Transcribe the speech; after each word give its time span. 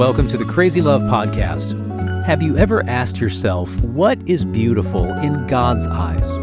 welcome 0.00 0.26
to 0.26 0.38
the 0.38 0.46
Crazy 0.46 0.80
Love 0.80 1.02
Podcast. 1.02 1.74
Have 2.24 2.40
you 2.40 2.56
ever 2.56 2.82
asked 2.86 3.20
yourself, 3.20 3.70
what 3.82 4.18
is 4.26 4.46
beautiful 4.46 5.04
in 5.18 5.46
God's 5.46 5.86
eyes? 5.88 6.36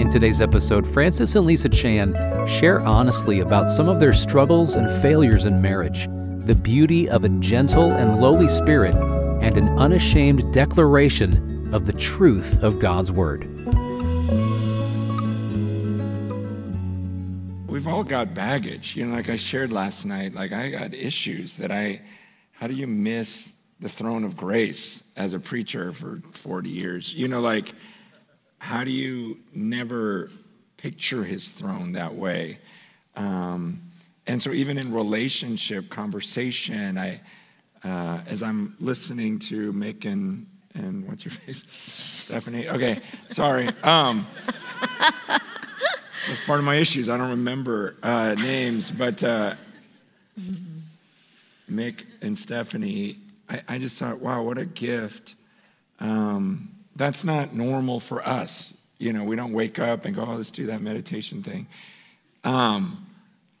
In 0.00 0.10
today's 0.10 0.40
episode, 0.40 0.84
Francis 0.84 1.36
and 1.36 1.46
Lisa 1.46 1.68
Chan 1.68 2.12
share 2.48 2.80
honestly 2.80 3.38
about 3.38 3.70
some 3.70 3.88
of 3.88 4.00
their 4.00 4.12
struggles 4.12 4.74
and 4.74 4.90
failures 5.00 5.44
in 5.44 5.62
marriage, 5.62 6.08
the 6.44 6.56
beauty 6.60 7.08
of 7.08 7.22
a 7.22 7.28
gentle 7.28 7.92
and 7.92 8.20
lowly 8.20 8.48
spirit, 8.48 8.96
and 9.40 9.56
an 9.56 9.68
unashamed 9.78 10.52
declaration 10.52 11.72
of 11.72 11.86
the 11.86 11.92
truth 11.92 12.64
of 12.64 12.80
God's 12.80 13.12
Word. 13.12 13.44
We've 17.68 17.86
all 17.86 18.02
got 18.02 18.34
baggage. 18.34 18.96
You 18.96 19.06
know, 19.06 19.14
like 19.14 19.30
I 19.30 19.36
shared 19.36 19.72
last 19.72 20.04
night, 20.04 20.34
like 20.34 20.50
I 20.50 20.70
got 20.70 20.92
issues 20.94 21.58
that 21.58 21.70
I, 21.70 22.00
how 22.64 22.68
do 22.68 22.72
you 22.72 22.86
miss 22.86 23.52
the 23.78 23.90
throne 23.90 24.24
of 24.24 24.38
grace 24.38 25.02
as 25.16 25.34
a 25.34 25.38
preacher 25.38 25.92
for 25.92 26.22
40 26.32 26.70
years? 26.70 27.12
You 27.12 27.28
know, 27.28 27.42
like, 27.42 27.74
how 28.56 28.84
do 28.84 28.90
you 28.90 29.36
never 29.52 30.30
picture 30.78 31.24
his 31.24 31.50
throne 31.50 31.92
that 31.92 32.14
way? 32.14 32.60
Um, 33.16 33.82
and 34.26 34.42
so, 34.42 34.52
even 34.52 34.78
in 34.78 34.94
relationship 34.94 35.90
conversation, 35.90 36.96
I, 36.96 37.20
uh, 37.84 38.22
as 38.26 38.42
I'm 38.42 38.76
listening 38.80 39.40
to 39.40 39.70
Mick 39.74 40.10
and, 40.10 40.46
and 40.74 41.06
what's 41.06 41.26
your 41.26 41.32
face, 41.32 41.64
Stephanie? 41.66 42.66
Okay, 42.70 42.98
sorry. 43.28 43.68
Um, 43.82 44.26
that's 45.28 46.40
part 46.46 46.60
of 46.60 46.64
my 46.64 46.76
issues. 46.76 47.10
I 47.10 47.18
don't 47.18 47.28
remember 47.28 47.96
uh, 48.02 48.34
names, 48.38 48.90
but 48.90 49.22
uh, 49.22 49.54
Mick 51.70 52.04
and 52.20 52.36
Stephanie, 52.36 53.18
I, 53.48 53.62
I, 53.68 53.78
just 53.78 53.98
thought, 53.98 54.20
wow, 54.20 54.42
what 54.42 54.58
a 54.58 54.64
gift. 54.64 55.34
Um, 56.00 56.70
that's 56.96 57.24
not 57.24 57.54
normal 57.54 58.00
for 58.00 58.26
us. 58.26 58.72
You 58.98 59.12
know, 59.12 59.24
we 59.24 59.36
don't 59.36 59.52
wake 59.52 59.78
up 59.78 60.04
and 60.04 60.14
go, 60.14 60.22
oh, 60.22 60.34
let's 60.36 60.50
do 60.50 60.66
that 60.66 60.80
meditation 60.80 61.42
thing. 61.42 61.66
Um, 62.44 63.06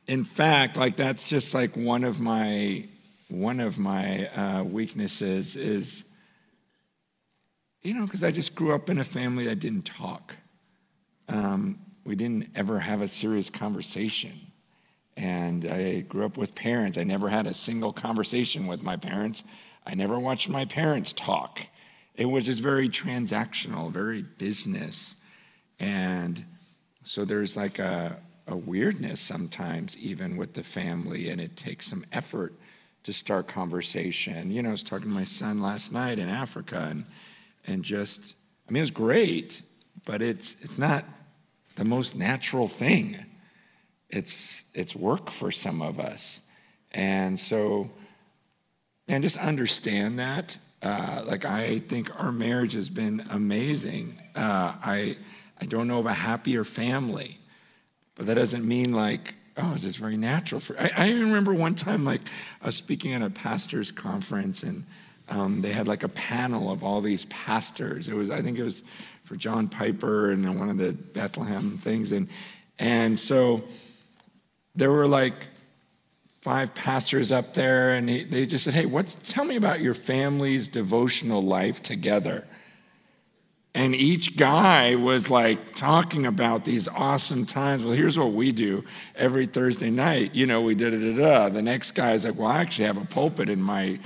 in 0.06 0.24
fact, 0.24 0.76
like 0.76 0.96
that's 0.96 1.26
just 1.26 1.54
like 1.54 1.76
one 1.76 2.04
of 2.04 2.20
my 2.20 2.84
one 3.28 3.58
of 3.58 3.78
my 3.78 4.28
uh, 4.28 4.62
weaknesses 4.62 5.56
is, 5.56 6.04
you 7.82 7.94
know, 7.94 8.04
because 8.04 8.22
I 8.22 8.30
just 8.30 8.54
grew 8.54 8.74
up 8.74 8.90
in 8.90 8.98
a 8.98 9.04
family 9.04 9.46
that 9.46 9.60
didn't 9.60 9.86
talk. 9.86 10.34
Um, 11.28 11.78
we 12.04 12.16
didn't 12.16 12.50
ever 12.54 12.78
have 12.78 13.00
a 13.00 13.08
serious 13.08 13.48
conversation. 13.48 14.43
And 15.16 15.64
I 15.64 16.00
grew 16.00 16.24
up 16.24 16.36
with 16.36 16.54
parents. 16.54 16.98
I 16.98 17.04
never 17.04 17.28
had 17.28 17.46
a 17.46 17.54
single 17.54 17.92
conversation 17.92 18.66
with 18.66 18.82
my 18.82 18.96
parents. 18.96 19.44
I 19.86 19.94
never 19.94 20.18
watched 20.18 20.48
my 20.48 20.64
parents 20.64 21.12
talk. 21.12 21.60
It 22.16 22.26
was 22.26 22.46
just 22.46 22.60
very 22.60 22.88
transactional, 22.88 23.92
very 23.92 24.22
business. 24.22 25.16
And 25.78 26.44
so 27.04 27.24
there's 27.24 27.56
like 27.56 27.78
a, 27.78 28.16
a 28.46 28.56
weirdness 28.56 29.20
sometimes, 29.20 29.96
even 29.98 30.36
with 30.36 30.54
the 30.54 30.62
family, 30.62 31.28
and 31.28 31.40
it 31.40 31.56
takes 31.56 31.88
some 31.88 32.04
effort 32.12 32.54
to 33.04 33.12
start 33.12 33.48
conversation. 33.48 34.50
You 34.50 34.62
know, 34.62 34.70
I 34.70 34.72
was 34.72 34.82
talking 34.82 35.08
to 35.08 35.14
my 35.14 35.24
son 35.24 35.60
last 35.60 35.92
night 35.92 36.18
in 36.18 36.28
Africa, 36.28 36.88
and, 36.90 37.04
and 37.66 37.84
just, 37.84 38.34
I 38.68 38.72
mean, 38.72 38.80
it 38.80 38.82
was 38.82 38.90
great, 38.90 39.62
but 40.04 40.22
it's, 40.22 40.56
it's 40.62 40.78
not 40.78 41.04
the 41.76 41.84
most 41.84 42.16
natural 42.16 42.66
thing. 42.66 43.24
It's, 44.10 44.64
it's 44.74 44.94
work 44.94 45.30
for 45.30 45.50
some 45.50 45.82
of 45.82 45.98
us. 45.98 46.40
And 46.92 47.38
so, 47.38 47.90
and 49.08 49.22
just 49.22 49.36
understand 49.36 50.18
that 50.18 50.56
uh, 50.84 51.22
like 51.26 51.44
I 51.46 51.78
think 51.78 52.10
our 52.20 52.30
marriage 52.30 52.74
has 52.74 52.90
been 52.90 53.26
amazing. 53.30 54.14
Uh, 54.36 54.74
I 54.84 55.16
I 55.60 55.64
don't 55.64 55.88
know 55.88 55.98
of 55.98 56.06
a 56.06 56.12
happier 56.12 56.62
family, 56.62 57.38
but 58.16 58.26
that 58.26 58.34
doesn't 58.34 58.66
mean 58.68 58.92
like 58.92 59.34
oh 59.56 59.72
it's 59.72 59.82
just 59.82 59.98
very 59.98 60.18
natural 60.18 60.60
for. 60.60 60.78
I, 60.78 60.90
I 60.94 61.08
even 61.08 61.24
remember 61.24 61.54
one 61.54 61.74
time 61.74 62.04
like 62.04 62.20
I 62.60 62.66
was 62.66 62.76
speaking 62.76 63.14
at 63.14 63.22
a 63.22 63.30
pastors 63.30 63.90
conference 63.90 64.62
and 64.62 64.84
um, 65.30 65.62
they 65.62 65.72
had 65.72 65.88
like 65.88 66.02
a 66.02 66.08
panel 66.08 66.70
of 66.70 66.84
all 66.84 67.00
these 67.00 67.24
pastors. 67.26 68.08
It 68.08 68.14
was 68.14 68.28
I 68.28 68.42
think 68.42 68.58
it 68.58 68.64
was 68.64 68.82
for 69.24 69.36
John 69.36 69.68
Piper 69.68 70.32
and 70.32 70.58
one 70.58 70.68
of 70.68 70.76
the 70.76 70.92
Bethlehem 70.92 71.78
things 71.78 72.12
and 72.12 72.28
and 72.78 73.18
so 73.18 73.64
there 74.74 74.90
were 74.90 75.06
like 75.06 75.34
five 76.44 76.74
pastors 76.74 77.32
up 77.32 77.54
there, 77.54 77.94
and 77.94 78.08
he, 78.08 78.24
they 78.24 78.44
just 78.44 78.64
said, 78.64 78.74
Hey, 78.74 78.84
what's, 78.84 79.16
tell 79.26 79.44
me 79.44 79.56
about 79.56 79.80
your 79.80 79.94
family's 79.94 80.68
devotional 80.68 81.42
life 81.42 81.82
together. 81.82 82.44
And 83.76 83.94
each 83.94 84.36
guy 84.36 84.94
was 84.94 85.30
like 85.30 85.74
talking 85.74 86.26
about 86.26 86.64
these 86.64 86.86
awesome 86.86 87.44
times. 87.44 87.84
Well, 87.84 87.94
here's 87.94 88.16
what 88.18 88.32
we 88.32 88.52
do 88.52 88.84
every 89.16 89.46
Thursday 89.46 89.90
night. 89.90 90.34
You 90.34 90.46
know, 90.46 90.60
we 90.60 90.74
da 90.76 90.90
da 90.90 90.98
da 90.98 91.16
da. 91.16 91.48
The 91.48 91.62
next 91.62 91.92
guy 91.92 92.12
is 92.12 92.24
like, 92.24 92.36
Well, 92.36 92.48
I 92.48 92.58
actually 92.58 92.84
have 92.84 92.98
a 92.98 93.04
pulpit 93.06 93.48
in 93.48 93.60
my 93.60 93.98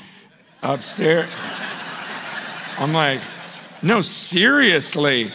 upstairs. 0.62 1.28
I'm 2.78 2.92
like, 2.92 3.20
No, 3.82 4.00
seriously. 4.00 5.32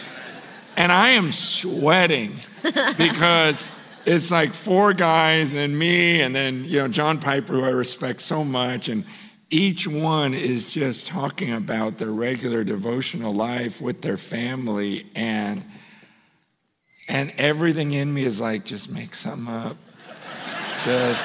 And 0.76 0.90
I 0.90 1.10
am 1.10 1.30
sweating 1.30 2.34
because 2.96 3.68
it's 4.06 4.30
like 4.30 4.52
four 4.52 4.92
guys 4.92 5.50
and 5.52 5.58
then 5.58 5.76
me 5.76 6.20
and 6.20 6.34
then 6.34 6.64
you 6.64 6.78
know 6.80 6.88
john 6.88 7.18
piper 7.18 7.54
who 7.54 7.64
i 7.64 7.68
respect 7.68 8.20
so 8.20 8.44
much 8.44 8.88
and 8.88 9.04
each 9.50 9.86
one 9.86 10.34
is 10.34 10.72
just 10.72 11.06
talking 11.06 11.52
about 11.52 11.98
their 11.98 12.10
regular 12.10 12.64
devotional 12.64 13.32
life 13.32 13.80
with 13.80 14.02
their 14.02 14.16
family 14.16 15.06
and 15.14 15.64
and 17.08 17.32
everything 17.36 17.92
in 17.92 18.12
me 18.12 18.24
is 18.24 18.40
like 18.40 18.64
just 18.64 18.90
make 18.90 19.14
something 19.14 19.52
up. 19.52 19.76
Just 20.84 21.24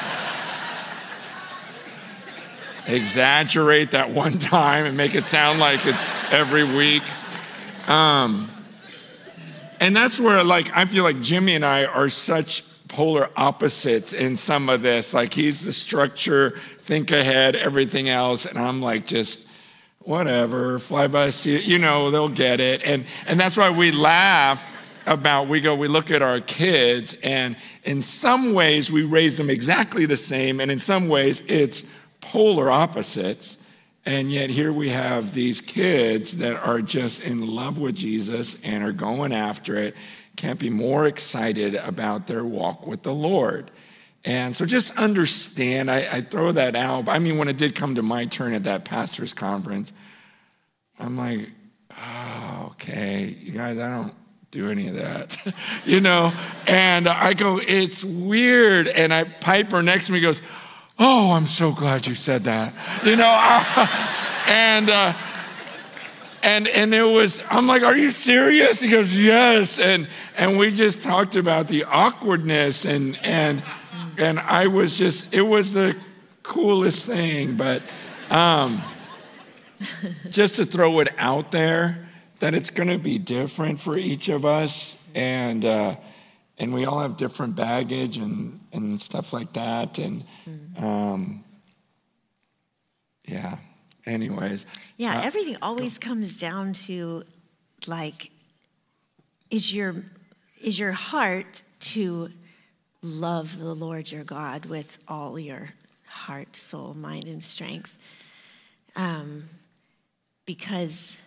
exaggerate 2.88 3.91
that 3.91 4.09
one 4.11 4.34
time 4.40 4.85
and 4.85 4.97
make 4.97 5.16
it 5.16 5.23
sound 5.23 5.59
like 5.59 5.85
it's 5.85 6.11
every 6.31 6.63
week. 6.63 7.03
Um, 7.88 8.51
and 9.79 9.95
that's 9.95 10.19
where 10.19 10.44
like 10.44 10.75
i 10.75 10.85
feel 10.85 11.03
like 11.03 11.19
jimmy 11.22 11.56
and 11.56 11.66
i 11.66 11.85
are 11.85 12.09
such 12.09 12.63
polar 12.90 13.29
opposites 13.38 14.12
in 14.12 14.35
some 14.35 14.67
of 14.67 14.81
this. 14.81 15.13
Like 15.13 15.34
he's 15.34 15.62
the 15.62 15.72
structure, 15.72 16.59
think 16.79 17.12
ahead, 17.12 17.56
everything 17.56 18.09
else, 18.09 18.45
and 18.45 18.59
I'm 18.59 18.81
like 18.81 19.06
just 19.06 19.45
whatever, 20.00 20.79
fly 20.79 21.07
by 21.07 21.29
seat. 21.29 21.63
You 21.63 21.78
know, 21.78 22.12
they'll 22.12 22.28
get 22.28 22.59
it, 22.59 22.84
and 22.84 23.06
and 23.25 23.40
that's 23.40 23.56
why 23.56 23.69
we 23.69 23.91
laugh 23.91 24.67
about. 25.06 25.47
We 25.47 25.62
go, 25.62 25.75
we 25.75 25.88
look 25.88 26.11
at 26.11 26.22
our 26.22 26.41
kids, 26.41 27.16
and 27.23 27.56
in 27.85 28.01
some 28.01 28.53
ways 28.53 28.91
we 28.91 29.03
raise 29.03 29.38
them 29.38 29.50
exactly 29.50 30.06
the 30.06 30.17
same, 30.17 30.59
and 30.59 30.69
in 30.69 30.79
some 30.79 31.07
ways 31.07 31.41
it's 31.47 31.84
polar 32.19 32.69
opposites. 32.69 33.56
And 34.09 34.31
yet, 34.31 34.50
here 34.50 34.74
we 34.74 34.90
have 34.90 35.36
these 35.36 35.62
kids 35.62 36.40
that 36.40 36.56
are 36.56 36.81
just 36.81 37.20
in 37.20 37.46
love 37.46 37.78
with 37.78 37.94
Jesus 37.94 38.59
and 38.64 38.84
are 38.84 38.92
going 38.92 39.31
after 39.31 39.75
it 39.75 39.96
can't 40.36 40.58
be 40.58 40.72
more 40.72 41.06
excited 41.06 41.75
about 41.75 42.25
their 42.25 42.44
walk 42.44 42.88
with 42.88 43.03
the 43.03 43.14
Lord. 43.14 43.70
And 44.25 44.56
so 44.56 44.66
just 44.66 44.97
understand, 44.97 45.92
I, 45.92 46.08
I, 46.12 46.22
throw 46.22 46.52
that 46.53 46.75
out. 46.75 47.08
I 47.08 47.20
mean, 47.20 47.38
when 47.38 47.50
it 47.50 47.58
did 47.58 47.75
come 47.75 47.94
to 47.96 48.02
my 48.02 48.25
turn 48.25 48.53
at 48.53 48.64
that 48.64 48.84
pastor's 48.84 49.31
conference, 49.31 49.94
I'm 50.97 51.16
like, 51.16 51.52
oh, 51.96 52.70
okay, 52.72 53.38
you 53.40 53.52
guys, 53.52 53.78
I 53.78 53.91
don't 53.91 54.16
do 54.50 54.72
any 54.72 54.88
of 54.88 54.96
that, 54.96 55.38
you 55.86 56.02
know? 56.02 56.34
And 56.66 57.08
I 57.08 57.36
go, 57.36 57.59
it's 57.59 58.03
weird. 58.03 58.88
And 58.88 59.14
I, 59.14 59.26
Piper 59.26 59.84
next 59.84 60.08
to 60.08 60.14
me 60.14 60.20
goes, 60.20 60.41
oh, 60.99 61.31
I'm 61.31 61.47
so 61.47 61.72
glad 61.72 62.05
you 62.05 62.16
said 62.16 62.43
that, 62.43 62.73
you 63.05 63.16
know? 63.16 63.25
and, 64.47 64.90
uh, 64.90 65.13
and 66.41 66.67
and 66.67 66.93
it 66.93 67.03
was 67.03 67.41
i'm 67.49 67.67
like 67.67 67.84
are 67.84 67.97
you 67.97 68.11
serious 68.11 68.79
he 68.79 68.90
goes 68.90 69.17
yes 69.17 69.79
and 69.79 70.07
and 70.37 70.57
we 70.57 70.72
just 70.72 71.01
talked 71.01 71.35
about 71.35 71.67
the 71.67 71.84
awkwardness 71.84 72.85
and 72.85 73.17
and 73.23 73.61
and 74.17 74.40
i 74.40 74.67
was 74.67 74.97
just 74.97 75.34
it 75.34 75.41
was 75.41 75.73
the 75.73 75.96
coolest 76.43 77.05
thing 77.05 77.55
but 77.55 77.81
um 78.29 78.81
just 80.29 80.55
to 80.55 80.66
throw 80.66 80.99
it 80.99 81.09
out 81.17 81.51
there 81.51 82.07
that 82.40 82.53
it's 82.53 82.69
going 82.69 82.90
to 82.90 82.97
be 82.97 83.17
different 83.17 83.79
for 83.79 83.97
each 83.97 84.29
of 84.29 84.46
us 84.46 84.97
and 85.13 85.66
uh 85.66 85.96
and 86.59 86.73
we 86.73 86.85
all 86.85 87.00
have 87.00 87.17
different 87.17 87.56
baggage 87.56 88.17
and 88.17 88.59
and 88.73 89.00
stuff 89.00 89.34
like 89.34 89.53
that 89.53 89.97
and 89.97 90.23
um 90.78 91.44
yeah 93.26 93.58
anyways. 94.06 94.66
Yeah, 94.97 95.20
uh, 95.20 95.23
everything 95.23 95.58
always 95.61 95.97
comes 95.97 96.40
down 96.40 96.73
to 96.73 97.23
like, 97.88 98.32
is 99.50 99.73
your 99.73 100.03
is 100.61 100.79
your 100.79 100.91
heart 100.91 101.64
to 101.79 102.29
love 103.02 103.58
the 103.58 103.73
Lord 103.73 104.11
your 104.11 104.23
God 104.23 104.66
with 104.66 104.97
all 105.08 105.40
your 105.40 105.70
heart, 106.06 106.56
soul, 106.56 106.94
mind, 106.94 107.26
and 107.26 107.44
strength? 107.44 107.97
um, 108.96 109.44
because 110.46 111.22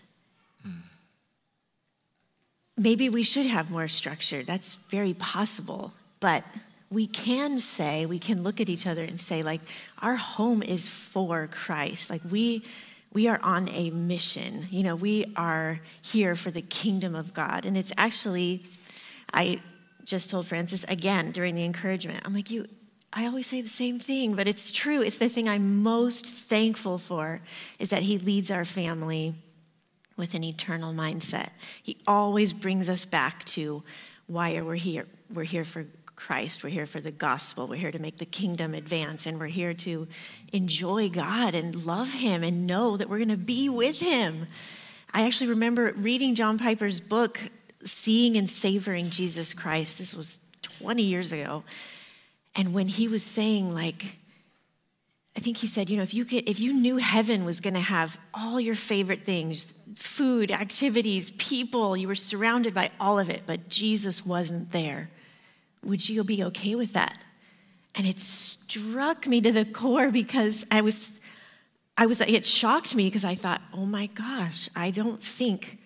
maybe 2.77 3.09
we 3.09 3.23
should 3.23 3.47
have 3.47 3.71
more 3.71 3.89
structure. 3.89 4.43
That's 4.43 4.75
very 4.75 5.15
possible. 5.15 5.93
But 6.21 6.45
we 6.91 7.07
can 7.07 7.61
say, 7.61 8.07
we 8.07 8.19
can 8.19 8.43
look 8.43 8.61
at 8.61 8.69
each 8.69 8.87
other 8.87 9.03
and 9.03 9.19
say, 9.21 9.43
like, 9.43 9.61
our 10.01 10.17
home 10.17 10.63
is 10.63 10.89
for 10.89 11.49
Christ. 11.49 12.11
Like, 12.11 12.23
we. 12.31 12.63
We 13.15 13.29
are 13.29 13.39
on 13.43 13.69
a 13.69 13.91
mission. 13.91 14.69
You 14.71 14.85
know, 14.85 14.97
we 14.97 15.35
are 15.37 15.81
here 16.01 16.35
for 16.35 16.51
the 16.51 16.63
kingdom 16.63 17.15
of 17.15 17.35
God. 17.35 17.67
And 17.67 17.77
it's 17.77 17.93
actually, 17.99 18.65
I 19.35 19.61
just 20.05 20.31
told 20.31 20.47
Francis 20.47 20.83
again 20.89 21.31
during 21.31 21.55
the 21.55 21.63
encouragement, 21.63 22.21
I'm 22.25 22.33
like, 22.33 22.51
you, 22.51 22.67
I 23.13 23.27
always 23.27 23.47
say 23.47 23.61
the 23.61 23.69
same 23.69 23.99
thing, 23.99 24.35
but 24.35 24.49
it's 24.49 24.71
true. 24.71 25.03
It's 25.03 25.19
the 25.19 25.29
thing 25.29 25.47
I'm 25.47 25.83
most 25.83 26.25
thankful 26.25 26.97
for 26.97 27.41
is 27.79 27.91
that 27.91 28.05
he 28.05 28.17
leads 28.17 28.51
our 28.51 28.65
family 28.65 29.35
with 30.23 30.35
an 30.35 30.45
eternal 30.45 30.95
mindset. 30.95 31.49
He 31.83 31.99
always 32.07 32.53
brings 32.53 32.89
us 32.89 33.05
back 33.05 33.45
to 33.47 33.83
why 34.29 34.55
are 34.55 34.65
we 34.65 34.79
here? 34.79 35.09
We're 35.35 35.43
here 35.43 35.65
for 35.65 35.85
Christ. 36.15 36.63
We're 36.63 36.71
here 36.71 36.87
for 36.87 37.01
the 37.01 37.11
gospel. 37.11 37.67
We're 37.67 37.75
here 37.75 37.91
to 37.91 37.99
make 37.99 38.19
the 38.19 38.25
kingdom 38.25 38.73
advance. 38.73 39.27
And 39.27 39.41
we're 39.41 39.49
here 39.49 39.75
to 39.75 40.07
enjoy 40.53 41.09
God 41.09 41.57
and 41.57 41.85
love 41.85 42.13
Him 42.13 42.45
and 42.45 42.69
know 42.69 42.97
that 42.97 43.11
we're 43.11 43.19
going 43.19 43.31
to 43.31 43.37
be 43.37 43.69
with 43.69 43.99
Him. 43.99 44.47
I 45.13 45.27
actually 45.27 45.51
remember 45.51 45.93
reading 45.97 46.37
John 46.37 46.57
Piper's 46.57 47.01
book, 47.01 47.41
Seeing 47.85 48.37
and 48.37 48.49
Savoring 48.49 49.11
Jesus 49.11 49.53
Christ. 49.53 49.99
This 49.99 50.15
was 50.15 50.39
20 50.63 51.03
years 51.03 51.33
ago. 51.33 51.65
And 52.55 52.73
when 52.73 52.87
he 52.87 53.09
was 53.09 53.25
saying, 53.25 53.75
like, 53.75 54.19
I 55.37 55.41
think 55.41 55.57
he 55.57 55.67
said, 55.67 55.89
you 55.89 55.97
know, 55.97 56.03
if 56.03 56.13
you 56.13 56.25
could, 56.25 56.49
if 56.49 56.61
you 56.61 56.75
knew 56.75 56.99
heaven 56.99 57.45
was 57.45 57.61
going 57.61 57.75
to 57.75 57.81
have 57.81 58.19
all 58.35 58.61
your 58.61 58.75
favorite 58.75 59.25
things, 59.25 59.73
food, 59.95 60.51
activities, 60.51 61.31
people, 61.33 61.97
you 61.97 62.07
were 62.07 62.15
surrounded 62.15 62.75
by 62.75 62.91
all 63.01 63.19
of 63.19 63.31
it, 63.31 63.43
but 63.47 63.69
Jesus 63.69 64.27
wasn't 64.27 64.73
there, 64.73 65.11
would 65.83 66.07
you 66.09 66.23
be 66.23 66.45
okay 66.45 66.75
with 66.75 66.93
that? 66.93 67.19
And 67.95 68.07
it 68.07 68.21
struck 68.21 69.27
me 69.27 69.41
to 69.41 69.53
the 69.53 69.65
core 69.65 70.11
because 70.11 70.67
I 70.71 70.83
was, 70.83 71.13
I 71.97 72.07
was, 72.07 72.21
it 72.21 72.47
shocked 72.47 72.95
me 72.95 73.05
because 73.05 73.25
I 73.25 73.35
thought, 73.35 73.63
oh 73.73 73.87
my 73.87 74.07
gosh, 74.07 74.69
I 74.77 74.91
don't 74.91 75.23
think 75.23 75.79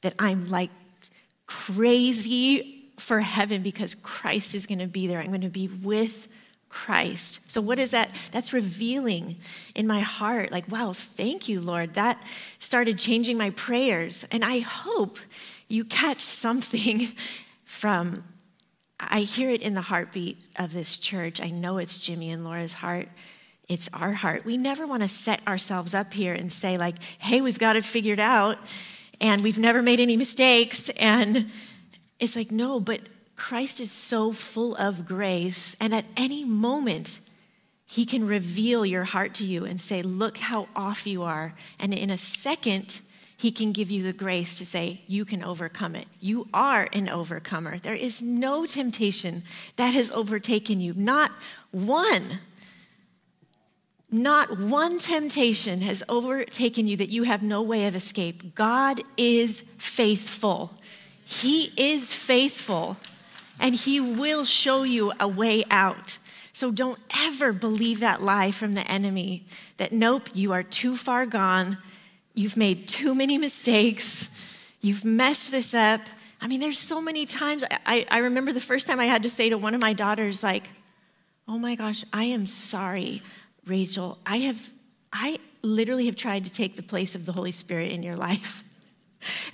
that 0.00 0.14
I'm 0.18 0.48
like 0.48 0.70
crazy 1.46 2.92
for 2.98 3.20
heaven 3.20 3.62
because 3.62 3.94
Christ 3.94 4.54
is 4.54 4.66
going 4.66 4.78
to 4.78 4.86
be 4.86 5.06
there. 5.06 5.20
I'm 5.20 5.28
going 5.28 5.40
to 5.42 5.48
be 5.48 5.68
with 5.68 6.28
Christ. 6.76 7.40
So, 7.50 7.62
what 7.62 7.78
is 7.78 7.92
that? 7.92 8.10
That's 8.32 8.52
revealing 8.52 9.36
in 9.74 9.86
my 9.86 10.00
heart, 10.00 10.52
like, 10.52 10.70
wow, 10.70 10.92
thank 10.92 11.48
you, 11.48 11.58
Lord. 11.58 11.94
That 11.94 12.22
started 12.58 12.98
changing 12.98 13.38
my 13.38 13.48
prayers. 13.48 14.26
And 14.30 14.44
I 14.44 14.58
hope 14.58 15.18
you 15.68 15.86
catch 15.86 16.20
something 16.20 17.08
from, 17.64 18.24
I 19.00 19.20
hear 19.20 19.48
it 19.48 19.62
in 19.62 19.72
the 19.72 19.80
heartbeat 19.80 20.36
of 20.56 20.74
this 20.74 20.98
church. 20.98 21.40
I 21.40 21.48
know 21.48 21.78
it's 21.78 21.96
Jimmy 21.96 22.30
and 22.30 22.44
Laura's 22.44 22.74
heart. 22.74 23.08
It's 23.70 23.88
our 23.94 24.12
heart. 24.12 24.44
We 24.44 24.58
never 24.58 24.86
want 24.86 25.02
to 25.02 25.08
set 25.08 25.40
ourselves 25.48 25.94
up 25.94 26.12
here 26.12 26.34
and 26.34 26.52
say, 26.52 26.76
like, 26.76 27.02
hey, 27.18 27.40
we've 27.40 27.58
got 27.58 27.76
it 27.76 27.84
figured 27.84 28.20
out 28.20 28.58
and 29.18 29.42
we've 29.42 29.58
never 29.58 29.80
made 29.80 29.98
any 29.98 30.18
mistakes 30.18 30.90
and 30.90 31.50
it's 32.18 32.36
like, 32.36 32.50
no, 32.50 32.80
but 32.80 33.00
Christ 33.36 33.80
is 33.80 33.92
so 33.92 34.32
full 34.32 34.74
of 34.76 35.06
grace, 35.06 35.76
and 35.78 35.94
at 35.94 36.06
any 36.16 36.44
moment, 36.44 37.20
he 37.86 38.04
can 38.04 38.26
reveal 38.26 38.84
your 38.84 39.04
heart 39.04 39.34
to 39.34 39.44
you 39.44 39.64
and 39.64 39.80
say, 39.80 40.02
Look 40.02 40.38
how 40.38 40.68
off 40.74 41.06
you 41.06 41.22
are. 41.22 41.54
And 41.78 41.94
in 41.94 42.10
a 42.10 42.18
second, 42.18 43.00
he 43.36 43.52
can 43.52 43.72
give 43.72 43.90
you 43.90 44.02
the 44.02 44.12
grace 44.12 44.56
to 44.56 44.66
say, 44.66 45.02
You 45.06 45.24
can 45.24 45.44
overcome 45.44 45.94
it. 45.94 46.06
You 46.18 46.48
are 46.52 46.88
an 46.92 47.08
overcomer. 47.08 47.78
There 47.78 47.94
is 47.94 48.20
no 48.20 48.66
temptation 48.66 49.44
that 49.76 49.90
has 49.94 50.10
overtaken 50.10 50.80
you, 50.80 50.94
not 50.94 51.30
one. 51.70 52.40
Not 54.10 54.58
one 54.58 54.98
temptation 54.98 55.80
has 55.82 56.02
overtaken 56.08 56.86
you 56.86 56.96
that 56.96 57.10
you 57.10 57.24
have 57.24 57.42
no 57.42 57.60
way 57.60 57.86
of 57.86 57.94
escape. 57.94 58.54
God 58.54 59.02
is 59.16 59.62
faithful. 59.78 60.74
He 61.24 61.72
is 61.76 62.14
faithful 62.14 62.96
and 63.60 63.74
He 63.74 64.00
will 64.00 64.44
show 64.44 64.82
you 64.82 65.12
a 65.18 65.28
way 65.28 65.64
out. 65.70 66.18
So 66.52 66.70
don't 66.70 66.98
ever 67.14 67.52
believe 67.52 68.00
that 68.00 68.22
lie 68.22 68.50
from 68.50 68.74
the 68.74 68.90
enemy 68.90 69.46
that, 69.76 69.92
nope, 69.92 70.30
you 70.32 70.52
are 70.52 70.62
too 70.62 70.96
far 70.96 71.26
gone. 71.26 71.76
You've 72.34 72.56
made 72.56 72.88
too 72.88 73.14
many 73.14 73.36
mistakes. 73.36 74.30
You've 74.80 75.04
messed 75.04 75.50
this 75.50 75.74
up. 75.74 76.00
I 76.40 76.46
mean, 76.46 76.60
there's 76.60 76.78
so 76.78 77.00
many 77.00 77.26
times. 77.26 77.64
I, 77.84 78.06
I 78.10 78.18
remember 78.18 78.52
the 78.54 78.60
first 78.60 78.86
time 78.86 79.00
I 79.00 79.04
had 79.04 79.22
to 79.24 79.28
say 79.28 79.50
to 79.50 79.58
one 79.58 79.74
of 79.74 79.80
my 79.80 79.92
daughters, 79.92 80.42
like, 80.42 80.68
oh 81.48 81.58
my 81.58 81.74
gosh, 81.74 82.04
I 82.12 82.24
am 82.24 82.46
sorry, 82.46 83.22
Rachel. 83.66 84.18
I 84.24 84.38
have, 84.38 84.70
I 85.12 85.38
literally 85.60 86.06
have 86.06 86.16
tried 86.16 86.44
to 86.46 86.52
take 86.52 86.76
the 86.76 86.82
place 86.82 87.14
of 87.14 87.26
the 87.26 87.32
Holy 87.32 87.52
Spirit 87.52 87.92
in 87.92 88.02
your 88.02 88.16
life. 88.16 88.62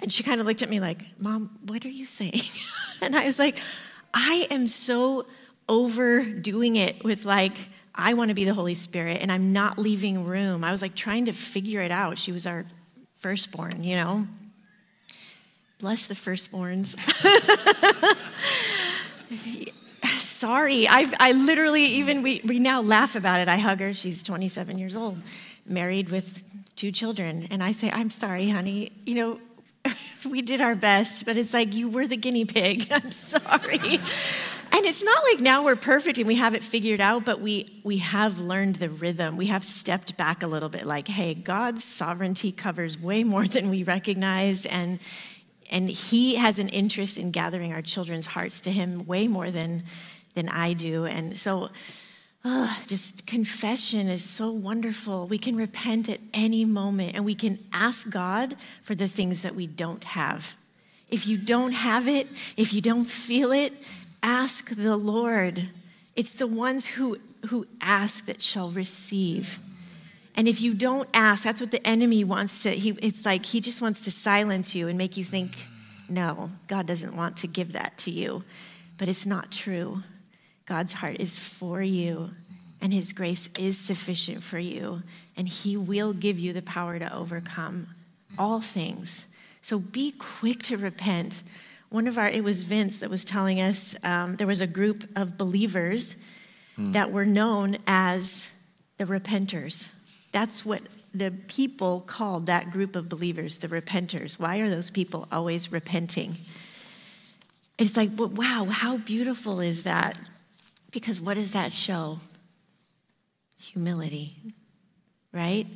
And 0.01 0.13
she 0.13 0.23
kind 0.23 0.41
of 0.41 0.47
looked 0.47 0.61
at 0.61 0.69
me 0.69 0.81
like, 0.81 1.03
Mom, 1.19 1.59
what 1.65 1.87
are 1.87 1.89
you 1.89 2.05
saying? 2.05 2.43
and 3.01 3.17
I 3.17 3.25
was 3.25 3.39
like, 3.39 3.57
I 4.15 4.47
am 4.51 4.69
so 4.69 5.27
overdoing 5.69 6.77
it 6.77 7.03
with 7.05 7.25
like, 7.25 7.57
I 7.95 8.15
want 8.15 8.29
to 8.29 8.35
be 8.35 8.45
the 8.45 8.55
Holy 8.55 8.75
Spirit 8.75 9.19
and 9.21 9.31
I'm 9.31 9.53
not 9.53 9.79
leaving 9.79 10.25
room. 10.25 10.65
I 10.65 10.73
was 10.73 10.83
like 10.83 10.95
trying 10.95 11.27
to 11.27 11.33
figure 11.33 11.81
it 11.81 11.91
out. 11.91 12.19
She 12.19 12.33
was 12.33 12.47
our 12.47 12.65
firstborn, 13.19 13.85
you 13.85 13.97
know? 13.97 14.27
Bless 15.79 16.07
the 16.07 16.15
firstborns. 16.15 16.97
Sorry, 20.19 20.89
i 20.89 21.13
I 21.21 21.33
literally 21.33 21.85
even, 21.85 22.23
we, 22.23 22.41
we 22.45 22.59
now 22.59 22.83
laugh 22.83 23.15
about 23.15 23.41
it. 23.41 23.49
I 23.49 23.59
hug 23.59 23.81
her, 23.81 23.95
she's 23.95 24.23
27 24.23 24.79
years 24.79 24.97
old, 24.97 25.19
married 25.67 26.11
with 26.11 26.43
two 26.75 26.91
children. 26.91 27.47
And 27.51 27.63
I 27.63 27.73
say, 27.73 27.91
I'm 27.93 28.11
sorry, 28.11 28.49
honey. 28.49 28.91
You 29.07 29.15
know, 29.15 29.41
we 30.25 30.43
did 30.43 30.61
our 30.61 30.75
best, 30.75 31.25
but 31.25 31.37
it's 31.37 31.55
like 31.55 31.75
you 31.75 31.89
were 31.89 32.07
the 32.07 32.17
guinea 32.17 32.45
pig. 32.45 32.89
I'm 32.91 33.11
sorry. 33.11 33.79
and 33.79 34.87
it's 34.87 35.03
not 35.03 35.23
like 35.25 35.41
now 35.41 35.65
we're 35.65 35.77
perfect 35.77 36.19
and 36.19 36.27
we 36.27 36.37
have 36.37 36.55
it 36.55 36.65
figured 36.65 37.01
out, 37.01 37.25
but 37.25 37.41
we 37.41 37.81
we 37.85 37.99
have 37.99 38.39
learned 38.39 38.77
the 38.77 38.89
rhythm. 38.89 39.37
We 39.37 39.47
have 39.47 39.65
stepped 39.65 40.17
back 40.17 40.43
a 40.43 40.47
little 40.47 40.69
bit 40.69 40.87
like, 40.87 41.09
hey, 41.09 41.35
God's 41.35 41.85
sovereignty 41.85 42.53
covers 42.53 42.99
way 42.99 43.25
more 43.25 43.47
than 43.47 43.71
we 43.71 43.83
recognize 43.83 44.67
and 44.67 44.99
and 45.71 45.89
he 45.89 46.35
has 46.35 46.59
an 46.59 46.69
interest 46.69 47.17
in 47.17 47.31
gathering 47.31 47.73
our 47.73 47.83
children's 47.83 48.27
hearts 48.27 48.61
to 48.63 48.71
him 48.71 49.07
way 49.07 49.27
more 49.27 49.51
than 49.51 49.85
than 50.35 50.49
I 50.49 50.73
do. 50.73 51.05
And 51.05 51.39
so 51.39 51.71
Oh, 52.45 52.77
just 52.89 53.25
confession 53.27 54.09
is 54.09 54.25
so 54.25 54.51
wonderful. 54.51 55.29
We 55.29 55.39
can 55.39 55.55
repent 55.55 56.09
at 56.09 56.21
any 56.35 56.65
moment 56.65 57.15
and 57.15 57.25
we 57.25 57.37
can 57.37 57.61
ask 57.73 58.11
God 58.11 58.57
for 58.83 58.97
the 58.97 59.07
things 59.07 59.43
that 59.43 59.55
we 59.55 59.69
don't 59.69 60.03
have. 60.03 60.57
If 61.09 61.29
you 61.29 61.37
don't 61.37 61.73
have 61.73 62.09
it, 62.09 62.27
if 62.57 62.75
you 62.75 62.81
don't 62.81 63.05
feel 63.05 63.53
it, 63.53 63.73
ask 64.23 64.71
the 64.71 64.97
Lord. 64.97 65.69
It's 66.17 66.35
the 66.35 66.49
ones 66.49 66.87
who, 66.87 67.19
who 67.47 67.67
ask 67.81 68.27
that 68.27 68.43
shall 68.43 68.71
receive. 68.71 69.61
And 70.35 70.49
if 70.49 70.61
you 70.61 70.75
don't 70.75 71.09
ask, 71.15 71.45
that's 71.45 71.61
what 71.61 71.71
the 71.71 71.87
enemy 71.87 72.25
wants 72.25 72.63
to, 72.65 72.71
he, 72.71 72.97
it's 73.03 73.25
like 73.25 73.47
he 73.47 73.61
just 73.61 73.81
wants 73.81 74.01
to 74.03 74.11
silence 74.11 74.75
you 74.75 74.89
and 74.89 74.99
make 74.99 75.17
you 75.17 75.25
think, 75.25 75.67
no, 76.09 76.51
God 76.67 76.87
doesn't 76.87 77.15
want 77.15 77.37
to 77.39 77.47
give 77.47 77.73
that 77.75 77.99
to 77.99 78.11
you. 78.11 78.43
But 78.99 79.09
it's 79.09 79.27
not 79.27 79.53
true. 79.53 80.03
God's 80.67 80.95
heart 80.95 81.17
is 81.19 81.39
for 81.39 81.83
you, 81.83 82.31
and 82.81 82.93
His 82.93 83.13
grace 83.13 83.49
is 83.59 83.79
sufficient 83.79 84.43
for 84.43 84.59
you, 84.59 85.03
and 85.37 85.49
He 85.49 85.77
will 85.77 86.13
give 86.13 86.39
you 86.39 86.53
the 86.53 86.63
power 86.63 86.99
to 86.99 87.15
overcome 87.15 87.89
all 88.39 88.61
things. 88.61 89.27
So 89.61 89.79
be 89.79 90.13
quick 90.13 90.63
to 90.65 90.77
repent. 90.77 91.43
One 91.91 92.07
of 92.07 92.19
our, 92.19 92.29
it 92.29 92.43
was 92.43 92.65
Vince 92.65 93.01
that 93.01 93.11
was 93.11 93.25
telling 93.25 93.61
us 93.61 93.95
um, 94.03 94.37
there 94.37 94.47
was 94.47 94.61
a 94.61 94.67
group 94.67 95.05
of 95.15 95.37
believers 95.37 96.17
mm. 96.79 96.93
that 96.93 97.13
were 97.13 97.27
known 97.27 97.79
as 97.87 98.51
the 98.99 99.05
repenters. 99.05 99.91
That's 100.33 100.65
what 100.65 100.83
the 101.15 101.31
people 101.47 102.01
called 102.01 102.47
that 102.47 102.71
group 102.71 102.97
of 102.97 103.09
believers 103.09 103.59
the 103.59 103.69
repenters. 103.69 104.39
Why 104.39 104.59
are 104.59 104.71
those 104.71 104.91
people 104.91 105.29
always 105.31 105.71
repenting? 105.71 106.37
It's 107.79 107.97
like, 107.97 108.11
wow, 108.17 108.67
how 108.71 108.97
beautiful 108.97 109.61
is 109.61 109.83
that? 109.83 110.19
Because 110.93 111.21
what 111.21 111.35
does 111.35 111.53
that 111.53 111.73
show? 111.73 112.19
Humility, 113.59 114.37
right? 115.33 115.67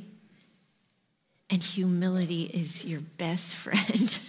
And 1.49 1.63
humility 1.63 2.43
is 2.43 2.85
your 2.85 3.01
best 3.17 3.55
friend. 3.63 4.19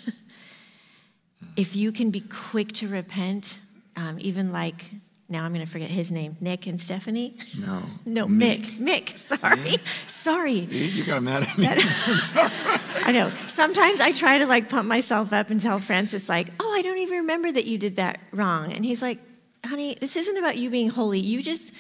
if 1.57 1.77
you 1.77 1.93
can 1.93 2.11
be 2.11 2.21
quick 2.21 2.73
to 2.75 2.89
repent, 2.89 3.59
um, 3.97 4.19
even 4.21 4.53
like 4.53 4.85
now 5.31 5.45
I'm 5.45 5.53
going 5.53 5.65
to 5.65 5.71
forget 5.71 5.91
his 5.91 6.11
name, 6.11 6.39
Nick 6.41 6.67
and 6.67 6.81
Stephanie. 6.81 7.37
No. 7.59 7.83
No, 8.07 8.27
Mick. 8.27 8.79
Mick. 8.79 9.19
Sorry. 9.19 9.77
Sorry. 10.07 10.61
See, 10.63 10.87
you 10.87 11.05
got 11.05 11.23
mad 11.23 11.43
at 11.43 11.59
me. 11.59 11.67
I 13.05 13.13
know. 13.13 13.31
Sometimes 13.47 14.01
I 14.01 14.13
try 14.13 14.39
to 14.39 14.47
like 14.47 14.71
pump 14.71 14.89
myself 14.89 15.35
up 15.35 15.51
and 15.51 15.61
tell 15.61 15.79
Francis, 15.79 16.27
like, 16.27 16.49
oh, 16.59 16.73
I 16.73 16.81
don't 16.81 16.97
even 16.99 17.19
remember 17.19 17.53
that 17.53 17.67
you 17.67 17.77
did 17.77 17.97
that 17.97 18.19
wrong. 18.33 18.73
And 18.73 18.83
he's 18.83 19.03
like, 19.03 19.19
honey, 19.65 19.97
this 20.01 20.17
isn't 20.17 20.37
about 20.37 20.57
you 20.57 20.71
being 20.71 20.89
holy. 20.89 21.21
You 21.21 21.43
just, 21.43 21.73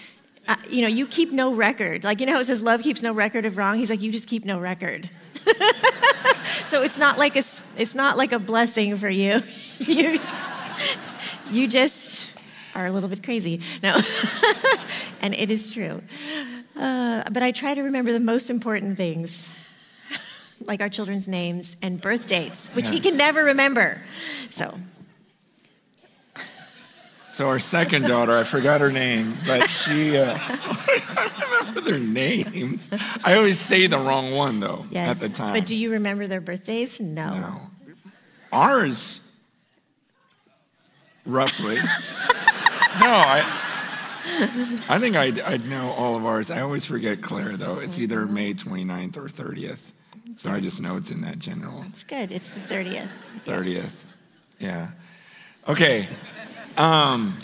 uh, 0.46 0.56
you 0.68 0.82
know, 0.82 0.88
you 0.88 1.06
keep 1.06 1.32
no 1.32 1.52
record. 1.52 2.04
Like, 2.04 2.20
you 2.20 2.26
know 2.26 2.34
how 2.34 2.40
it 2.40 2.46
says 2.46 2.62
love 2.62 2.82
keeps 2.82 3.02
no 3.02 3.12
record 3.12 3.44
of 3.44 3.56
wrong? 3.56 3.78
He's 3.78 3.90
like, 3.90 4.02
you 4.02 4.12
just 4.12 4.28
keep 4.28 4.44
no 4.44 4.58
record. 4.58 5.10
so 6.64 6.82
it's 6.82 6.98
not 6.98 7.18
like 7.18 7.36
a, 7.36 7.42
it's 7.76 7.94
not 7.94 8.16
like 8.16 8.32
a 8.32 8.38
blessing 8.38 8.96
for 8.96 9.08
you. 9.08 9.42
you, 9.78 10.18
you 11.50 11.66
just 11.66 12.34
are 12.74 12.86
a 12.86 12.92
little 12.92 13.08
bit 13.08 13.22
crazy. 13.22 13.60
No. 13.82 14.00
and 15.20 15.34
it 15.34 15.50
is 15.50 15.70
true. 15.70 16.02
Uh, 16.76 17.24
but 17.30 17.42
I 17.42 17.50
try 17.50 17.74
to 17.74 17.82
remember 17.82 18.12
the 18.12 18.20
most 18.20 18.50
important 18.50 18.96
things, 18.96 19.52
like 20.60 20.80
our 20.80 20.88
children's 20.88 21.26
names 21.26 21.76
and 21.82 22.00
birth 22.00 22.26
dates, 22.26 22.68
which 22.68 22.88
he 22.88 23.00
can 23.00 23.16
never 23.16 23.44
remember. 23.44 24.00
So, 24.50 24.78
So 27.38 27.46
our 27.46 27.60
second 27.60 28.02
daughter, 28.02 28.36
I 28.36 28.42
forgot 28.42 28.80
her 28.80 28.90
name, 28.90 29.38
but 29.46 29.70
she, 29.70 30.18
uh, 30.18 30.36
I 30.40 31.60
remember 31.60 31.80
their 31.82 32.00
names. 32.00 32.90
I 33.22 33.34
always 33.34 33.60
say 33.60 33.86
the 33.86 33.96
wrong 33.96 34.32
one 34.32 34.58
though 34.58 34.86
yes. 34.90 35.08
at 35.08 35.20
the 35.20 35.28
time. 35.28 35.54
But 35.54 35.64
do 35.64 35.76
you 35.76 35.92
remember 35.92 36.26
their 36.26 36.40
birthdays? 36.40 36.98
No. 36.98 37.38
No. 37.38 37.60
Ours, 38.50 39.20
roughly. 41.24 41.76
no, 41.76 41.82
I. 43.06 43.44
I 44.88 44.98
think 44.98 45.14
I'd, 45.14 45.40
I'd 45.40 45.64
know 45.64 45.92
all 45.92 46.16
of 46.16 46.26
ours. 46.26 46.50
I 46.50 46.62
always 46.62 46.84
forget 46.84 47.22
Claire, 47.22 47.56
though. 47.56 47.78
It's 47.78 48.00
either 48.00 48.22
Mm-hmm. 48.22 48.34
May 48.34 48.54
29th 48.54 49.16
or 49.16 49.28
30th. 49.28 49.92
So 50.34 50.50
I 50.50 50.58
just 50.58 50.82
know 50.82 50.96
it's 50.96 51.12
in 51.12 51.20
that 51.20 51.38
general 51.38 51.84
It's 51.88 52.02
good. 52.02 52.32
It's 52.32 52.50
the 52.50 52.58
30th. 52.58 53.10
30th. 53.46 53.92
Yeah. 54.58 54.88
Okay. 55.68 56.08
Um, 56.78 57.36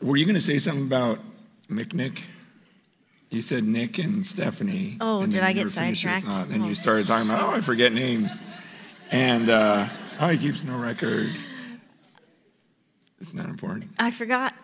were 0.00 0.16
you 0.16 0.24
going 0.24 0.34
to 0.36 0.40
say 0.40 0.58
something 0.58 0.84
about 0.86 1.18
McNick? 1.68 2.20
You 3.30 3.42
said 3.42 3.64
Nick 3.64 3.98
and 3.98 4.24
Stephanie. 4.24 4.96
Oh, 5.00 5.22
and 5.22 5.32
did 5.32 5.42
I 5.42 5.52
get 5.52 5.64
were 5.64 5.70
finished 5.70 6.02
sidetracked? 6.02 6.32
thought. 6.32 6.48
Then 6.48 6.62
Oh. 6.62 6.68
you 6.68 6.74
started 6.74 7.06
talking 7.06 7.28
about, 7.28 7.42
oh, 7.42 7.50
I 7.56 7.60
forget 7.60 7.92
names. 7.92 8.38
And 9.10 9.50
uh, 9.50 9.88
oh, 10.20 10.28
he 10.28 10.38
keeps 10.38 10.64
no 10.64 10.76
record. 10.78 11.28
It's 13.20 13.34
not 13.34 13.46
important. 13.46 13.90
I 13.98 14.10
forgot. 14.10 14.54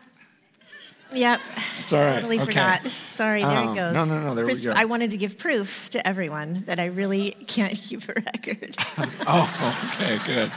Yep. 1.12 1.40
It's 1.80 1.92
all 1.92 1.98
right. 1.98 2.14
Totally 2.16 2.36
okay. 2.36 2.44
forgot. 2.46 2.86
Sorry, 2.86 3.42
there 3.42 3.50
Oh, 3.58 3.72
it 3.72 3.74
goes. 3.74 3.94
no, 3.94 4.04
no, 4.04 4.20
no, 4.22 4.34
there 4.34 4.46
we 4.46 4.54
go. 4.62 4.72
I 4.72 4.84
wanted 4.86 5.10
to 5.10 5.16
give 5.18 5.36
proof 5.36 5.90
to 5.90 6.06
everyone 6.06 6.62
that 6.66 6.78
I 6.80 6.86
really 6.86 7.32
can't 7.48 7.74
keep 7.76 8.08
a 8.08 8.14
record. 8.14 8.76
Oh, 9.26 9.90
okay, 9.94 10.18
good. 10.26 10.52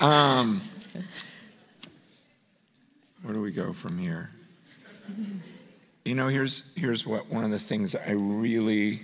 Um, 0.00 0.62
where 3.24 3.32
do 3.32 3.40
we 3.40 3.52
go 3.52 3.72
from 3.72 3.96
here? 3.96 4.28
You 6.04 6.14
know, 6.14 6.28
here's 6.28 6.62
here's 6.76 7.06
what 7.06 7.30
one 7.30 7.42
of 7.42 7.50
the 7.50 7.58
things 7.58 7.94
I 7.94 8.10
really 8.10 9.00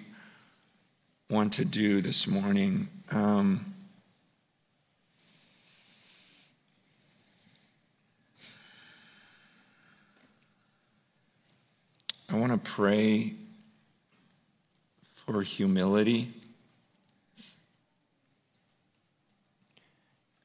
want 1.31 1.55
to 1.55 1.65
do 1.65 2.03
this 2.03 2.27
morning. 2.27 2.91
Um, 3.11 3.75
I 12.29 12.37
want 12.37 12.53
to 12.53 12.71
pray 12.71 13.33
for 15.15 15.41
humility. 15.41 16.35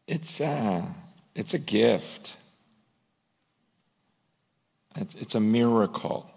It's 0.07 0.39
uh, 0.39 0.83
it's 1.35 1.53
a 1.53 1.59
gift. 1.59 2.37
It's, 4.95 5.15
it's 5.15 5.35
a 5.35 5.39
miracle. 5.39 6.29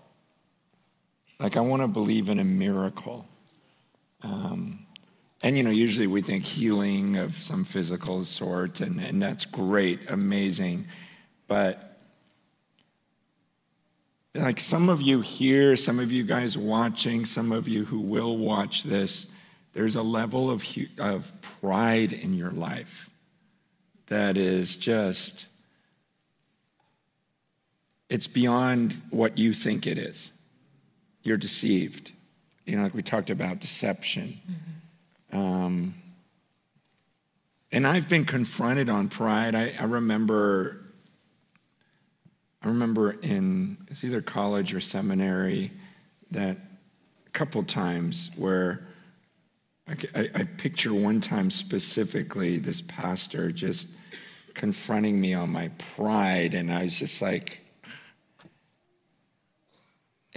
Like 1.39 1.57
I 1.57 1.61
want 1.61 1.83
to 1.83 1.89
believe 1.89 2.29
in 2.29 2.39
a 2.39 2.45
miracle. 2.45 3.27
Um, 4.23 4.87
and 5.43 5.57
you 5.57 5.63
know, 5.63 5.71
usually 5.71 6.09
we 6.09 6.21
think 6.21 6.45
healing 6.45 7.17
of 7.17 7.37
some 7.37 7.65
physical 7.65 8.25
sort, 8.25 8.81
and, 8.81 9.01
and 9.01 9.23
that's 9.23 9.45
great, 9.45 10.11
amazing. 10.11 10.87
But 11.47 11.89
like 14.35 14.61
some 14.61 14.89
of 14.89 15.01
you 15.01 15.21
here, 15.21 15.77
some 15.77 16.01
of 16.01 16.11
you 16.11 16.25
guys 16.25 16.59
watching, 16.59 17.25
some 17.25 17.53
of 17.53 17.69
you 17.69 17.85
who 17.85 18.01
will 18.01 18.37
watch 18.37 18.83
this, 18.83 19.29
there's 19.73 19.97
a 19.97 20.03
level 20.03 20.51
of, 20.51 20.65
of 20.99 21.33
pride 21.61 22.13
in 22.13 22.35
your 22.35 22.51
life 22.51 23.09
that 24.07 24.37
is 24.37 24.75
just, 24.75 25.47
it's 28.09 28.27
beyond 28.27 29.01
what 29.11 29.39
you 29.39 29.53
think 29.53 29.87
it 29.87 29.99
is. 29.99 30.31
You're 31.23 31.37
deceived. 31.37 32.13
You 32.65 32.77
know, 32.77 32.85
like 32.85 32.95
we 32.95 33.03
talked 33.03 33.31
about 33.31 33.61
deception. 33.61 34.41
Um, 35.33 35.95
and 37.71 37.87
I've 37.87 38.09
been 38.09 38.25
confronted 38.25 38.89
on 38.89 39.09
pride. 39.09 39.55
I, 39.55 39.75
I 39.79 39.85
remember, 39.85 40.81
I 42.63 42.69
remember 42.69 43.13
in 43.13 43.77
it's 43.89 44.03
either 44.05 44.23
college 44.23 44.75
or 44.75 44.81
seminary 44.81 45.71
that 46.31 46.57
a 47.27 47.31
couple 47.31 47.63
times 47.63 48.31
where 48.37 48.87
I, 49.87 49.97
I, 50.15 50.31
I 50.35 50.43
picture 50.45 50.95
one 50.95 51.21
time 51.21 51.51
specifically 51.51 52.59
this 52.59 52.83
pastor 52.83 53.53
just 53.53 53.89
confronting 54.55 55.21
me 55.21 55.35
on 55.35 55.51
my 55.51 55.69
pride, 55.95 56.55
and 56.55 56.73
I 56.73 56.85
was 56.85 56.99
just 56.99 57.23
like 57.23 57.61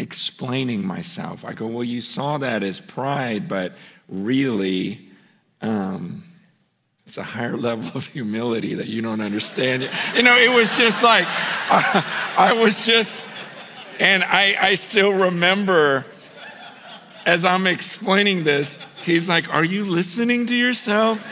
explaining 0.01 0.85
myself. 0.85 1.45
I 1.45 1.53
go, 1.53 1.67
Well, 1.67 1.83
you 1.83 2.01
saw 2.01 2.37
that 2.39 2.63
as 2.63 2.79
pride, 2.79 3.47
but 3.47 3.73
really, 4.09 5.09
um, 5.61 6.23
it's 7.05 7.17
a 7.17 7.23
higher 7.23 7.57
level 7.69 7.89
of 7.95 8.07
humility 8.07 8.75
that 8.75 8.87
you 8.87 9.01
don't 9.01 9.21
understand. 9.21 9.89
You 10.15 10.23
know, 10.23 10.37
it 10.37 10.49
was 10.49 10.75
just 10.77 11.03
like, 11.03 11.25
I 11.69 12.57
was 12.61 12.85
just, 12.85 13.23
and 13.99 14.23
I, 14.23 14.57
I 14.59 14.75
still 14.75 15.13
remember 15.13 16.05
as 17.25 17.45
I'm 17.45 17.67
explaining 17.67 18.43
this, 18.43 18.77
he's 19.03 19.29
like, 19.29 19.53
Are 19.53 19.63
you 19.63 19.85
listening 19.85 20.47
to 20.47 20.55
yourself? 20.55 21.25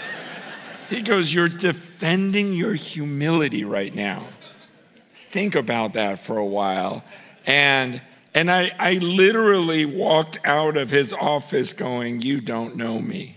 He 0.90 1.02
goes, 1.02 1.34
You're 1.34 1.50
defending 1.50 2.54
your 2.54 2.74
humility 2.74 3.64
right 3.64 3.94
now. 3.94 4.28
Think 5.12 5.56
about 5.56 5.94
that 5.94 6.20
for 6.20 6.38
a 6.38 6.46
while. 6.46 7.04
And 7.46 8.02
and 8.40 8.50
I, 8.50 8.72
I 8.80 8.94
literally 8.94 9.84
walked 9.84 10.40
out 10.46 10.78
of 10.78 10.90
his 10.90 11.12
office 11.12 11.74
going, 11.74 12.22
You 12.22 12.40
don't 12.40 12.78
know 12.78 12.98
me. 12.98 13.36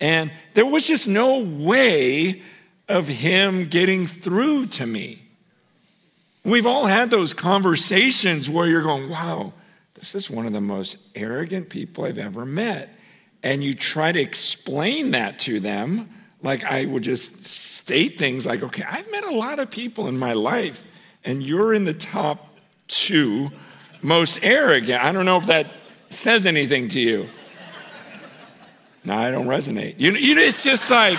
And 0.00 0.32
there 0.54 0.66
was 0.66 0.84
just 0.84 1.06
no 1.06 1.38
way 1.38 2.42
of 2.88 3.06
him 3.06 3.68
getting 3.68 4.08
through 4.08 4.66
to 4.66 4.86
me. 4.88 5.22
We've 6.44 6.66
all 6.66 6.86
had 6.86 7.10
those 7.10 7.32
conversations 7.32 8.50
where 8.50 8.66
you're 8.66 8.82
going, 8.82 9.08
Wow, 9.08 9.52
this 9.94 10.16
is 10.16 10.28
one 10.28 10.46
of 10.46 10.52
the 10.52 10.60
most 10.60 10.96
arrogant 11.14 11.68
people 11.68 12.06
I've 12.06 12.18
ever 12.18 12.44
met. 12.44 12.92
And 13.44 13.62
you 13.62 13.72
try 13.72 14.10
to 14.10 14.20
explain 14.20 15.12
that 15.12 15.38
to 15.40 15.60
them. 15.60 16.10
Like 16.42 16.64
I 16.64 16.86
would 16.86 17.04
just 17.04 17.44
state 17.44 18.18
things 18.18 18.46
like, 18.46 18.64
okay, 18.64 18.82
I've 18.82 19.08
met 19.12 19.22
a 19.22 19.36
lot 19.36 19.60
of 19.60 19.70
people 19.70 20.08
in 20.08 20.18
my 20.18 20.32
life, 20.32 20.82
and 21.24 21.40
you're 21.40 21.72
in 21.72 21.84
the 21.84 21.94
top 21.94 22.48
two 22.88 23.52
most 24.06 24.38
arrogant. 24.42 25.02
I 25.02 25.10
don't 25.10 25.24
know 25.24 25.36
if 25.36 25.46
that 25.46 25.66
says 26.10 26.46
anything 26.46 26.88
to 26.90 27.00
you. 27.00 27.28
No, 29.04 29.16
I 29.16 29.30
don't 29.30 29.46
resonate. 29.46 29.96
You, 29.98 30.12
you, 30.12 30.38
it's 30.38 30.62
just 30.62 30.90
like 30.90 31.18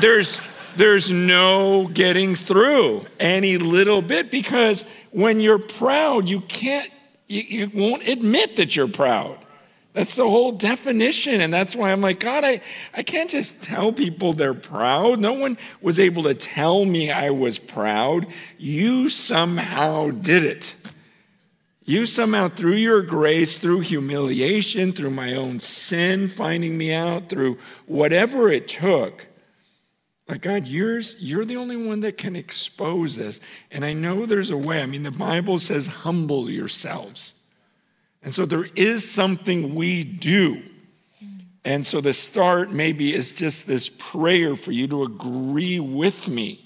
there's 0.00 0.40
there's 0.76 1.10
no 1.10 1.88
getting 1.88 2.36
through 2.36 3.04
any 3.18 3.58
little 3.58 4.00
bit 4.00 4.30
because 4.30 4.84
when 5.10 5.40
you're 5.40 5.58
proud, 5.58 6.28
you 6.28 6.40
can't 6.40 6.90
you, 7.26 7.42
you 7.42 7.70
won't 7.72 8.08
admit 8.08 8.56
that 8.56 8.74
you're 8.74 8.88
proud. 8.88 9.38
That's 9.92 10.14
the 10.14 10.28
whole 10.28 10.52
definition. 10.52 11.40
And 11.40 11.52
that's 11.52 11.74
why 11.74 11.90
I'm 11.92 12.00
like, 12.00 12.20
God, 12.20 12.44
I, 12.44 12.62
I 12.94 13.02
can't 13.02 13.28
just 13.28 13.60
tell 13.60 13.92
people 13.92 14.32
they're 14.32 14.54
proud. 14.54 15.18
No 15.18 15.32
one 15.32 15.58
was 15.82 15.98
able 15.98 16.22
to 16.24 16.34
tell 16.34 16.84
me 16.84 17.10
I 17.10 17.30
was 17.30 17.58
proud. 17.58 18.26
You 18.56 19.10
somehow 19.10 20.10
did 20.10 20.44
it. 20.44 20.76
You 21.84 22.06
somehow, 22.06 22.48
through 22.48 22.74
your 22.74 23.02
grace, 23.02 23.58
through 23.58 23.80
humiliation, 23.80 24.92
through 24.92 25.10
my 25.10 25.34
own 25.34 25.60
sin, 25.60 26.28
finding 26.28 26.76
me 26.76 26.92
out, 26.92 27.28
through 27.28 27.58
whatever 27.86 28.50
it 28.50 28.68
took, 28.68 29.26
Like, 30.30 30.42
God, 30.42 30.68
yours, 30.68 31.16
you're 31.18 31.44
the 31.44 31.56
only 31.56 31.76
one 31.76 32.00
that 32.00 32.16
can 32.16 32.36
expose 32.36 33.16
this. 33.16 33.40
And 33.72 33.84
I 33.84 33.94
know 33.94 34.26
there's 34.26 34.52
a 34.52 34.56
way. 34.56 34.80
I 34.80 34.86
mean, 34.86 35.02
the 35.02 35.10
Bible 35.10 35.58
says, 35.58 35.88
humble 35.88 36.48
yourselves. 36.48 37.34
And 38.22 38.32
so 38.32 38.46
there 38.46 38.66
is 38.76 39.10
something 39.10 39.74
we 39.74 40.04
do. 40.04 40.62
And 41.64 41.84
so 41.84 42.00
the 42.00 42.12
start 42.12 42.70
maybe 42.70 43.12
is 43.12 43.32
just 43.32 43.66
this 43.66 43.88
prayer 43.88 44.54
for 44.54 44.70
you 44.70 44.86
to 44.86 45.02
agree 45.02 45.80
with 45.80 46.28
me. 46.28 46.64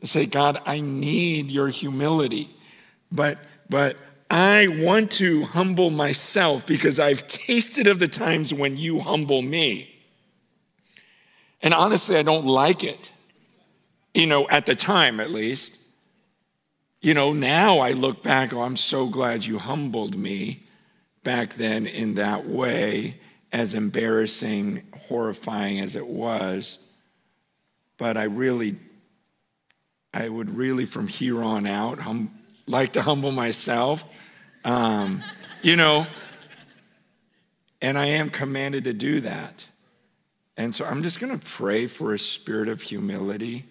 To 0.00 0.06
say, 0.06 0.24
God, 0.24 0.62
I 0.64 0.80
need 0.80 1.50
your 1.50 1.68
humility. 1.68 2.48
But 3.12 3.38
but 3.68 3.98
I 4.28 4.66
want 4.68 5.12
to 5.12 5.44
humble 5.44 5.90
myself 5.90 6.66
because 6.66 6.98
I've 6.98 7.28
tasted 7.28 7.86
of 7.86 7.98
the 7.98 8.08
times 8.08 8.52
when 8.52 8.76
you 8.76 9.00
humble 9.00 9.42
me. 9.42 9.92
And 11.62 11.72
honestly, 11.72 12.16
I 12.16 12.22
don't 12.22 12.44
like 12.44 12.82
it, 12.84 13.10
you 14.14 14.26
know, 14.26 14.48
at 14.48 14.66
the 14.66 14.74
time 14.74 15.20
at 15.20 15.30
least. 15.30 15.78
You 17.00 17.14
know, 17.14 17.32
now 17.32 17.78
I 17.78 17.92
look 17.92 18.22
back, 18.22 18.52
oh, 18.52 18.62
I'm 18.62 18.76
so 18.76 19.06
glad 19.06 19.44
you 19.44 19.58
humbled 19.58 20.16
me 20.16 20.64
back 21.22 21.54
then 21.54 21.86
in 21.86 22.14
that 22.14 22.46
way, 22.46 23.18
as 23.52 23.74
embarrassing, 23.74 24.82
horrifying 25.08 25.80
as 25.80 25.94
it 25.94 26.06
was. 26.06 26.78
But 27.96 28.16
I 28.16 28.24
really, 28.24 28.76
I 30.12 30.28
would 30.28 30.56
really 30.56 30.84
from 30.84 31.06
here 31.08 31.42
on 31.42 31.66
out 31.66 32.00
hum, 32.00 32.30
like 32.66 32.92
to 32.94 33.02
humble 33.02 33.32
myself. 33.32 34.04
Um, 34.66 35.22
you 35.62 35.76
know, 35.76 36.08
and 37.80 37.96
I 37.96 38.06
am 38.06 38.30
commanded 38.30 38.82
to 38.84 38.92
do 38.92 39.20
that. 39.20 39.64
And 40.56 40.74
so 40.74 40.84
I'm 40.84 41.04
just 41.04 41.20
going 41.20 41.38
to 41.38 41.46
pray 41.46 41.86
for 41.86 42.12
a 42.12 42.18
spirit 42.18 42.68
of 42.68 42.82
humility. 42.82 43.64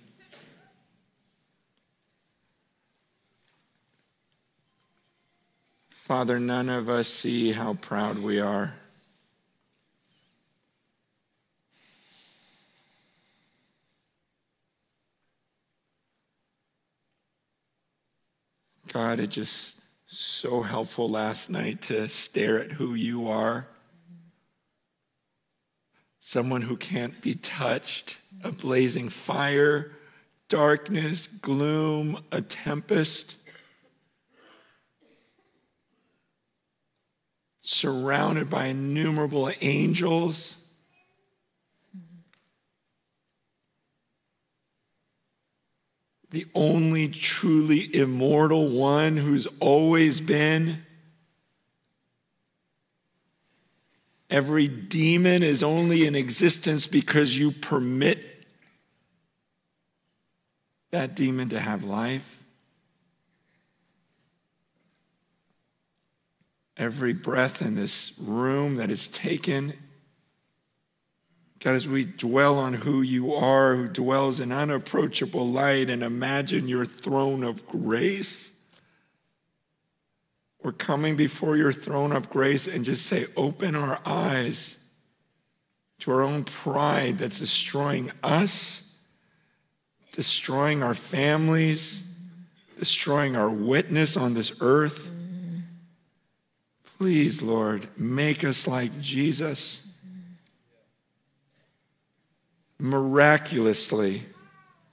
Father, 5.90 6.40
none 6.40 6.70
of 6.70 6.88
us 6.88 7.10
see 7.10 7.52
how 7.52 7.74
proud 7.74 8.18
we 8.18 8.40
are. 8.40 8.74
God, 18.94 19.20
it 19.20 19.28
just 19.28 19.76
so 20.08 20.62
helpful 20.62 21.10
last 21.10 21.50
night 21.50 21.82
to 21.84 22.08
stare 22.08 22.60
at 22.60 22.74
who 22.74 22.94
you 22.94 23.28
are 23.28 23.68
someone 26.26 26.64
who 26.64 26.76
can't 26.76 27.22
be 27.22 27.36
touched, 27.36 28.18
a 28.44 28.52
blazing 28.52 29.10
fire, 29.10 29.92
darkness, 30.50 31.28
gloom, 31.28 32.20
a 32.32 32.42
tempest. 32.42 33.38
Surrounded 37.62 38.50
by 38.50 38.66
innumerable 38.66 39.52
angels. 39.62 40.58
The 46.36 46.48
only 46.54 47.08
truly 47.08 47.96
immortal 47.96 48.70
one 48.70 49.16
who's 49.16 49.48
always 49.62 50.20
been 50.20 50.84
Every 54.30 54.68
demon 54.68 55.44
is 55.44 55.64
only 55.64 56.06
in 56.06 56.14
existence 56.14 56.88
because 56.88 57.38
you 57.38 57.52
permit 57.52 58.46
that 60.92 61.16
demon 61.16 61.48
to 61.50 61.60
have 61.62 61.86
life. 61.86 62.44
Every 66.76 67.14
breath 67.14 67.62
in 67.62 67.76
this 67.76 68.12
room 68.20 68.76
that 68.76 68.92
is 68.92 69.08
taken, 69.08 69.74
God, 71.60 71.76
as 71.76 71.88
we 71.88 72.06
dwell 72.06 72.60
on 72.60 72.74
who 72.74 73.02
you 73.02 73.34
are, 73.34 73.76
who 73.76 73.88
dwells 73.88 74.40
in 74.40 74.52
unapproachable 74.52 75.48
light, 75.48 75.90
and 75.90 76.04
imagine 76.04 76.68
your 76.68 76.86
throne 76.86 77.44
of 77.44 77.66
grace. 77.68 78.52
We're 80.62 80.74
coming 80.74 81.16
before 81.16 81.58
your 81.58 81.74
throne 81.74 82.12
of 82.12 82.30
grace 82.30 82.68
and 82.68 82.86
just 82.86 83.06
say, 83.06 83.28
open 83.38 83.76
our 83.76 84.00
eyes 84.06 84.76
to 86.00 86.12
our 86.12 86.22
own 86.24 86.44
pride 86.44 87.20
that's 87.20 87.40
destroying 87.40 88.12
us, 88.24 88.96
destroying 90.12 90.84
our 90.84 90.94
families, 90.94 92.02
destroying 92.78 93.36
our 93.36 93.50
witness 93.50 94.18
on 94.18 94.34
this 94.34 94.52
earth. 94.60 95.10
Please, 96.98 97.42
Lord, 97.42 97.88
make 97.98 98.44
us 98.44 98.68
like 98.68 99.00
Jesus. 99.00 99.82
Miraculously, 102.78 104.24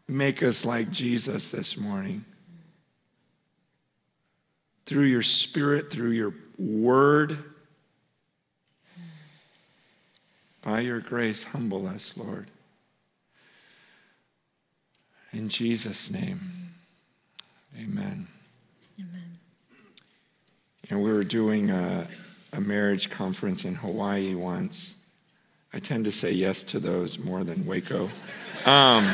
make 0.08 0.42
us 0.42 0.64
like 0.64 0.90
Jesus 0.90 1.50
this 1.50 1.76
morning 1.76 2.24
through 4.86 5.04
your 5.04 5.22
spirit, 5.22 5.90
through 5.90 6.10
your 6.10 6.34
word. 6.58 7.38
By 10.62 10.80
your 10.80 11.00
grace, 11.00 11.42
humble 11.44 11.88
us, 11.88 12.14
Lord. 12.16 12.50
In 15.32 15.48
Jesus' 15.48 16.10
name, 16.10 16.40
amen. 17.76 18.28
Amen. 18.98 19.38
And 20.90 21.02
we 21.02 21.10
were 21.10 21.24
doing 21.24 21.70
a, 21.70 22.06
a 22.52 22.60
marriage 22.60 23.08
conference 23.10 23.64
in 23.64 23.76
Hawaii 23.76 24.34
once. 24.34 24.94
I 25.74 25.78
tend 25.78 26.04
to 26.04 26.12
say 26.12 26.32
yes 26.32 26.60
to 26.64 26.78
those 26.78 27.18
more 27.18 27.44
than 27.44 27.64
Waco. 27.64 28.10
Um, 28.66 29.10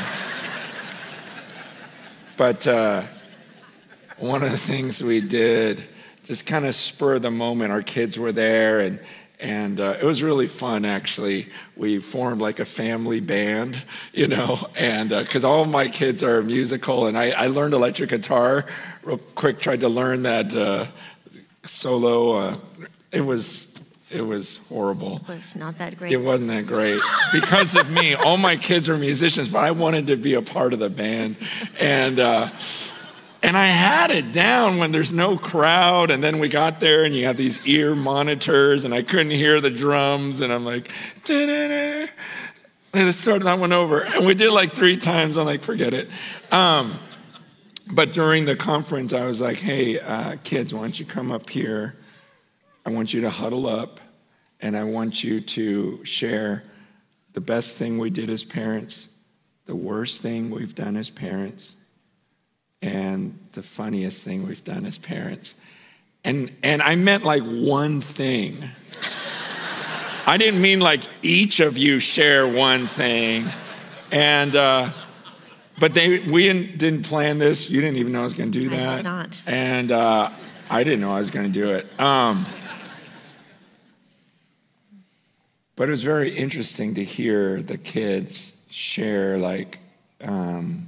but 2.35 2.67
uh, 2.67 3.03
one 4.17 4.43
of 4.43 4.51
the 4.51 4.57
things 4.57 5.01
we 5.01 5.21
did, 5.21 5.81
just 6.25 6.45
kind 6.45 6.65
of 6.65 6.75
spur 6.75 7.17
the 7.17 7.31
moment, 7.31 7.71
our 7.71 7.81
kids 7.81 8.19
were 8.19 8.33
there 8.33 8.81
and 8.81 8.99
and 9.39 9.79
uh, 9.79 9.95
it 10.01 10.03
was 10.03 10.21
really 10.21 10.47
fun 10.47 10.83
actually 10.83 11.47
we 11.77 11.97
formed 11.99 12.41
like 12.41 12.59
a 12.59 12.65
family 12.65 13.21
band 13.21 13.81
you 14.11 14.27
know 14.27 14.67
and 14.75 15.11
because 15.11 15.45
uh, 15.45 15.49
all 15.49 15.63
my 15.63 15.87
kids 15.87 16.23
are 16.23 16.43
musical 16.43 17.07
and 17.07 17.17
I, 17.17 17.29
I, 17.29 17.47
learned 17.47 17.73
electric 17.73 18.09
guitar 18.09 18.65
real 19.01 19.17
quick 19.35 19.61
tried 19.61 19.79
to 19.79 19.87
learn 19.87 20.23
that 20.23 20.53
uh, 20.53 20.87
solo 21.63 22.31
uh, 22.31 22.57
it 23.13 23.21
was 23.21 23.68
it 24.11 24.21
was 24.21 24.57
horrible 24.69 25.17
it 25.17 25.27
was 25.27 25.55
not 25.55 25.77
that 25.77 25.97
great 25.97 26.11
it 26.11 26.17
wasn't 26.17 26.49
that 26.49 26.65
great 26.65 26.99
because 27.31 27.75
of 27.75 27.89
me 27.91 28.15
all 28.15 28.37
my 28.37 28.55
kids 28.55 28.89
are 28.89 28.97
musicians 28.97 29.47
but 29.49 29.59
i 29.59 29.71
wanted 29.71 30.07
to 30.07 30.15
be 30.15 30.33
a 30.33 30.41
part 30.41 30.73
of 30.73 30.79
the 30.79 30.89
band 30.89 31.37
and 31.79 32.19
uh, 32.19 32.49
and 33.41 33.55
I 33.55 33.67
had 33.67 34.11
it 34.11 34.33
down 34.33 34.79
when 34.79 34.91
there's 34.91 35.13
no 35.13 35.37
crowd. 35.37 36.11
And 36.11 36.21
then 36.21 36.39
we 36.39 36.49
got 36.49 36.79
there 36.79 37.05
and 37.05 37.15
you 37.15 37.25
have 37.25 37.37
these 37.37 37.65
ear 37.65 37.95
monitors 37.95 38.83
and 38.83 38.93
I 38.93 39.01
couldn't 39.01 39.31
hear 39.31 39.61
the 39.61 39.69
drums. 39.69 40.41
And 40.41 40.51
I'm 40.51 40.65
like, 40.65 40.89
da-da-da. 41.23 42.11
let's 42.93 43.17
start 43.17 43.43
that 43.43 43.59
one 43.59 43.71
over. 43.71 44.01
And 44.01 44.25
we 44.25 44.33
did 44.33 44.51
like 44.51 44.71
three 44.71 44.97
times. 44.97 45.37
I'm 45.37 45.45
like, 45.45 45.63
forget 45.63 45.93
it. 45.93 46.09
Um, 46.51 46.99
but 47.91 48.11
during 48.11 48.45
the 48.45 48.55
conference, 48.55 49.13
I 49.13 49.25
was 49.25 49.39
like, 49.39 49.57
hey, 49.57 49.99
uh, 49.99 50.35
kids, 50.43 50.73
why 50.73 50.81
don't 50.81 50.99
you 50.99 51.05
come 51.05 51.31
up 51.31 51.49
here? 51.49 51.95
I 52.85 52.91
want 52.91 53.13
you 53.13 53.21
to 53.21 53.29
huddle 53.29 53.67
up 53.67 53.99
and 54.59 54.75
I 54.75 54.83
want 54.83 55.23
you 55.23 55.41
to 55.41 56.03
share 56.05 56.63
the 57.33 57.41
best 57.41 57.77
thing 57.77 57.99
we 57.99 58.09
did 58.09 58.29
as 58.29 58.43
parents, 58.43 59.07
the 59.65 59.75
worst 59.75 60.21
thing 60.21 60.49
we've 60.49 60.75
done 60.75 60.97
as 60.97 61.09
parents 61.09 61.75
and 62.81 63.37
the 63.53 63.63
funniest 63.63 64.23
thing 64.23 64.47
we've 64.47 64.63
done 64.63 64.85
as 64.85 64.97
parents. 64.97 65.53
And, 66.23 66.51
and 66.63 66.81
I 66.81 66.95
meant 66.95 67.23
like 67.23 67.43
one 67.43 68.01
thing. 68.01 68.63
I 70.25 70.37
didn't 70.37 70.61
mean 70.61 70.79
like 70.79 71.03
each 71.21 71.59
of 71.59 71.77
you 71.77 71.99
share 71.99 72.47
one 72.47 72.87
thing. 72.87 73.47
And, 74.11 74.55
uh, 74.55 74.91
but 75.79 75.93
they, 75.93 76.19
we 76.19 76.47
didn't 76.51 77.03
plan 77.03 77.39
this. 77.39 77.69
You 77.69 77.81
didn't 77.81 77.97
even 77.97 78.11
know 78.11 78.21
I 78.21 78.25
was 78.25 78.33
going 78.33 78.51
to 78.51 78.59
do 78.59 78.69
that. 78.69 78.87
I 78.87 78.95
did 78.97 79.03
not. 79.05 79.43
And 79.47 79.91
uh, 79.91 80.31
I 80.69 80.83
didn't 80.83 81.01
know 81.01 81.13
I 81.13 81.19
was 81.19 81.29
going 81.29 81.45
to 81.45 81.51
do 81.51 81.71
it. 81.71 81.99
Um, 81.99 82.45
but 85.79 85.87
it 85.87 85.91
was 85.91 86.03
very 86.03 86.35
interesting 86.35 86.95
to 86.95 87.05
hear 87.05 87.61
the 87.61 87.77
kids 87.77 88.51
share 88.69 89.37
like 89.37 89.79
um, 90.19 90.85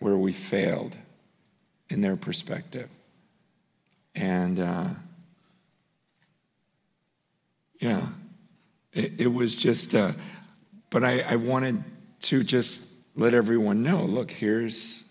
where 0.00 0.16
we 0.16 0.32
failed 0.32 0.96
in 1.88 2.00
their 2.00 2.16
perspective. 2.16 2.88
And 4.16 4.58
uh, 4.58 4.88
yeah, 7.78 8.08
it, 8.92 9.20
it, 9.20 9.28
was 9.28 9.54
just, 9.54 9.94
uh, 9.94 10.14
but 10.90 11.04
I, 11.04 11.20
I 11.20 11.36
wanted 11.36 11.84
to 12.22 12.42
just 12.42 12.84
let 13.14 13.34
everyone 13.34 13.84
know 13.84 14.02
look, 14.02 14.32
here's 14.32 15.04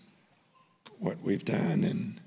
what 0.98 1.16
we've 1.22 1.46
done. 1.46 1.82
And 1.82 2.20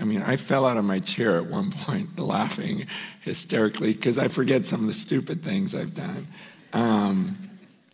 I 0.00 0.04
mean, 0.04 0.22
I 0.22 0.36
fell 0.36 0.64
out 0.66 0.76
of 0.76 0.84
my 0.84 1.00
chair 1.00 1.36
at 1.36 1.46
one 1.46 1.70
point 1.84 2.18
laughing 2.18 2.86
hysterically 3.22 3.92
because 3.94 4.18
I 4.18 4.28
forget 4.28 4.64
some 4.66 4.80
of 4.80 4.86
the 4.86 4.92
stupid 4.94 5.42
things 5.42 5.74
I've 5.74 5.94
done. 5.94 6.26
Um, 6.72 7.36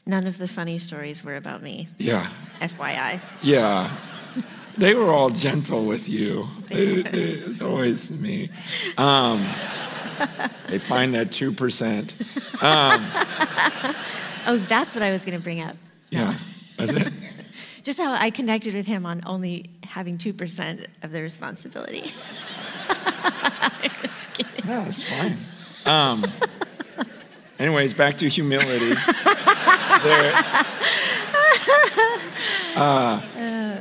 None 0.06 0.26
of 0.26 0.36
the 0.36 0.46
funny 0.48 0.76
stories 0.78 1.24
were 1.24 1.36
about 1.36 1.62
me, 1.62 1.88
yeah, 1.98 2.28
FYI. 2.60 3.20
yeah. 3.42 3.90
They 4.76 4.94
were 4.94 5.12
all 5.12 5.30
gentle 5.30 5.84
with 5.86 6.08
you. 6.08 6.48
It, 6.70 7.14
it 7.14 7.48
was 7.48 7.62
always 7.62 8.10
me. 8.10 8.50
Um, 8.98 9.46
they 10.66 10.78
find 10.78 11.14
that 11.14 11.28
2%. 11.30 12.62
Um, 12.62 13.94
Oh, 14.46 14.58
that's 14.58 14.94
what 14.94 15.02
I 15.02 15.10
was 15.10 15.24
going 15.24 15.38
to 15.38 15.42
bring 15.42 15.62
up. 15.62 15.74
yeah, 16.10 16.34
that's 16.76 16.92
it. 16.92 17.12
Just 17.84 18.00
how 18.00 18.14
I 18.14 18.30
connected 18.30 18.74
with 18.74 18.86
him 18.86 19.04
on 19.04 19.20
only 19.26 19.68
having 19.82 20.16
2% 20.16 20.86
of 21.02 21.12
the 21.12 21.20
responsibility. 21.20 22.10
I 22.88 23.90
Just 24.02 24.32
kidding. 24.32 24.66
No, 24.66 24.80
it's 24.88 25.02
fine. 25.02 25.36
Um, 25.84 26.24
anyways, 27.58 27.92
back 27.92 28.16
to 28.18 28.28
humility. 28.28 28.94
There, 30.02 30.32
uh, 32.76 33.20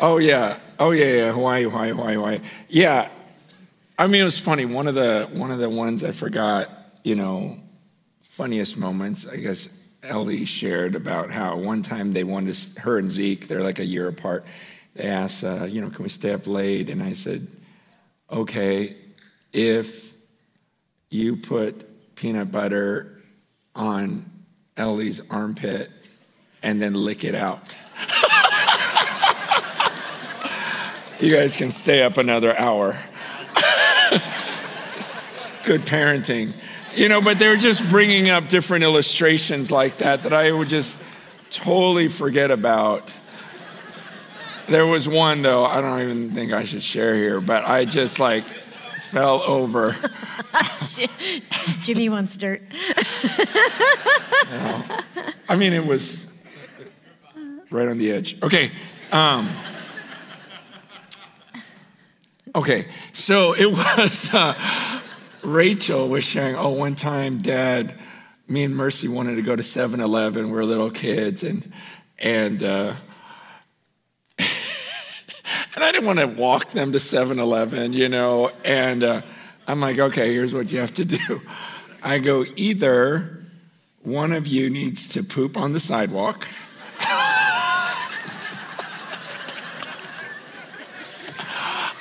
oh 0.00 0.18
yeah, 0.18 0.58
oh 0.80 0.90
yeah, 0.90 1.04
yeah, 1.04 1.32
Hawaii, 1.32 1.64
Hawaii, 1.64 1.90
Hawaii, 1.90 2.14
Hawaii. 2.14 2.40
Yeah, 2.68 3.10
I 3.96 4.08
mean 4.08 4.22
it 4.22 4.24
was 4.24 4.40
funny. 4.40 4.64
One 4.64 4.88
of 4.88 4.94
the 4.96 5.28
one 5.32 5.52
of 5.52 5.60
the 5.60 5.70
ones 5.70 6.02
I 6.02 6.10
forgot, 6.10 6.68
you 7.04 7.14
know, 7.14 7.58
funniest 8.34 8.76
moments. 8.76 9.26
I 9.28 9.36
guess 9.36 9.68
Ellie 10.02 10.44
shared 10.44 10.96
about 10.96 11.30
how 11.30 11.56
one 11.56 11.82
time 11.82 12.10
they 12.10 12.24
wanted 12.24 12.52
to, 12.52 12.80
her 12.80 12.98
and 12.98 13.08
Zeke, 13.08 13.46
they're 13.46 13.62
like 13.62 13.78
a 13.78 13.84
year 13.84 14.08
apart. 14.08 14.44
They 14.94 15.04
asked, 15.04 15.44
uh, 15.44 15.66
you 15.66 15.80
know, 15.80 15.88
can 15.88 16.02
we 16.02 16.08
stay 16.08 16.32
up 16.32 16.48
late? 16.48 16.90
And 16.90 17.00
I 17.00 17.12
said, 17.12 17.46
okay, 18.28 18.96
if 19.52 20.12
you 21.10 21.36
put 21.36 22.16
peanut 22.16 22.50
butter 22.50 23.20
on 23.76 24.28
Ellie's 24.76 25.20
armpit 25.30 25.92
and 26.60 26.82
then 26.82 26.94
lick 26.94 27.22
it 27.22 27.36
out. 27.36 27.76
you 31.20 31.30
guys 31.30 31.56
can 31.56 31.70
stay 31.70 32.02
up 32.02 32.18
another 32.18 32.58
hour. 32.58 32.98
Good 35.64 35.82
parenting. 35.82 36.52
You 36.96 37.08
know, 37.08 37.20
but 37.20 37.38
they're 37.38 37.56
just 37.56 37.88
bringing 37.88 38.30
up 38.30 38.48
different 38.48 38.84
illustrations 38.84 39.70
like 39.70 39.98
that 39.98 40.22
that 40.22 40.32
I 40.32 40.52
would 40.52 40.68
just 40.68 41.00
totally 41.50 42.08
forget 42.08 42.50
about. 42.50 43.12
There 44.68 44.86
was 44.86 45.08
one 45.08 45.42
though, 45.42 45.64
I 45.64 45.80
don't 45.80 46.00
even 46.02 46.30
think 46.30 46.52
I 46.52 46.64
should 46.64 46.82
share 46.82 47.14
here, 47.16 47.40
but 47.40 47.64
I 47.64 47.84
just 47.84 48.20
like 48.20 48.44
fell 49.10 49.42
over. 49.42 49.96
Jimmy 51.82 52.08
wants 52.08 52.36
dirt. 52.36 52.62
I 55.48 55.56
mean, 55.56 55.72
it 55.72 55.84
was 55.84 56.26
right 57.70 57.88
on 57.88 57.98
the 57.98 58.12
edge. 58.12 58.40
Okay. 58.42 58.70
Um, 59.12 59.50
okay. 62.54 62.86
So 63.12 63.54
it 63.54 63.66
was 63.70 64.30
uh, 64.32 64.54
Rachel 65.44 66.08
was 66.08 66.24
sharing, 66.24 66.56
oh, 66.56 66.70
one 66.70 66.94
time 66.94 67.38
dad, 67.38 67.94
me 68.48 68.64
and 68.64 68.74
Mercy 68.74 69.08
wanted 69.08 69.36
to 69.36 69.42
go 69.42 69.54
to 69.54 69.62
7 69.62 70.00
Eleven. 70.00 70.50
We 70.50 70.58
are 70.58 70.64
little 70.64 70.90
kids. 70.90 71.42
And, 71.42 71.72
and, 72.18 72.62
uh, 72.62 72.94
and 74.38 74.48
I 75.76 75.92
didn't 75.92 76.06
want 76.06 76.18
to 76.20 76.26
walk 76.26 76.70
them 76.70 76.92
to 76.92 77.00
7 77.00 77.38
Eleven, 77.38 77.92
you 77.92 78.08
know. 78.08 78.50
And 78.64 79.04
uh, 79.04 79.22
I'm 79.66 79.80
like, 79.80 79.98
okay, 79.98 80.32
here's 80.32 80.54
what 80.54 80.72
you 80.72 80.80
have 80.80 80.94
to 80.94 81.04
do. 81.04 81.42
I 82.02 82.18
go, 82.18 82.44
either 82.56 83.44
one 84.02 84.32
of 84.32 84.46
you 84.46 84.68
needs 84.68 85.08
to 85.10 85.22
poop 85.22 85.56
on 85.56 85.72
the 85.72 85.80
sidewalk. 85.80 86.48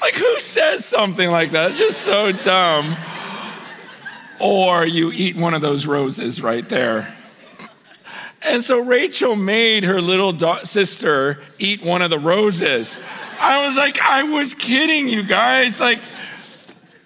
like, 0.01 0.13
who 0.15 0.39
says 0.39 0.83
something 0.85 1.31
like 1.31 1.51
that? 1.51 1.71
It's 1.71 1.79
just 1.79 2.01
so 2.01 2.31
dumb. 2.33 2.95
Or 4.39 4.85
you 4.85 5.11
eat 5.11 5.35
one 5.35 5.53
of 5.53 5.61
those 5.61 5.85
roses 5.85 6.41
right 6.41 6.67
there. 6.67 7.15
And 8.41 8.63
so 8.63 8.79
Rachel 8.79 9.35
made 9.35 9.83
her 9.83 10.01
little 10.01 10.33
da- 10.33 10.63
sister 10.63 11.39
eat 11.59 11.81
one 11.81 12.01
of 12.01 12.09
the 12.09 12.19
roses. 12.19 12.97
I 13.39 13.65
was 13.65 13.77
like, 13.77 13.99
I 14.01 14.23
was 14.23 14.53
kidding 14.53 15.07
you 15.07 15.23
guys. 15.23 15.79
Like, 15.79 15.99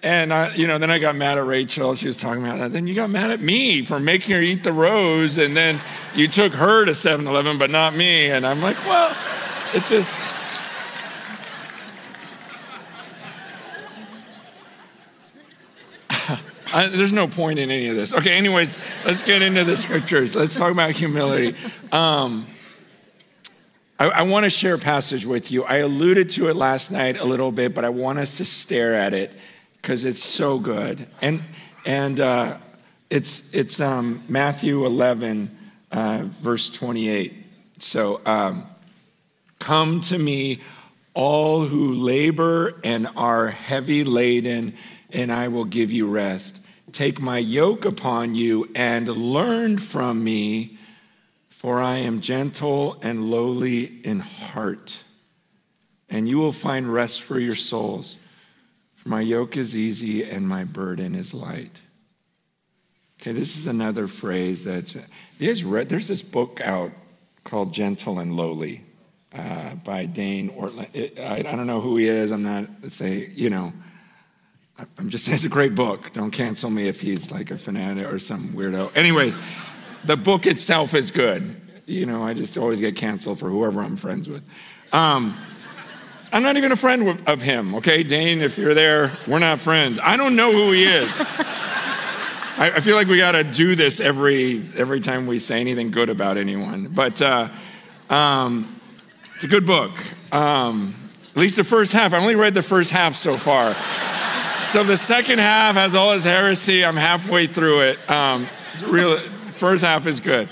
and 0.02 0.32
I, 0.32 0.54
you 0.54 0.66
know, 0.66 0.78
then 0.78 0.90
I 0.90 0.98
got 0.98 1.16
mad 1.16 1.38
at 1.38 1.46
Rachel. 1.46 1.94
She 1.94 2.06
was 2.06 2.16
talking 2.16 2.44
about 2.44 2.58
that. 2.58 2.72
Then 2.72 2.86
you 2.86 2.94
got 2.94 3.10
mad 3.10 3.30
at 3.30 3.40
me 3.40 3.84
for 3.84 4.00
making 4.00 4.34
her 4.34 4.40
eat 4.40 4.64
the 4.64 4.72
rose, 4.72 5.38
and 5.38 5.56
then 5.56 5.80
you 6.14 6.28
took 6.28 6.52
her 6.52 6.84
to 6.84 6.92
7-Eleven, 6.92 7.58
but 7.58 7.70
not 7.70 7.94
me. 7.94 8.30
And 8.30 8.46
I'm 8.46 8.60
like, 8.60 8.76
well, 8.84 9.16
it 9.74 9.84
just. 9.84 10.16
I, 16.72 16.88
there's 16.88 17.12
no 17.12 17.26
point 17.26 17.58
in 17.58 17.70
any 17.70 17.88
of 17.88 17.96
this. 17.96 18.12
Okay, 18.12 18.36
anyways, 18.36 18.78
let's 19.04 19.22
get 19.22 19.42
into 19.42 19.64
the 19.64 19.76
scriptures. 19.76 20.36
Let's 20.36 20.56
talk 20.56 20.70
about 20.70 20.90
humility. 20.90 21.56
Um, 21.92 22.46
I, 23.98 24.08
I 24.08 24.22
want 24.22 24.44
to 24.44 24.50
share 24.50 24.74
a 24.74 24.78
passage 24.78 25.24
with 25.24 25.50
you. 25.50 25.64
I 25.64 25.76
alluded 25.76 26.30
to 26.30 26.48
it 26.48 26.56
last 26.56 26.90
night 26.90 27.18
a 27.18 27.24
little 27.24 27.52
bit, 27.52 27.74
but 27.74 27.84
I 27.84 27.88
want 27.88 28.18
us 28.18 28.36
to 28.36 28.44
stare 28.44 28.94
at 28.94 29.14
it 29.14 29.32
because 29.80 30.04
it's 30.04 30.22
so 30.22 30.58
good. 30.58 31.08
And 31.22 31.42
and 31.84 32.20
uh, 32.20 32.58
it's 33.08 33.42
it's 33.54 33.80
um, 33.80 34.22
Matthew 34.28 34.84
11, 34.84 35.56
uh, 35.90 36.24
verse 36.40 36.68
28. 36.68 37.34
So 37.78 38.20
um, 38.26 38.66
come 39.58 40.00
to 40.02 40.18
me, 40.18 40.60
all 41.14 41.64
who 41.64 41.94
labor 41.94 42.78
and 42.84 43.08
are 43.16 43.48
heavy 43.48 44.04
laden, 44.04 44.74
and 45.10 45.32
I 45.32 45.48
will 45.48 45.64
give 45.64 45.90
you 45.90 46.08
rest. 46.08 46.60
Take 46.92 47.20
my 47.20 47.38
yoke 47.38 47.84
upon 47.84 48.34
you 48.34 48.70
and 48.74 49.08
learn 49.08 49.78
from 49.78 50.24
me, 50.24 50.78
for 51.50 51.80
I 51.80 51.96
am 51.96 52.20
gentle 52.20 52.98
and 53.02 53.30
lowly 53.30 53.84
in 54.04 54.20
heart, 54.20 55.02
and 56.08 56.28
you 56.28 56.38
will 56.38 56.52
find 56.52 56.92
rest 56.92 57.22
for 57.22 57.38
your 57.38 57.56
souls. 57.56 58.16
For 58.94 59.08
my 59.10 59.20
yoke 59.20 59.56
is 59.56 59.76
easy 59.76 60.24
and 60.24 60.48
my 60.48 60.64
burden 60.64 61.14
is 61.14 61.34
light. 61.34 61.80
Okay, 63.20 63.32
this 63.32 63.56
is 63.56 63.66
another 63.66 64.06
phrase 64.06 64.64
that's. 64.64 64.94
Read? 65.64 65.88
There's 65.88 66.08
this 66.08 66.22
book 66.22 66.60
out 66.60 66.92
called 67.44 67.72
Gentle 67.72 68.20
and 68.20 68.36
Lowly 68.36 68.82
uh, 69.36 69.74
by 69.76 70.06
Dane 70.06 70.50
Ortlund. 70.50 70.94
It, 70.94 71.18
I, 71.18 71.38
I 71.38 71.42
don't 71.42 71.66
know 71.66 71.80
who 71.80 71.96
he 71.96 72.08
is. 72.08 72.30
I'm 72.30 72.42
not 72.42 72.66
say 72.90 73.30
you 73.34 73.50
know. 73.50 73.72
I'm 74.96 75.08
just 75.08 75.24
saying 75.24 75.34
it's 75.34 75.44
a 75.44 75.48
great 75.48 75.74
book. 75.74 76.12
Don't 76.12 76.30
cancel 76.30 76.70
me 76.70 76.86
if 76.86 77.00
he's 77.00 77.32
like 77.32 77.50
a 77.50 77.58
fanatic 77.58 78.06
or 78.06 78.20
some 78.20 78.50
weirdo. 78.50 78.94
Anyways, 78.96 79.36
the 80.04 80.16
book 80.16 80.46
itself 80.46 80.94
is 80.94 81.10
good. 81.10 81.60
You 81.86 82.06
know, 82.06 82.22
I 82.22 82.34
just 82.34 82.56
always 82.56 82.78
get 82.78 82.94
canceled 82.94 83.40
for 83.40 83.48
whoever 83.48 83.82
I'm 83.82 83.96
friends 83.96 84.28
with. 84.28 84.44
Um, 84.92 85.36
I'm 86.32 86.42
not 86.44 86.56
even 86.56 86.70
a 86.70 86.76
friend 86.76 87.20
of 87.26 87.42
him, 87.42 87.74
okay? 87.76 88.04
Dane, 88.04 88.40
if 88.40 88.56
you're 88.56 88.74
there, 88.74 89.12
we're 89.26 89.40
not 89.40 89.58
friends. 89.58 89.98
I 90.00 90.16
don't 90.16 90.36
know 90.36 90.52
who 90.52 90.70
he 90.72 90.84
is. 90.84 91.10
I, 91.18 92.72
I, 92.76 92.80
feel 92.80 92.94
like 92.94 93.06
we 93.06 93.16
got 93.16 93.32
to 93.32 93.44
do 93.44 93.74
this 93.74 93.98
every, 94.00 94.62
every 94.76 95.00
time 95.00 95.26
we 95.26 95.38
say 95.38 95.60
anything 95.60 95.90
good 95.90 96.10
about 96.10 96.36
anyone. 96.36 96.88
But 96.88 97.20
uh, 97.22 97.48
um, 98.10 98.80
it's 99.34 99.44
a 99.44 99.48
good 99.48 99.64
book. 99.66 99.92
Um, 100.32 100.94
at 101.30 101.36
least 101.36 101.56
the 101.56 101.64
first 101.64 101.92
half. 101.92 102.12
I 102.12 102.18
only 102.18 102.36
read 102.36 102.54
the 102.54 102.62
first 102.62 102.90
half 102.90 103.16
so 103.16 103.38
far. 103.38 103.74
So 104.70 104.84
the 104.84 104.98
second 104.98 105.38
half 105.38 105.76
has 105.76 105.94
all 105.94 106.12
his 106.12 106.24
heresy. 106.24 106.84
I'm 106.84 106.94
halfway 106.94 107.46
through 107.46 107.80
it. 107.80 108.10
Um, 108.10 108.46
real, 108.84 109.18
first 109.52 109.82
half 109.82 110.06
is 110.06 110.20
good, 110.20 110.50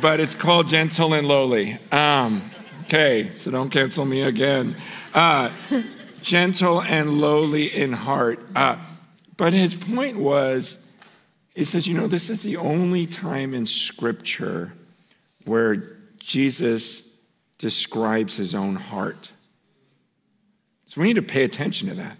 but 0.00 0.20
it's 0.20 0.34
called 0.34 0.68
Gentle 0.68 1.12
and 1.12 1.28
Lowly. 1.28 1.78
Um, 1.92 2.50
okay, 2.84 3.28
so 3.28 3.50
don't 3.50 3.68
cancel 3.68 4.06
me 4.06 4.22
again. 4.22 4.74
Uh, 5.12 5.50
gentle 6.22 6.80
and 6.80 7.20
lowly 7.20 7.66
in 7.66 7.92
heart. 7.92 8.40
Uh, 8.56 8.76
but 9.36 9.52
his 9.52 9.74
point 9.74 10.16
was, 10.16 10.78
he 11.54 11.66
says, 11.66 11.86
you 11.86 11.92
know, 11.92 12.06
this 12.06 12.30
is 12.30 12.42
the 12.42 12.56
only 12.56 13.04
time 13.04 13.52
in 13.52 13.66
Scripture 13.66 14.72
where 15.44 15.98
Jesus 16.18 17.18
describes 17.58 18.38
his 18.38 18.54
own 18.54 18.76
heart. 18.76 19.30
So 20.86 21.02
we 21.02 21.08
need 21.08 21.16
to 21.16 21.22
pay 21.22 21.44
attention 21.44 21.90
to 21.90 21.94
that. 21.96 22.16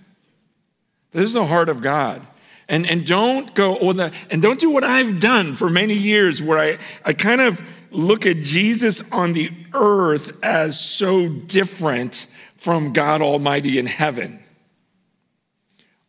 This 1.12 1.24
is 1.24 1.32
the 1.32 1.46
heart 1.46 1.68
of 1.68 1.82
God. 1.82 2.26
And, 2.68 2.86
and 2.86 3.04
don't 3.04 3.52
go, 3.54 3.76
oh, 3.78 3.92
the, 3.92 4.12
and 4.30 4.40
don't 4.40 4.60
do 4.60 4.70
what 4.70 4.84
I've 4.84 5.18
done 5.18 5.54
for 5.54 5.68
many 5.68 5.94
years 5.94 6.40
where 6.40 6.58
I, 6.58 6.78
I 7.04 7.12
kind 7.12 7.40
of 7.40 7.60
look 7.90 8.26
at 8.26 8.36
Jesus 8.38 9.02
on 9.10 9.32
the 9.32 9.50
earth 9.74 10.32
as 10.42 10.78
so 10.78 11.28
different 11.28 12.28
from 12.56 12.92
God 12.92 13.22
Almighty 13.22 13.78
in 13.78 13.86
heaven. 13.86 14.39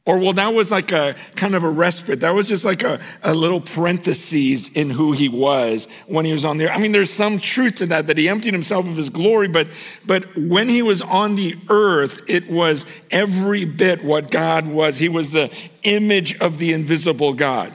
Or, 0.03 0.17
well, 0.17 0.33
that 0.33 0.55
was 0.55 0.71
like 0.71 0.91
a 0.91 1.15
kind 1.35 1.53
of 1.53 1.63
a 1.63 1.69
respite. 1.69 2.21
That 2.21 2.33
was 2.33 2.47
just 2.47 2.65
like 2.65 2.81
a, 2.81 2.99
a 3.21 3.35
little 3.35 3.61
parenthesis 3.61 4.67
in 4.69 4.89
who 4.89 5.11
he 5.11 5.29
was 5.29 5.87
when 6.07 6.25
he 6.25 6.33
was 6.33 6.43
on 6.43 6.57
there. 6.57 6.71
I 6.71 6.79
mean, 6.79 6.91
there's 6.91 7.11
some 7.11 7.37
truth 7.39 7.75
to 7.75 7.85
that, 7.87 8.07
that 8.07 8.17
he 8.17 8.27
emptied 8.27 8.53
himself 8.53 8.87
of 8.87 8.97
his 8.97 9.11
glory, 9.11 9.47
but, 9.47 9.67
but 10.07 10.35
when 10.35 10.69
he 10.69 10.81
was 10.81 11.03
on 11.03 11.35
the 11.35 11.55
earth, 11.69 12.19
it 12.27 12.49
was 12.49 12.83
every 13.11 13.63
bit 13.63 14.03
what 14.03 14.31
God 14.31 14.65
was. 14.65 14.97
He 14.97 15.07
was 15.07 15.31
the 15.31 15.51
image 15.83 16.39
of 16.39 16.57
the 16.57 16.73
invisible 16.73 17.33
God. 17.33 17.71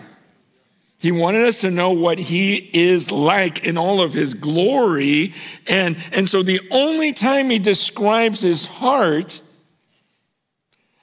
He 0.99 1.13
wanted 1.13 1.47
us 1.47 1.61
to 1.61 1.71
know 1.71 1.93
what 1.93 2.19
he 2.19 2.71
is 2.73 3.13
like 3.13 3.65
in 3.65 3.79
all 3.79 4.01
of 4.01 4.13
his 4.13 4.35
glory. 4.35 5.33
And, 5.69 5.97
and 6.11 6.29
so 6.29 6.43
the 6.43 6.61
only 6.73 7.13
time 7.13 7.51
he 7.51 7.61
describes 7.61 8.41
his 8.41 8.67
heart 8.67 9.41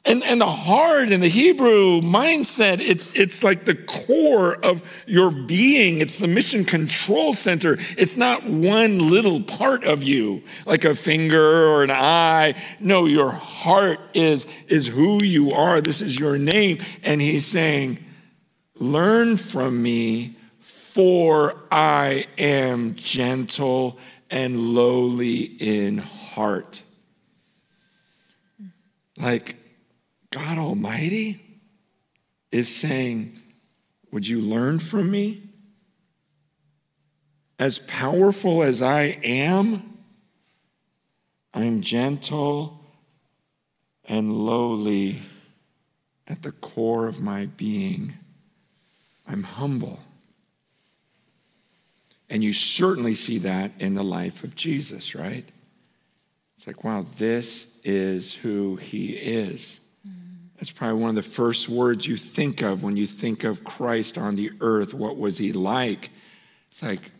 and, 0.05 0.21
and 0.23 0.41
the 0.41 0.45
heart 0.45 1.11
in 1.11 1.21
the 1.21 1.29
Hebrew 1.29 2.01
mindset, 2.01 2.81
it's, 2.81 3.13
it's 3.13 3.41
like 3.41 3.63
the 3.63 3.75
core 3.75 4.55
of 4.55 4.83
your 5.05 5.31
being. 5.31 6.01
It's 6.01 6.17
the 6.17 6.27
mission 6.27 6.65
control 6.65 7.33
center. 7.33 7.77
It's 7.97 8.17
not 8.17 8.45
one 8.45 9.09
little 9.09 9.41
part 9.41 9.85
of 9.85 10.03
you, 10.03 10.43
like 10.65 10.83
a 10.83 10.93
finger 10.93 11.67
or 11.69 11.83
an 11.83 11.91
eye. 11.91 12.61
No, 12.81 13.05
your 13.05 13.31
heart 13.31 13.99
is, 14.13 14.45
is 14.67 14.87
who 14.87 15.23
you 15.23 15.51
are. 15.51 15.79
This 15.79 16.01
is 16.01 16.19
your 16.19 16.37
name. 16.37 16.79
And 17.03 17.21
he's 17.21 17.45
saying, 17.45 17.99
Learn 18.75 19.37
from 19.37 19.81
me, 19.81 20.35
for 20.59 21.55
I 21.71 22.27
am 22.37 22.95
gentle 22.95 23.97
and 24.29 24.59
lowly 24.75 25.43
in 25.43 25.99
heart. 25.99 26.81
Like, 29.17 29.62
God 30.33 30.57
Almighty 30.57 31.39
is 32.51 32.67
saying, 32.67 33.37
Would 34.11 34.27
you 34.27 34.41
learn 34.41 34.79
from 34.79 35.11
me? 35.11 35.43
As 37.59 37.77
powerful 37.77 38.63
as 38.63 38.81
I 38.81 39.19
am, 39.23 39.99
I'm 41.53 41.81
gentle 41.81 42.83
and 44.05 44.35
lowly 44.35 45.19
at 46.27 46.41
the 46.41 46.51
core 46.51 47.07
of 47.07 47.21
my 47.21 47.45
being. 47.45 48.15
I'm 49.27 49.43
humble. 49.43 49.99
And 52.27 52.43
you 52.43 52.53
certainly 52.53 53.13
see 53.13 53.37
that 53.37 53.71
in 53.77 53.93
the 53.93 54.03
life 54.03 54.43
of 54.43 54.55
Jesus, 54.55 55.13
right? 55.13 55.47
It's 56.57 56.65
like, 56.65 56.83
wow, 56.83 57.03
this 57.03 57.79
is 57.83 58.33
who 58.33 58.77
he 58.77 59.11
is. 59.11 59.79
That's 60.63 60.71
probably 60.71 61.01
one 61.01 61.09
of 61.09 61.15
the 61.25 61.29
first 61.29 61.67
words 61.67 62.07
you 62.07 62.15
think 62.15 62.61
of 62.61 62.83
when 62.83 62.95
you 62.95 63.05
think 63.05 63.43
of 63.43 63.65
Christ 63.65 64.17
on 64.17 64.37
the 64.37 64.49
earth. 64.61 64.93
What 64.93 65.17
was 65.17 65.37
he 65.37 65.51
like? 65.51 66.09
It's 66.71 66.81
like, 66.81 67.11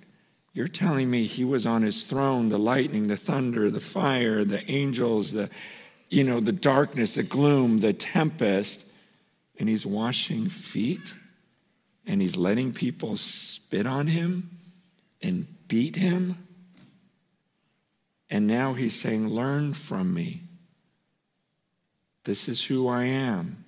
you're 0.54 0.70
telling 0.70 1.12
me 1.12 1.26
he 1.26 1.44
was 1.44 1.66
on 1.66 1.82
his 1.82 2.06
throne, 2.06 2.48
the 2.48 2.58
lightning, 2.58 3.08
the 3.08 3.18
thunder, 3.18 3.70
the 3.70 3.82
fire, 3.82 4.46
the 4.46 4.64
angels, 4.72 5.34
the, 5.34 5.50
you 6.10 6.24
know, 6.24 6.40
the 6.40 6.54
darkness, 6.54 7.16
the 7.16 7.24
gloom, 7.24 7.82
the 7.82 7.92
tempest, 7.92 8.86
and 9.60 9.68
he's 9.68 9.86
washing 9.86 10.48
feet 10.48 11.14
and 12.08 12.22
he's 12.22 12.38
letting 12.38 12.72
people 12.72 13.18
spit 13.18 13.86
on 13.86 14.08
him 14.08 14.58
and 15.22 15.46
beat 15.68 15.98
him. 15.98 16.48
And 18.30 18.48
now 18.48 18.74
he's 18.74 18.98
saying, 18.98 19.28
Learn 19.28 19.74
from 19.74 20.14
me. 20.14 20.44
This 22.24 22.48
is 22.48 22.66
who 22.66 22.88
I 22.88 23.04
am. 23.04 23.64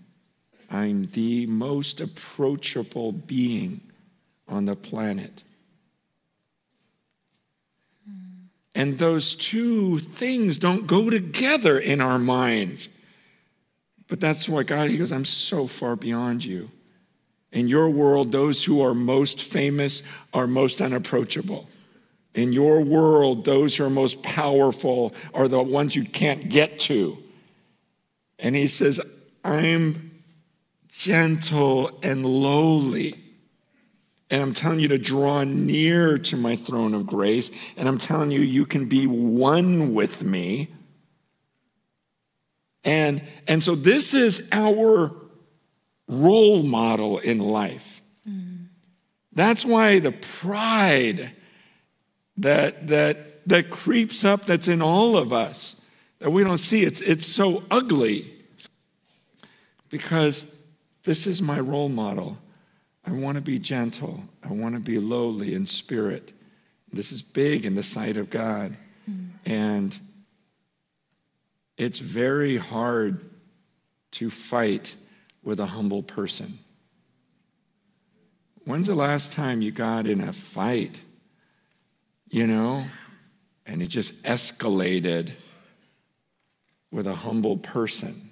I'm 0.72 1.06
the 1.08 1.46
most 1.46 2.02
approachable 2.02 3.12
being 3.12 3.82
on 4.48 4.66
the 4.66 4.76
planet. 4.76 5.44
Hmm. 8.08 8.48
And 8.74 8.98
those 9.00 9.36
two 9.36 10.00
things 10.00 10.58
don't 10.58 10.88
go 10.88 11.10
together 11.10 11.80
in 11.80 12.02
our 12.02 12.20
minds. 12.20 12.90
But 14.08 14.20
that's 14.20 14.48
why 14.48 14.64
God, 14.64 14.90
He 14.90 14.98
goes, 14.98 15.12
I'm 15.12 15.26
so 15.26 15.68
far 15.68 15.96
beyond 15.96 16.44
you. 16.46 16.72
In 17.52 17.68
your 17.68 17.90
world, 17.90 18.32
those 18.32 18.64
who 18.64 18.82
are 18.82 18.94
most 18.94 19.42
famous 19.42 20.04
are 20.34 20.48
most 20.48 20.82
unapproachable. 20.82 21.70
In 22.34 22.52
your 22.52 22.82
world, 22.82 23.46
those 23.46 23.78
who 23.78 23.86
are 23.86 23.90
most 23.90 24.22
powerful 24.22 25.16
are 25.34 25.48
the 25.48 25.64
ones 25.64 25.96
you 25.96 26.04
can't 26.04 26.50
get 26.50 26.80
to. 26.82 27.18
And 28.40 28.56
he 28.56 28.68
says, 28.68 29.02
I'm 29.44 30.24
gentle 30.90 32.00
and 32.02 32.26
lowly. 32.26 33.22
And 34.30 34.42
I'm 34.42 34.54
telling 34.54 34.80
you 34.80 34.88
to 34.90 34.98
draw 34.98 35.44
near 35.44 36.18
to 36.18 36.38
my 36.38 36.56
throne 36.56 36.94
of 36.94 37.06
grace. 37.06 37.52
And 37.78 37.88
I'm 37.88 37.98
telling 37.98 38.32
you, 38.32 38.42
you 38.42 38.66
can 38.66 38.88
be 38.88 39.06
one 39.06 39.94
with 39.94 40.24
me. 40.24 40.70
And, 42.84 43.24
and 43.48 43.64
so 43.64 43.76
this 43.76 44.14
is 44.14 44.48
our 44.52 45.12
role 46.08 46.64
model 46.64 47.20
in 47.20 47.40
life. 47.40 48.02
Mm. 48.28 48.68
That's 49.34 49.66
why 49.66 50.00
the 50.00 50.12
pride 50.12 51.32
that, 52.38 52.88
that, 52.88 53.48
that 53.48 53.70
creeps 53.70 54.24
up 54.24 54.46
that's 54.46 54.68
in 54.68 54.82
all 54.82 55.18
of 55.18 55.34
us 55.34 55.76
that 56.20 56.32
we 56.32 56.44
don't 56.44 56.58
see. 56.58 56.84
It's, 56.84 57.02
it's 57.02 57.26
so 57.26 57.64
ugly 57.70 58.32
because 59.90 60.46
this 61.04 61.28
is 61.28 61.42
my 61.42 61.60
role 61.60 61.90
model. 61.90 62.38
I 63.06 63.12
want 63.12 63.36
to 63.36 63.42
be 63.42 63.60
gentle. 63.60 64.24
I 64.44 64.52
want 64.52 64.76
to 64.76 64.82
be 64.82 64.98
lowly 64.98 65.54
in 65.54 65.66
spirit. 65.66 66.32
This 66.92 67.12
is 67.12 67.22
big 67.22 67.66
in 67.66 67.76
the 67.76 67.84
sight 67.84 68.18
of 68.18 68.30
God. 68.30 68.76
Mm. 69.10 69.30
And 69.46 70.00
it's 71.78 72.00
very 72.00 72.58
hard 72.58 73.30
to 74.12 74.30
fight 74.30 74.96
with 75.44 75.60
a 75.60 75.66
humble 75.66 76.02
person. 76.02 76.60
When's 78.64 78.88
the 78.88 78.96
last 78.96 79.32
time 79.32 79.62
you 79.62 79.72
got 79.72 80.08
in 80.08 80.22
a 80.22 80.34
fight, 80.34 81.02
you 82.30 82.48
know, 82.48 82.86
and 83.66 83.84
it 83.84 83.88
just 83.88 84.24
escalated 84.24 85.32
with 86.96 87.08
a 87.08 87.14
humble 87.14 87.58
person. 87.58 88.32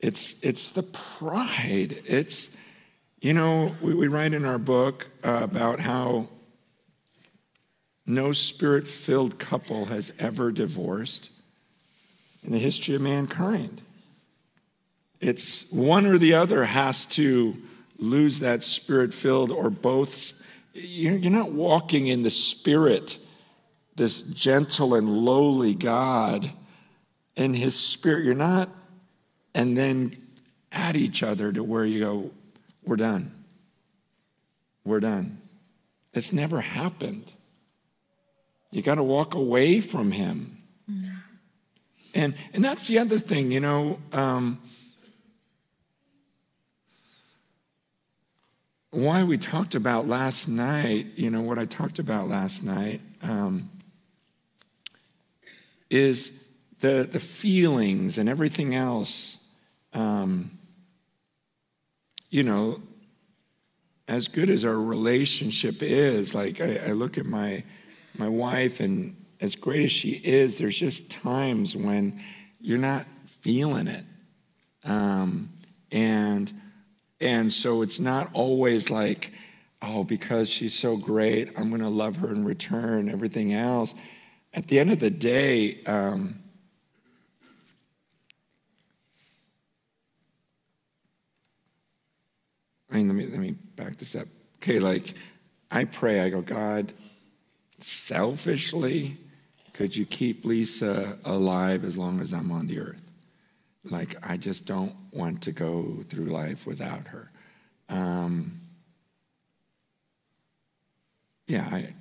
It's, 0.00 0.34
it's 0.42 0.70
the 0.70 0.82
pride. 0.82 2.02
It's, 2.06 2.48
you 3.20 3.34
know, 3.34 3.76
we, 3.82 3.92
we 3.92 4.08
write 4.08 4.32
in 4.32 4.46
our 4.46 4.56
book 4.56 5.08
uh, 5.22 5.40
about 5.42 5.78
how 5.78 6.28
no 8.06 8.32
spirit 8.32 8.88
filled 8.88 9.38
couple 9.38 9.84
has 9.84 10.10
ever 10.18 10.50
divorced 10.50 11.28
in 12.42 12.52
the 12.52 12.58
history 12.58 12.94
of 12.94 13.02
mankind. 13.02 13.82
It's 15.20 15.70
one 15.70 16.06
or 16.06 16.16
the 16.16 16.32
other 16.32 16.64
has 16.64 17.04
to 17.04 17.54
lose 17.98 18.40
that 18.40 18.64
spirit 18.64 19.12
filled, 19.12 19.52
or 19.52 19.68
both. 19.68 20.32
You're 20.72 21.30
not 21.30 21.52
walking 21.52 22.06
in 22.06 22.22
the 22.22 22.30
spirit 22.30 23.18
this 24.02 24.22
gentle 24.22 24.96
and 24.96 25.08
lowly 25.08 25.74
God 25.74 26.50
in 27.36 27.54
his 27.54 27.78
spirit. 27.78 28.24
You're 28.24 28.34
not, 28.34 28.68
and 29.54 29.78
then 29.78 30.16
at 30.72 30.96
each 30.96 31.22
other 31.22 31.52
to 31.52 31.62
where 31.62 31.84
you 31.84 32.00
go, 32.00 32.30
we're 32.82 32.96
done. 32.96 33.32
We're 34.84 34.98
done. 34.98 35.40
It's 36.12 36.32
never 36.32 36.60
happened. 36.60 37.30
You 38.72 38.82
got 38.82 38.96
to 38.96 39.04
walk 39.04 39.34
away 39.34 39.80
from 39.80 40.10
him. 40.10 40.58
Mm. 40.90 41.12
And, 42.12 42.34
and 42.52 42.64
that's 42.64 42.88
the 42.88 42.98
other 42.98 43.20
thing, 43.20 43.52
you 43.52 43.60
know. 43.60 44.00
Um, 44.12 44.60
why 48.90 49.22
we 49.22 49.38
talked 49.38 49.76
about 49.76 50.08
last 50.08 50.48
night, 50.48 51.06
you 51.14 51.30
know, 51.30 51.42
what 51.42 51.60
I 51.60 51.66
talked 51.66 52.00
about 52.00 52.28
last 52.28 52.64
night. 52.64 53.00
Um, 53.22 53.70
is 55.92 56.32
the, 56.80 57.08
the 57.10 57.20
feelings 57.20 58.18
and 58.18 58.28
everything 58.28 58.74
else. 58.74 59.36
Um, 59.92 60.58
you 62.30 62.42
know, 62.42 62.80
as 64.08 64.28
good 64.28 64.50
as 64.50 64.64
our 64.64 64.80
relationship 64.80 65.82
is, 65.82 66.34
like 66.34 66.60
I, 66.60 66.80
I 66.88 66.92
look 66.92 67.18
at 67.18 67.26
my 67.26 67.62
my 68.18 68.28
wife, 68.28 68.80
and 68.80 69.16
as 69.40 69.54
great 69.56 69.84
as 69.84 69.92
she 69.92 70.10
is, 70.10 70.58
there's 70.58 70.78
just 70.78 71.10
times 71.10 71.76
when 71.76 72.20
you're 72.60 72.78
not 72.78 73.06
feeling 73.24 73.86
it. 73.86 74.04
Um, 74.84 75.50
And 75.92 76.52
and 77.20 77.52
so 77.52 77.82
it's 77.82 78.00
not 78.00 78.30
always 78.32 78.90
like, 78.90 79.32
oh, 79.80 80.04
because 80.04 80.48
she's 80.48 80.74
so 80.74 80.96
great, 80.96 81.52
I'm 81.56 81.68
going 81.68 81.82
to 81.82 81.88
love 81.88 82.16
her 82.16 82.32
in 82.32 82.44
return, 82.44 83.08
everything 83.08 83.52
else. 83.52 83.94
At 84.54 84.68
the 84.68 84.78
end 84.78 84.90
of 84.90 85.00
the 85.00 85.10
day, 85.10 85.82
um, 85.84 86.38
I 92.90 92.96
mean, 92.96 93.08
let 93.08 93.16
me, 93.16 93.26
let 93.26 93.40
me 93.40 93.52
back 93.76 93.96
this 93.96 94.14
up. 94.14 94.28
Okay, 94.56 94.78
like, 94.78 95.14
I 95.70 95.84
pray, 95.84 96.20
I 96.20 96.28
go, 96.28 96.42
God, 96.42 96.92
selfishly, 97.78 99.16
could 99.72 99.96
you 99.96 100.04
keep 100.04 100.44
Lisa 100.44 101.18
alive 101.24 101.84
as 101.84 101.96
long 101.96 102.20
as 102.20 102.34
I'm 102.34 102.52
on 102.52 102.66
the 102.66 102.78
earth? 102.78 103.10
Like, 103.84 104.16
I 104.22 104.36
just 104.36 104.66
don't 104.66 104.94
want 105.12 105.42
to 105.42 105.52
go 105.52 106.04
through 106.08 106.26
life 106.26 106.66
without 106.66 107.06
her. 107.08 107.30
Um, 107.88 108.60
yeah, 111.46 111.66
I, 111.72 111.94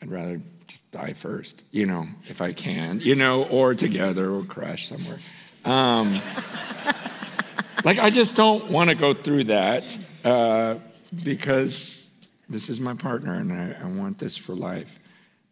I'd 0.00 0.10
rather 0.10 0.40
just 0.66 0.90
die 0.90 1.12
first, 1.12 1.62
you 1.70 1.86
know, 1.86 2.06
if 2.28 2.40
I 2.40 2.52
can, 2.52 3.00
you 3.00 3.14
know, 3.14 3.44
or 3.44 3.74
together 3.74 4.30
or 4.30 4.44
crash 4.44 4.88
somewhere. 4.88 5.18
Um, 5.64 6.20
like, 7.84 7.98
I 7.98 8.10
just 8.10 8.34
don't 8.36 8.70
want 8.70 8.90
to 8.90 8.96
go 8.96 9.14
through 9.14 9.44
that 9.44 9.98
uh, 10.24 10.76
because 11.24 12.08
this 12.48 12.68
is 12.68 12.80
my 12.80 12.94
partner 12.94 13.34
and 13.34 13.52
I, 13.52 13.76
I 13.82 13.86
want 13.86 14.18
this 14.18 14.36
for 14.36 14.54
life. 14.54 14.98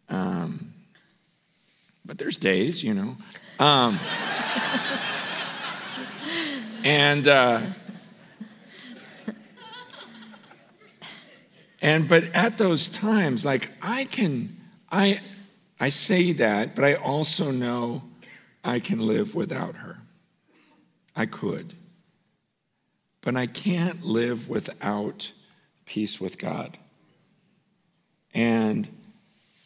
Um, 0.09 0.73
but 2.05 2.17
there's 2.17 2.37
days, 2.37 2.83
you 2.83 2.93
know. 2.93 3.17
Um, 3.59 3.99
and, 6.83 7.27
uh, 7.27 7.61
and, 11.81 12.07
but 12.07 12.25
at 12.33 12.57
those 12.57 12.89
times, 12.89 13.43
like, 13.43 13.71
I 13.81 14.05
can, 14.05 14.55
I, 14.91 15.21
I 15.79 15.89
say 15.89 16.33
that, 16.33 16.75
but 16.75 16.85
I 16.85 16.95
also 16.95 17.51
know 17.51 18.03
I 18.63 18.79
can 18.79 18.99
live 18.99 19.35
without 19.35 19.75
her. 19.75 19.97
I 21.15 21.25
could. 21.25 21.73
But 23.21 23.35
I 23.35 23.47
can't 23.47 24.03
live 24.03 24.49
without 24.49 25.31
peace 25.85 26.19
with 26.19 26.37
God. 26.37 26.77
And, 28.33 28.87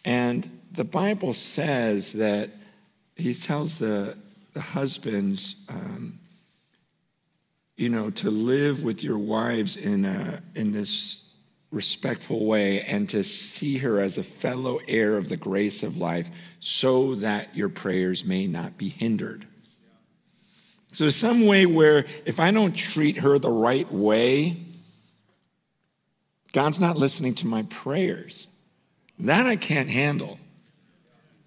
and 0.06 0.60
the 0.72 0.84
Bible 0.84 1.34
says 1.34 2.14
that 2.14 2.52
he 3.16 3.34
tells 3.34 3.80
the, 3.80 4.18
the 4.54 4.62
husbands, 4.62 5.56
um, 5.68 6.20
you 7.76 7.90
know, 7.90 8.10
to 8.12 8.30
live 8.30 8.84
with 8.84 9.04
your 9.04 9.18
wives 9.18 9.76
in, 9.76 10.06
a, 10.06 10.42
in 10.56 10.72
this 10.72 11.29
respectful 11.72 12.46
way 12.46 12.82
and 12.82 13.08
to 13.10 13.24
see 13.24 13.78
her 13.78 14.00
as 14.00 14.18
a 14.18 14.24
fellow 14.24 14.80
heir 14.88 15.18
of 15.18 15.30
the 15.30 15.38
grace 15.38 15.84
of 15.84 15.98
life 15.98 16.30
so 16.60 17.16
that 17.16 17.56
your 17.56 17.70
prayers 17.70 18.26
may 18.26 18.48
not 18.48 18.78
be 18.78 18.90
hindered. 18.90 19.46
So, 20.92 21.04
there's 21.04 21.16
some 21.16 21.46
way 21.46 21.68
where 21.68 22.06
if 22.26 22.40
I 22.40 22.50
don't 22.50 22.74
treat 22.74 23.18
her 23.18 23.38
the 23.38 23.52
right 23.52 23.92
way, 23.92 24.58
God's 26.52 26.80
not 26.80 26.98
listening 26.98 27.36
to 27.36 27.48
my 27.48 27.64
prayers. 27.64 28.48
That 29.20 29.46
I 29.46 29.56
can't 29.56 29.90
handle. 29.90 30.40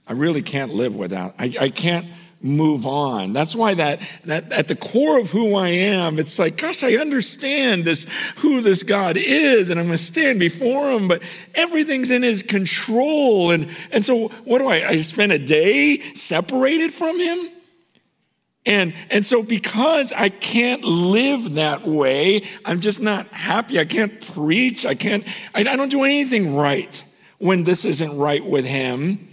I 0.07 0.13
really 0.13 0.43
can't 0.43 0.75
live 0.75 0.95
without. 0.95 1.35
I, 1.39 1.55
I 1.61 1.69
can't 1.71 2.07
move 2.43 2.87
on. 2.87 3.33
That's 3.33 3.55
why 3.55 3.75
that, 3.75 4.01
that 4.25 4.53
at 4.53 4.69
the 4.69 4.75
core 4.77 5.19
of 5.19 5.31
who 5.31 5.55
I 5.55 5.69
am, 5.69 6.19
it's 6.19 6.39
like, 6.39 6.57
gosh, 6.57 6.83
I 6.83 6.97
understand 6.97 7.85
this, 7.85 8.07
who 8.37 8.61
this 8.61 8.83
God 8.83 9.17
is, 9.17 9.71
and 9.71 9.79
I'm 9.79 9.87
going 9.87 9.99
to 9.99 10.05
stand 10.05 10.41
before 10.41 10.91
him, 10.91 11.09
but 11.09 11.23
everything's 11.55 12.11
in 12.11 12.23
his 12.23 12.43
control. 12.43 13.53
And, 13.53 13.69
and 13.93 14.05
so 14.05 14.29
what 14.45 14.59
do 14.59 14.69
I, 14.69 14.89
I 14.89 14.97
spend 14.99 15.33
a 15.33 15.39
day 15.39 16.15
separated 16.15 16.93
from 16.93 17.19
him? 17.19 17.49
And, 18.65 18.95
and 19.11 19.27
so 19.27 19.43
because 19.43 20.13
I 20.13 20.29
can't 20.29 20.85
live 20.85 21.55
that 21.55 21.87
way, 21.87 22.43
I'm 22.65 22.81
just 22.81 23.01
not 23.01 23.27
happy. 23.35 23.79
I 23.79 23.85
can't 23.85 24.21
preach. 24.35 24.87
I 24.87 24.95
can't, 24.95 25.25
I, 25.55 25.61
I 25.61 25.77
don't 25.77 25.91
do 25.91 26.05
anything 26.05 26.55
right 26.55 27.05
when 27.39 27.65
this 27.65 27.85
isn't 27.85 28.17
right 28.17 28.45
with 28.45 28.65
him. 28.65 29.29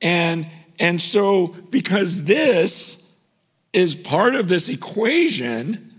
And, 0.00 0.46
and 0.78 1.00
so, 1.00 1.48
because 1.70 2.24
this 2.24 2.98
is 3.72 3.94
part 3.94 4.34
of 4.34 4.48
this 4.48 4.68
equation, 4.68 5.92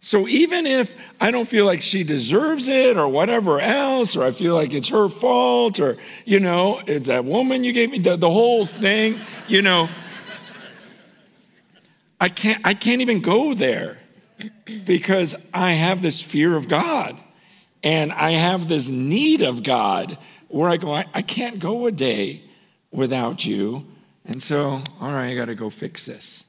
so 0.00 0.26
even 0.26 0.66
if 0.66 0.94
I 1.20 1.30
don't 1.30 1.46
feel 1.46 1.66
like 1.66 1.82
she 1.82 2.04
deserves 2.04 2.68
it 2.68 2.96
or 2.96 3.06
whatever 3.08 3.60
else, 3.60 4.16
or 4.16 4.24
I 4.24 4.30
feel 4.30 4.54
like 4.54 4.72
it's 4.72 4.88
her 4.88 5.08
fault, 5.08 5.78
or, 5.78 5.98
you 6.24 6.40
know, 6.40 6.80
it's 6.86 7.06
that 7.08 7.24
woman 7.24 7.64
you 7.64 7.72
gave 7.72 7.90
me, 7.90 7.98
the, 7.98 8.16
the 8.16 8.30
whole 8.30 8.64
thing, 8.64 9.18
you 9.46 9.60
know, 9.60 9.88
I 12.18 12.28
can't, 12.28 12.60
I 12.64 12.74
can't 12.74 13.02
even 13.02 13.20
go 13.20 13.54
there 13.54 13.98
because 14.86 15.34
I 15.52 15.72
have 15.72 16.00
this 16.02 16.20
fear 16.22 16.56
of 16.56 16.68
God 16.68 17.18
and 17.82 18.12
I 18.12 18.32
have 18.32 18.68
this 18.68 18.88
need 18.88 19.42
of 19.42 19.62
God 19.62 20.18
where 20.48 20.68
I 20.68 20.76
go, 20.76 20.92
I, 20.92 21.06
I 21.14 21.22
can't 21.22 21.58
go 21.58 21.86
a 21.86 21.92
day 21.92 22.42
without 22.90 23.44
you. 23.44 23.86
And 24.30 24.40
so, 24.40 24.80
all 25.00 25.12
right, 25.12 25.30
I 25.30 25.34
got 25.34 25.46
to 25.46 25.56
go 25.56 25.70
fix 25.70 26.06
this. 26.06 26.44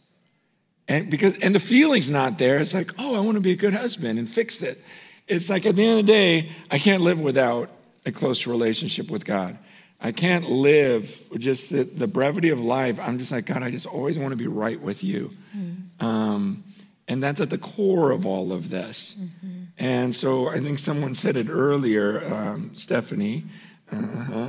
And 0.88 1.10
because 1.10 1.36
and 1.41 1.56
the 1.56 1.60
feeling's 1.60 2.10
not 2.12 2.38
there. 2.38 2.60
It's 2.60 2.74
like, 2.74 2.91
oh, 3.00 3.15
I 3.15 3.20
want 3.20 3.36
to 3.36 3.41
be 3.41 3.52
a 3.52 3.56
good 3.56 3.74
husband 3.74 4.20
and 4.20 4.30
fix 4.30 4.62
it. 4.62 4.80
It's 5.28 5.50
like 5.50 5.65
at 5.65 5.76
the 5.76 5.84
end 5.84 6.00
of 6.00 6.06
the 6.06 6.12
day, 6.12 6.52
I 6.70 6.78
can't 6.78 7.02
live 7.02 7.20
without 7.20 7.72
a 8.06 8.12
close 8.12 8.46
relationship 8.46 9.10
with 9.10 9.26
God. 9.26 9.58
I 10.00 10.12
can't 10.12 10.50
live 10.50 11.24
just 11.38 11.72
the, 11.72 11.84
the 11.84 12.08
brevity 12.08 12.50
of 12.50 12.60
life. 12.60 13.00
I'm 13.00 13.17
just 13.17 13.32
like, 13.32 13.46
God, 13.46 13.63
I 13.63 13.72
just 13.72 13.88
always 13.88 14.17
want 14.17 14.32
to 14.32 14.36
be 14.36 14.48
right 14.48 14.80
with 14.80 15.04
you. 15.04 15.32
Mm-hmm. 15.56 16.06
Um, 16.06 16.63
and 17.08 17.22
that's 17.22 17.41
at 17.41 17.50
the 17.50 17.58
core 17.58 18.12
of 18.12 18.26
all 18.26 18.52
of 18.52 18.70
this. 18.70 19.15
Mm-hmm. 19.20 19.63
And 19.78 20.15
so 20.15 20.50
I 20.50 20.60
think 20.60 20.78
someone 20.78 21.15
said 21.15 21.36
it 21.36 21.50
earlier, 21.50 22.32
um, 22.34 22.72
Stephanie. 22.74 23.46
Uh-huh. 23.91 24.48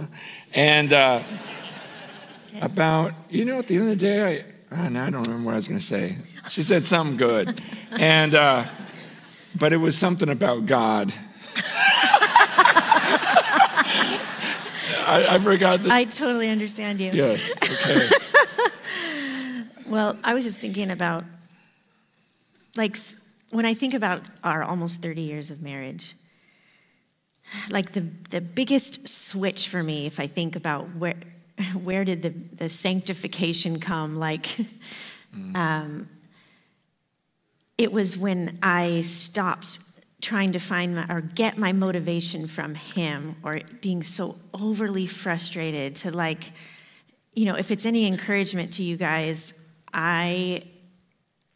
And 0.55 0.93
uh, 0.93 1.23
about, 2.61 3.15
you 3.31 3.45
know, 3.45 3.59
at 3.59 3.67
the 3.67 3.77
end 3.77 3.85
of 3.85 3.91
the 3.91 3.97
day, 3.97 4.45
I, 4.71 4.87
I 4.87 4.89
don't 4.89 5.27
remember 5.27 5.47
what 5.47 5.53
I 5.53 5.57
was 5.57 5.69
going 5.69 5.81
to 5.81 5.87
say. 5.87 6.19
She 6.49 6.63
said 6.63 6.85
something 6.85 7.17
good. 7.17 7.61
and, 7.93 8.35
uh, 8.35 8.67
but 9.59 9.73
it 9.73 9.79
was 9.79 9.97
something 9.97 10.29
about 10.29 10.67
God. 10.67 11.13
I, 15.05 15.27
I, 15.31 15.39
forgot 15.39 15.83
that. 15.83 15.93
I 15.93 16.05
totally 16.05 16.49
understand 16.49 17.01
you. 17.01 17.11
Yes. 17.13 17.53
Okay. 17.63 18.09
well, 19.87 20.17
I 20.25 20.35
was 20.35 20.45
just 20.45 20.61
thinking 20.61 20.91
about, 20.91 21.25
like, 22.77 22.97
when 23.51 23.67
I 23.67 23.75
think 23.75 23.93
about 23.95 24.23
our 24.43 24.63
almost 24.63 25.03
30 25.03 25.21
years 25.21 25.51
of 25.51 25.61
marriage, 25.61 26.15
like 27.71 27.93
the, 27.93 28.07
the 28.31 28.41
biggest 28.41 29.09
switch 29.09 29.69
for 29.69 29.83
me, 29.83 30.07
if 30.07 30.19
I 30.19 30.27
think 30.27 30.57
about 30.57 30.95
where, 30.97 31.15
where 31.83 32.05
did 32.05 32.23
the, 32.23 32.31
the 32.31 32.69
sanctification 32.69 33.81
come? 33.81 34.17
Like, 34.17 34.47
mm. 35.35 35.57
um, 35.57 36.09
it 37.79 37.93
was 37.93 38.17
when 38.17 38.59
I 38.63 39.03
stopped 39.03 39.79
trying 40.21 40.53
to 40.53 40.59
find 40.59 40.95
my, 40.95 41.07
or 41.09 41.21
get 41.21 41.59
my 41.59 41.73
motivation 41.73 42.47
from 42.47 42.77
him 42.77 43.35
or 43.43 43.61
being 43.81 44.03
so 44.05 44.37
overly 44.55 45.07
frustrated 45.07 45.97
to 45.97 46.13
like, 46.13 46.53
you 47.35 47.45
know, 47.45 47.57
if 47.57 47.73
it's 47.73 47.85
any 47.85 48.07
encouragement 48.07 48.73
to 48.75 48.85
you 48.85 48.97
guys, 48.97 49.53
I 49.93 50.63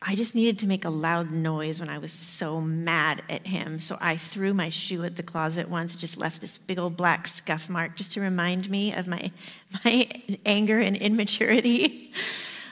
I 0.03 0.15
just 0.15 0.35
needed 0.35 0.59
to 0.61 0.67
make 0.67 0.85
a 0.85 0.91
loud 0.91 1.31
noise 1.31 1.81
when 1.81 1.89
I 1.89 1.99
was 1.99 2.13
so 2.13 2.61
mad 2.61 3.23
at 3.31 3.47
him. 3.47 3.81
So 3.81 3.97
I 4.01 4.19
threw 4.19 4.53
my 4.53 4.69
shoe 4.69 5.05
at 5.05 5.17
the 5.17 5.23
closet 5.23 5.71
once, 5.71 5.97
just 5.97 6.19
left 6.19 6.41
this 6.41 6.59
big 6.59 6.79
old 6.79 6.97
black 6.97 7.27
scuff 7.27 7.71
mark 7.71 7.97
just 7.97 8.13
to 8.13 8.21
remind 8.21 8.69
me 8.69 8.93
of 8.93 9.07
my, 9.07 9.31
my 9.85 10.09
anger 10.45 10.79
and 10.79 10.97
immaturity. 10.97 12.13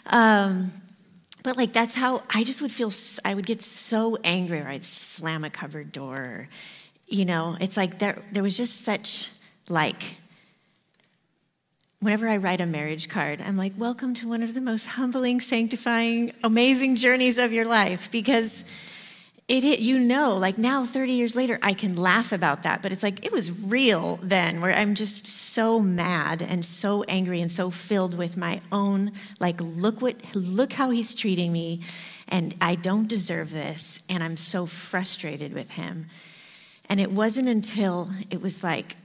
Um, 0.07 0.71
but 1.43 1.57
like 1.57 1.73
that's 1.73 1.95
how 1.95 2.23
I 2.31 2.45
just 2.45 2.61
would 2.63 2.73
feel, 2.73 2.93
I 3.25 3.35
would 3.35 3.47
get 3.47 3.63
so 3.63 4.19
angry 4.23 4.61
or 4.61 4.69
I'd 4.69 4.85
slam 4.85 5.45
a 5.45 5.51
cupboard 5.51 5.93
door. 5.93 6.49
You 7.07 7.25
know, 7.25 7.57
it's 7.61 7.77
like 7.77 7.99
there, 7.99 8.23
there 8.33 8.43
was 8.43 8.57
just 8.57 8.83
such 8.83 9.31
like 9.69 10.17
whenever 12.05 12.29
I 12.29 12.37
write 12.37 12.61
a 12.61 12.67
marriage 12.67 13.09
card, 13.09 13.41
I'm 13.41 13.57
like, 13.57 13.73
welcome 13.79 14.13
to 14.15 14.29
one 14.29 14.43
of 14.43 14.53
the 14.53 14.61
most 14.61 14.85
humbling, 14.85 15.41
sanctifying, 15.41 16.35
amazing 16.45 16.97
journeys 16.97 17.39
of 17.39 17.51
your 17.51 17.65
life 17.65 18.11
because 18.11 18.67
it, 19.49 19.65
it 19.65 19.79
you 19.79 19.99
know 19.99 20.37
like 20.37 20.57
now 20.57 20.87
30 20.87 21.13
years 21.13 21.37
later 21.37 21.59
i 21.61 21.75
can 21.75 21.97
laugh 21.97 22.33
about 22.33 22.63
that 22.63 22.81
but 22.81 22.93
it's 22.93 23.03
like 23.03 23.27
it 23.27 23.31
was 23.31 23.53
real 23.53 24.19
then 24.23 24.63
where 24.63 24.73
i'm 24.73 24.95
just 24.95 25.27
so 25.27 25.79
mad 25.79 26.41
and 26.41 26.65
so 26.65 27.03
angry 27.03 27.43
and 27.43 27.53
so 27.53 27.71
filled 27.71 28.17
with 28.17 28.39
my 28.39 28.59
own 28.73 29.13
like 29.41 29.61
look 29.61 30.01
what 30.01 30.17
look 30.35 30.73
how 30.73 30.89
he's 30.89 31.15
treating 31.15 31.53
me 31.53 31.83
and 32.29 32.55
i 32.63 32.75
don't 32.75 33.07
deserve 33.07 33.51
this 33.51 34.03
and 34.09 34.25
i'm 34.25 34.39
so 34.39 34.65
frustrated 34.65 35.53
with 35.53 35.73
him. 35.73 36.07
And 36.89 37.01
it 37.01 37.11
wasn't 37.11 37.49
until 37.49 38.11
it 38.31 38.43
was 38.43 38.63
like 38.63 38.97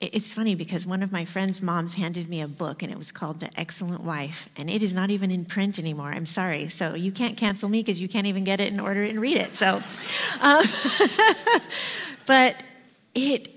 it's 0.00 0.32
funny 0.32 0.54
because 0.54 0.86
one 0.86 1.02
of 1.02 1.10
my 1.10 1.24
friend's 1.24 1.60
moms 1.60 1.94
handed 1.94 2.28
me 2.28 2.40
a 2.40 2.46
book 2.46 2.84
and 2.84 2.92
it 2.92 2.96
was 2.96 3.10
called 3.10 3.40
The 3.40 3.50
Excellent 3.58 4.04
Wife. 4.04 4.48
And 4.56 4.70
it 4.70 4.80
is 4.80 4.92
not 4.92 5.10
even 5.10 5.32
in 5.32 5.44
print 5.44 5.76
anymore. 5.78 6.10
I'm 6.10 6.26
sorry. 6.26 6.68
So 6.68 6.94
you 6.94 7.10
can't 7.10 7.36
cancel 7.36 7.68
me 7.68 7.80
because 7.80 8.00
you 8.00 8.08
can't 8.08 8.26
even 8.28 8.44
get 8.44 8.60
it 8.60 8.70
and 8.70 8.80
order 8.80 9.02
it 9.02 9.10
and 9.10 9.20
read 9.20 9.36
it. 9.36 9.56
So, 9.56 9.82
um, 10.40 10.64
but 12.26 12.62
it, 13.16 13.48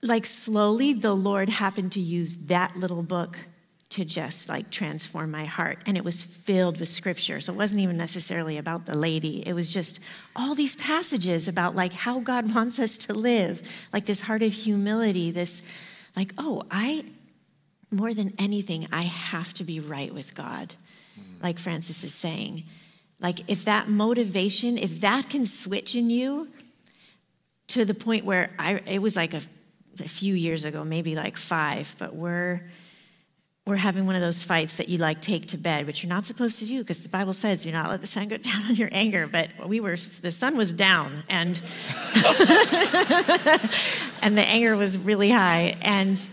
like, 0.00 0.24
slowly 0.24 0.92
the 0.92 1.14
Lord 1.14 1.48
happened 1.48 1.90
to 1.92 2.00
use 2.00 2.36
that 2.46 2.76
little 2.76 3.02
book 3.02 3.36
to 3.90 4.04
just 4.04 4.48
like 4.48 4.70
transform 4.70 5.30
my 5.32 5.46
heart. 5.46 5.78
And 5.86 5.96
it 5.96 6.04
was 6.04 6.22
filled 6.22 6.78
with 6.78 6.90
scripture. 6.90 7.40
So 7.40 7.52
it 7.54 7.56
wasn't 7.56 7.80
even 7.80 7.96
necessarily 7.96 8.58
about 8.58 8.86
the 8.86 8.94
lady. 8.94 9.42
It 9.46 9.54
was 9.54 9.72
just 9.72 9.98
all 10.36 10.54
these 10.54 10.76
passages 10.76 11.48
about 11.48 11.74
like 11.74 11.92
how 11.92 12.20
God 12.20 12.54
wants 12.54 12.78
us 12.78 12.98
to 12.98 13.14
live, 13.14 13.62
like 13.92 14.04
this 14.04 14.20
heart 14.20 14.42
of 14.42 14.52
humility, 14.52 15.30
this 15.30 15.62
like, 16.18 16.34
oh, 16.36 16.64
I, 16.68 17.04
more 17.92 18.12
than 18.12 18.32
anything, 18.40 18.88
I 18.90 19.02
have 19.02 19.54
to 19.54 19.62
be 19.62 19.78
right 19.78 20.12
with 20.12 20.34
God, 20.34 20.74
mm. 21.16 21.40
like 21.40 21.60
Francis 21.60 22.02
is 22.02 22.12
saying. 22.12 22.64
Like, 23.20 23.48
if 23.48 23.64
that 23.66 23.88
motivation, 23.88 24.78
if 24.78 25.00
that 25.00 25.30
can 25.30 25.46
switch 25.46 25.94
in 25.94 26.10
you 26.10 26.48
to 27.68 27.84
the 27.84 27.94
point 27.94 28.24
where 28.24 28.50
I, 28.58 28.80
it 28.84 28.98
was 28.98 29.14
like 29.14 29.32
a, 29.32 29.42
a 30.00 30.08
few 30.08 30.34
years 30.34 30.64
ago, 30.64 30.82
maybe 30.82 31.14
like 31.14 31.36
five, 31.36 31.94
but 31.98 32.16
we're, 32.16 32.68
we're 33.68 33.76
having 33.76 34.06
one 34.06 34.14
of 34.14 34.22
those 34.22 34.42
fights 34.42 34.76
that 34.76 34.88
you 34.88 34.96
like 34.96 35.20
take 35.20 35.44
to 35.48 35.58
bed, 35.58 35.86
which 35.86 36.02
you're 36.02 36.08
not 36.08 36.24
supposed 36.24 36.58
to 36.58 36.64
do 36.64 36.78
because 36.78 37.02
the 37.02 37.08
Bible 37.10 37.34
says 37.34 37.64
do 37.64 37.70
not 37.70 37.90
let 37.90 38.00
the 38.00 38.06
sun 38.06 38.26
go 38.26 38.36
down 38.38 38.62
on 38.64 38.74
your 38.74 38.88
anger. 38.92 39.26
But 39.26 39.50
we 39.68 39.78
were, 39.78 39.96
the 39.96 40.32
sun 40.32 40.56
was 40.56 40.72
down 40.72 41.22
and 41.28 41.62
and 44.22 44.38
the 44.38 44.44
anger 44.46 44.74
was 44.74 44.96
really 44.96 45.28
high. 45.30 45.76
And 45.82 46.26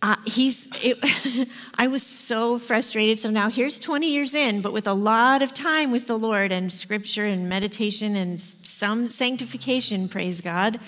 uh, 0.00 0.14
he's, 0.24 0.68
it, 0.80 1.48
I 1.74 1.88
was 1.88 2.04
so 2.04 2.56
frustrated. 2.58 3.18
So 3.18 3.28
now 3.30 3.50
here's 3.50 3.80
20 3.80 4.08
years 4.08 4.32
in, 4.32 4.60
but 4.62 4.72
with 4.72 4.86
a 4.86 4.94
lot 4.94 5.42
of 5.42 5.52
time 5.52 5.90
with 5.90 6.06
the 6.06 6.16
Lord 6.16 6.52
and 6.52 6.72
scripture 6.72 7.26
and 7.26 7.48
meditation 7.48 8.14
and 8.14 8.40
some 8.40 9.08
sanctification, 9.08 10.08
praise 10.08 10.40
God. 10.40 10.78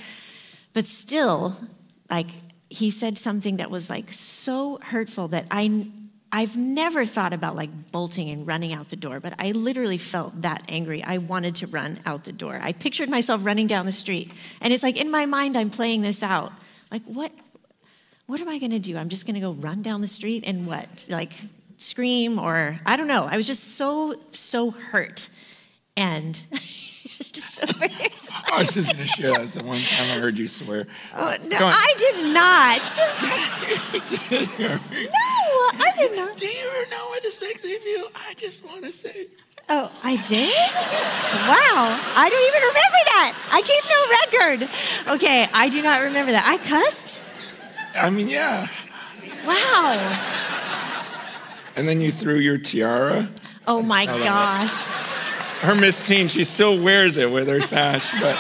But 0.75 0.87
still, 0.87 1.57
like, 2.09 2.29
he 2.71 2.91
said 2.91 3.19
something 3.19 3.57
that 3.57 3.71
was 3.71 3.89
like 3.89 4.13
so 4.13 4.79
hurtful 4.83 5.29
that 5.29 5.47
I 5.51 5.87
I've 6.31 6.57
never 6.57 7.07
thought 7.07 7.33
about 7.33 7.57
like 7.57 7.91
bolting 7.91 8.29
and 8.29 8.47
running 8.47 8.75
out 8.75 8.91
the 8.91 8.97
door, 8.97 9.19
but 9.19 9.33
I 9.39 9.53
literally 9.53 9.97
felt 9.97 10.43
that 10.43 10.63
angry. 10.69 11.03
I 11.03 11.19
wanted 11.19 11.57
to 11.57 11.67
run 11.67 12.01
out 12.05 12.25
the 12.25 12.33
door. 12.33 12.61
I 12.63 12.73
pictured 12.73 13.09
myself 13.09 13.47
running 13.47 13.67
down 13.67 13.87
the 13.87 13.93
street. 13.93 14.35
And 14.61 14.73
it's 14.73 14.83
like 14.83 15.01
in 15.01 15.11
my 15.11 15.25
mind, 15.25 15.57
I'm 15.57 15.71
playing 15.71 16.03
this 16.03 16.23
out. 16.23 16.53
Like, 16.91 17.03
what, 17.05 17.33
what 18.27 18.41
am 18.41 18.49
I 18.49 18.59
to 18.73 18.79
do? 18.79 18.99
I'm 18.99 19.09
just 19.09 19.25
to 19.37 19.41
go 19.41 19.53
run 19.53 19.81
down 19.81 20.03
the 20.03 20.07
street 20.07 20.45
and 20.47 20.67
what? 20.67 21.07
Like, 21.09 21.33
scream 21.79 22.39
or 22.39 22.79
I 22.85 22.97
don't 22.97 23.09
know. 23.09 23.25
I 23.25 23.39
was 23.39 23.47
just 23.47 23.77
so, 23.77 24.21
so 24.33 24.71
hurt. 24.71 25.31
And 25.97 26.47
I 28.53 28.59
was 28.59 28.71
just 28.71 28.95
going 28.95 29.07
to 29.07 29.09
share 29.09 29.33
that. 29.33 29.49
the 29.49 29.65
one 29.65 29.81
time 29.81 30.11
I 30.11 30.21
heard 30.21 30.39
you 30.39 30.47
swear. 30.47 30.87
Oh, 31.15 31.35
no, 31.47 31.59
I 31.61 31.95
did 31.99 32.33
not. 32.33 32.81
no. 34.61 34.79
I 35.81 35.93
did 35.97 36.17
not. 36.17 36.37
Do 36.37 36.47
you 36.47 36.67
ever 36.67 36.91
know 36.91 37.09
what 37.09 37.23
this 37.23 37.41
makes 37.41 37.65
me 37.65 37.77
feel? 37.79 38.07
I 38.15 38.35
just 38.35 38.65
want 38.65 38.85
to 38.85 38.93
say. 38.93 39.27
Oh, 39.69 39.93
I 40.03 40.17
did? 40.27 40.55
wow. 41.49 41.99
I 42.17 42.31
don't 42.31 42.47
even 42.49 42.63
remember 42.63 43.03
that. 43.13 43.35
I 43.53 43.63
keep 43.63 43.85
no 43.91 44.01
record. 44.39 45.15
Okay, 45.17 45.49
I 45.53 45.69
do 45.69 45.83
not 45.83 46.03
remember 46.03 46.33
that. 46.33 46.47
I 46.47 46.59
cussed? 46.59 47.21
I 47.95 48.11
mean, 48.11 48.29
yeah. 48.29 48.69
Wow. 49.45 49.99
And 51.77 51.89
then 51.89 52.01
you 52.01 52.13
threw 52.13 52.37
your 52.37 52.59
tiara. 52.59 53.29
Oh 53.67 53.83
my 53.83 54.07
gosh. 54.07 54.89
Her 55.61 55.75
Miss 55.75 56.07
Teen, 56.07 56.29
she 56.29 56.45
still 56.45 56.81
wears 56.81 57.17
it 57.17 57.31
with 57.31 57.49
her 57.49 57.61
sash, 57.61 58.13
but. 58.13 58.37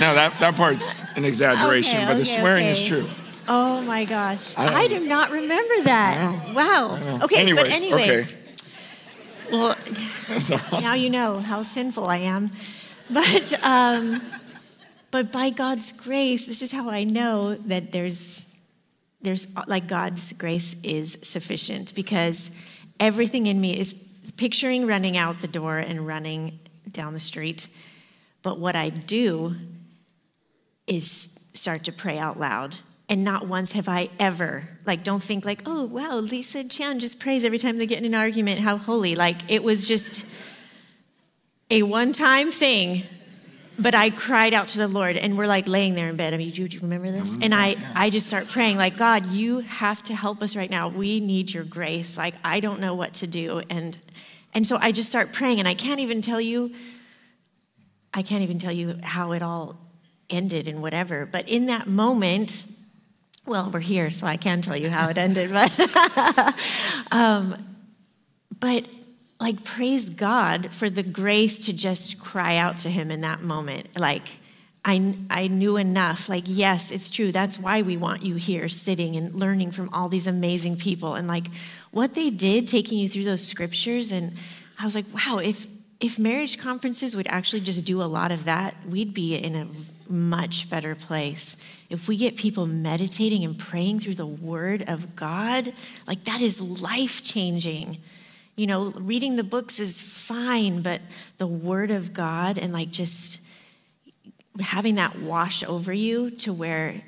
no, 0.00 0.14
that, 0.14 0.34
that 0.40 0.56
part's 0.56 1.02
an 1.16 1.24
exaggeration, 1.24 1.98
okay, 1.98 2.06
but 2.06 2.18
the 2.18 2.24
swearing 2.24 2.66
okay. 2.66 2.72
is 2.72 2.88
true. 2.88 3.08
Oh 3.48 3.80
my 3.82 4.04
gosh. 4.04 4.56
I, 4.56 4.82
I 4.82 4.88
do 4.88 5.06
not 5.06 5.30
remember 5.30 5.82
that. 5.84 6.54
Wow. 6.54 7.20
Okay, 7.22 7.40
anyways, 7.40 7.62
but 7.62 7.72
anyways. 7.72 8.34
Okay. 8.36 8.42
Well, 9.52 9.76
awesome. 10.30 10.60
now 10.80 10.94
you 10.94 11.10
know 11.10 11.34
how 11.34 11.62
sinful 11.62 12.08
I 12.08 12.18
am. 12.18 12.50
But 13.10 13.62
um, 13.62 14.22
but 15.10 15.30
by 15.30 15.50
God's 15.50 15.92
grace, 15.92 16.46
this 16.46 16.62
is 16.62 16.72
how 16.72 16.88
I 16.88 17.04
know 17.04 17.54
that 17.54 17.92
there's 17.92 18.54
there's 19.20 19.46
like 19.66 19.86
God's 19.86 20.32
grace 20.32 20.74
is 20.82 21.18
sufficient 21.22 21.94
because 21.94 22.50
everything 23.00 23.46
in 23.46 23.60
me 23.60 23.78
is 23.78 23.94
picturing 24.36 24.86
running 24.86 25.16
out 25.16 25.40
the 25.40 25.48
door 25.48 25.78
and 25.78 26.06
running 26.06 26.58
down 26.90 27.14
the 27.14 27.20
street. 27.20 27.68
But 28.42 28.58
what 28.58 28.76
I 28.76 28.90
do 28.90 29.54
is 30.86 31.38
start 31.54 31.84
to 31.84 31.92
pray 31.92 32.18
out 32.18 32.38
loud 32.38 32.78
and 33.08 33.24
not 33.24 33.46
once 33.46 33.72
have 33.72 33.88
I 33.88 34.08
ever, 34.18 34.66
like, 34.86 35.04
don't 35.04 35.22
think, 35.22 35.44
like, 35.44 35.62
oh, 35.66 35.84
wow, 35.84 36.16
Lisa 36.16 36.64
Chan 36.64 37.00
just 37.00 37.20
prays 37.20 37.44
every 37.44 37.58
time 37.58 37.76
they 37.76 37.86
get 37.86 37.98
in 37.98 38.06
an 38.06 38.14
argument, 38.14 38.60
how 38.60 38.78
holy. 38.78 39.14
Like, 39.14 39.50
it 39.50 39.62
was 39.62 39.86
just 39.86 40.24
a 41.70 41.82
one 41.82 42.12
time 42.14 42.50
thing. 42.50 43.04
But 43.78 43.94
I 43.94 44.10
cried 44.10 44.54
out 44.54 44.68
to 44.68 44.78
the 44.78 44.88
Lord, 44.88 45.16
and 45.16 45.36
we're 45.38 45.46
like 45.46 45.66
laying 45.66 45.94
there 45.94 46.08
in 46.08 46.16
bed. 46.16 46.34
I 46.34 46.36
mean, 46.36 46.50
do 46.50 46.64
you 46.64 46.80
remember 46.80 47.10
this? 47.10 47.32
and 47.40 47.54
I, 47.54 47.76
I 47.94 48.10
just 48.10 48.26
start 48.26 48.48
praying, 48.48 48.76
like, 48.76 48.96
God, 48.96 49.30
you 49.30 49.60
have 49.60 50.02
to 50.04 50.14
help 50.14 50.42
us 50.42 50.54
right 50.56 50.70
now. 50.70 50.88
We 50.88 51.20
need 51.20 51.52
your 51.52 51.64
grace. 51.64 52.16
Like, 52.16 52.34
I 52.44 52.60
don't 52.60 52.80
know 52.80 52.94
what 52.94 53.14
to 53.14 53.26
do. 53.26 53.62
And, 53.70 53.96
and 54.54 54.66
so 54.66 54.76
I 54.80 54.92
just 54.92 55.08
start 55.08 55.32
praying, 55.32 55.58
and 55.58 55.66
I 55.66 55.74
can't 55.74 56.00
even 56.00 56.22
tell 56.22 56.40
you, 56.40 56.72
I 58.12 58.22
can't 58.22 58.42
even 58.42 58.58
tell 58.58 58.72
you 58.72 58.98
how 59.02 59.32
it 59.32 59.42
all 59.42 59.76
ended 60.28 60.68
and 60.68 60.82
whatever. 60.82 61.24
But 61.24 61.48
in 61.48 61.66
that 61.66 61.86
moment, 61.86 62.66
well, 63.46 63.70
we're 63.72 63.80
here, 63.80 64.10
so 64.10 64.26
I 64.26 64.36
can 64.36 64.62
tell 64.62 64.76
you 64.76 64.90
how 64.90 65.08
it 65.08 65.18
ended. 65.18 65.50
But, 65.50 66.54
um, 67.10 67.56
but 68.60 68.86
like, 69.42 69.64
praise 69.64 70.08
God 70.08 70.72
for 70.72 70.88
the 70.88 71.02
grace 71.02 71.66
to 71.66 71.72
just 71.72 72.18
cry 72.18 72.56
out 72.56 72.78
to 72.78 72.90
Him 72.90 73.10
in 73.10 73.22
that 73.22 73.42
moment. 73.42 73.98
Like, 73.98 74.28
I, 74.84 75.16
I 75.30 75.48
knew 75.48 75.76
enough. 75.76 76.28
Like, 76.28 76.44
yes, 76.46 76.90
it's 76.90 77.10
true. 77.10 77.32
That's 77.32 77.58
why 77.58 77.82
we 77.82 77.96
want 77.96 78.22
you 78.22 78.36
here 78.36 78.68
sitting 78.68 79.16
and 79.16 79.34
learning 79.34 79.72
from 79.72 79.88
all 79.92 80.08
these 80.08 80.26
amazing 80.26 80.76
people. 80.76 81.14
And 81.14 81.28
like 81.28 81.46
what 81.90 82.14
they 82.14 82.30
did, 82.30 82.66
taking 82.66 82.98
you 82.98 83.08
through 83.08 83.24
those 83.24 83.46
scriptures. 83.46 84.10
And 84.10 84.34
I 84.78 84.84
was 84.84 84.94
like, 84.94 85.06
wow, 85.14 85.38
if, 85.38 85.66
if 86.00 86.18
marriage 86.18 86.58
conferences 86.58 87.14
would 87.14 87.28
actually 87.28 87.60
just 87.60 87.84
do 87.84 88.02
a 88.02 88.04
lot 88.04 88.32
of 88.32 88.44
that, 88.46 88.74
we'd 88.88 89.14
be 89.14 89.36
in 89.36 89.54
a 89.54 89.68
much 90.10 90.68
better 90.68 90.96
place. 90.96 91.56
If 91.88 92.08
we 92.08 92.16
get 92.16 92.36
people 92.36 92.66
meditating 92.66 93.44
and 93.44 93.56
praying 93.56 94.00
through 94.00 94.16
the 94.16 94.26
Word 94.26 94.84
of 94.88 95.14
God, 95.14 95.72
like 96.08 96.24
that 96.24 96.40
is 96.40 96.60
life 96.60 97.22
changing. 97.22 97.98
You 98.62 98.68
know, 98.68 98.92
reading 98.92 99.34
the 99.34 99.42
books 99.42 99.80
is 99.80 100.00
fine, 100.00 100.82
but 100.82 101.00
the 101.36 101.48
Word 101.48 101.90
of 101.90 102.14
God 102.14 102.58
and 102.58 102.72
like 102.72 102.92
just 102.92 103.40
having 104.60 104.94
that 104.94 105.18
wash 105.18 105.64
over 105.64 105.92
you 105.92 106.30
to 106.30 106.52
where, 106.52 107.02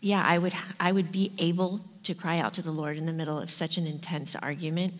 yeah, 0.00 0.22
I 0.24 0.38
would, 0.38 0.54
I 0.78 0.92
would 0.92 1.10
be 1.10 1.32
able 1.38 1.80
to 2.04 2.14
cry 2.14 2.38
out 2.38 2.54
to 2.54 2.62
the 2.62 2.70
Lord 2.70 2.96
in 2.96 3.06
the 3.06 3.12
middle 3.12 3.40
of 3.40 3.50
such 3.50 3.76
an 3.76 3.88
intense 3.88 4.36
argument. 4.36 4.94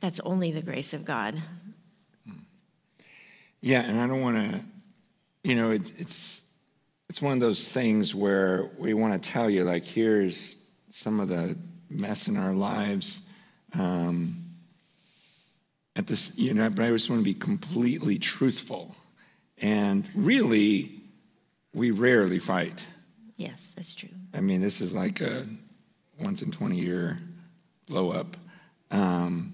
That's 0.00 0.18
only 0.24 0.50
the 0.50 0.60
grace 0.60 0.92
of 0.92 1.04
God. 1.04 1.40
Yeah, 3.60 3.82
and 3.82 4.00
I 4.00 4.08
don't 4.08 4.22
want 4.22 4.36
to, 4.38 4.60
you 5.44 5.54
know, 5.54 5.70
it, 5.70 5.82
it's 5.96 6.42
it's 7.08 7.22
one 7.22 7.34
of 7.34 7.38
those 7.38 7.70
things 7.70 8.12
where 8.12 8.72
we 8.76 8.92
want 8.92 9.22
to 9.22 9.30
tell 9.30 9.48
you, 9.48 9.62
like, 9.62 9.84
here's 9.84 10.56
some 10.88 11.20
of 11.20 11.28
the 11.28 11.56
mess 11.88 12.26
in 12.26 12.36
our 12.36 12.54
lives. 12.54 13.22
Um, 13.78 14.40
at 15.96 16.06
this, 16.06 16.32
you 16.36 16.54
know, 16.54 16.68
but 16.70 16.84
I 16.84 16.90
just 16.90 17.08
want 17.08 17.20
to 17.20 17.24
be 17.24 17.34
completely 17.34 18.18
truthful. 18.18 18.94
And 19.58 20.08
really, 20.14 21.00
we 21.72 21.90
rarely 21.90 22.38
fight. 22.38 22.86
Yes, 23.36 23.72
that's 23.76 23.94
true. 23.94 24.08
I 24.32 24.40
mean, 24.40 24.60
this 24.60 24.80
is 24.80 24.94
like 24.94 25.20
a 25.20 25.46
once 26.20 26.42
in 26.42 26.50
20 26.50 26.76
year 26.76 27.18
blow 27.86 28.10
up, 28.10 28.36
um, 28.90 29.52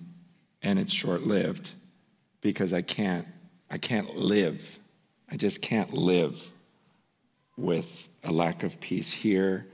and 0.63 0.79
it's 0.79 0.93
short 0.93 1.23
lived. 1.23 1.73
because 2.41 2.73
I 2.73 2.83
can't, 2.83 3.27
I 3.71 3.79
can't 3.79 4.17
live. 4.17 4.79
I 5.31 5.37
just 5.37 5.61
can't 5.63 5.93
live 5.93 6.51
with 7.57 8.09
a 8.25 8.33
lack 8.33 8.63
of 8.63 8.81
peace 8.81 9.11
here. 9.13 9.67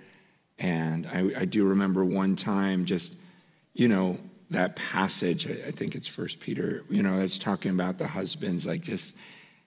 And 0.59 1.07
I, 1.07 1.43
I 1.43 1.45
do 1.45 1.65
remember 1.65 2.05
one 2.05 2.35
time 2.37 2.85
just, 2.85 3.15
you 3.75 3.89
know, 3.89 4.19
that 4.51 4.77
passage, 4.77 5.49
I, 5.49 5.71
think 5.71 5.95
it's 5.95 6.07
First 6.07 6.41
Peter, 6.41 6.85
you 6.89 7.03
know, 7.03 7.21
it's 7.21 7.39
talking 7.39 7.73
about 7.73 7.99
the 7.99 8.07
husbands, 8.07 8.67
like 8.67 8.81
just, 8.81 9.17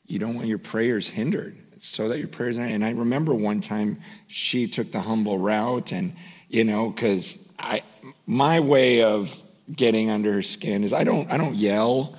you 0.07 0.19
don't 0.19 0.35
want 0.35 0.47
your 0.47 0.57
prayers 0.57 1.07
hindered 1.07 1.57
so 1.77 2.09
that 2.09 2.19
your 2.19 2.27
prayers 2.27 2.57
and 2.57 2.83
I 2.83 2.91
remember 2.91 3.33
one 3.33 3.61
time 3.61 3.99
she 4.27 4.67
took 4.67 4.91
the 4.91 5.01
humble 5.01 5.37
route 5.37 5.91
and, 5.91 6.13
you 6.49 6.63
know, 6.63 6.89
because 6.89 7.51
I, 7.57 7.83
my 8.25 8.59
way 8.59 9.03
of 9.03 9.41
getting 9.73 10.09
under 10.09 10.33
her 10.33 10.41
skin 10.41 10.83
is 10.83 10.93
I 10.93 11.03
don't, 11.03 11.29
I 11.31 11.37
don't 11.37 11.55
yell. 11.55 12.15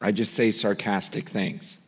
I 0.00 0.12
just 0.12 0.34
say 0.34 0.52
sarcastic 0.52 1.28
things. 1.28 1.78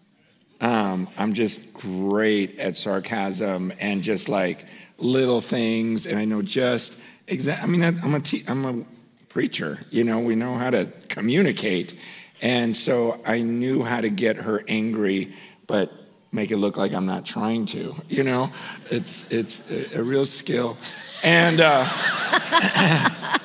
Um, 0.61 1.09
I'm 1.19 1.33
just 1.33 1.75
great 1.75 2.59
at 2.59 2.77
sarcasm 2.77 3.73
and 3.79 4.03
just 4.03 4.29
like 4.29 4.67
little 4.99 5.41
things. 5.41 6.07
And 6.07 6.19
I 6.19 6.25
know 6.25 6.41
just 6.41 6.97
exactly, 7.27 7.65
I 7.65 7.67
mean, 7.67 7.83
I'm 7.83 8.15
a, 8.15 8.21
te- 8.21 8.45
I'm 8.47 8.65
a 8.65 8.85
preacher, 9.33 9.79
you 9.91 10.05
know, 10.05 10.21
we 10.21 10.35
know 10.35 10.57
how 10.57 10.69
to 10.69 10.87
communicate. 11.09 11.95
And 12.43 12.77
so 12.77 13.19
I 13.25 13.41
knew 13.41 13.83
how 13.83 14.03
to 14.03 14.11
get 14.11 14.37
her 14.37 14.63
angry, 14.69 15.33
but 15.67 15.91
make 16.33 16.51
it 16.51 16.59
look 16.59 16.77
like 16.77 16.93
I'm 16.93 17.07
not 17.07 17.25
trying 17.25 17.65
to, 17.67 17.95
you 18.09 18.25
know? 18.25 18.53
It's, 18.91 19.25
it's 19.31 19.63
a, 19.71 20.01
a 20.01 20.03
real 20.03 20.27
skill. 20.27 20.77
And, 21.25 21.61
uh, 21.63 21.85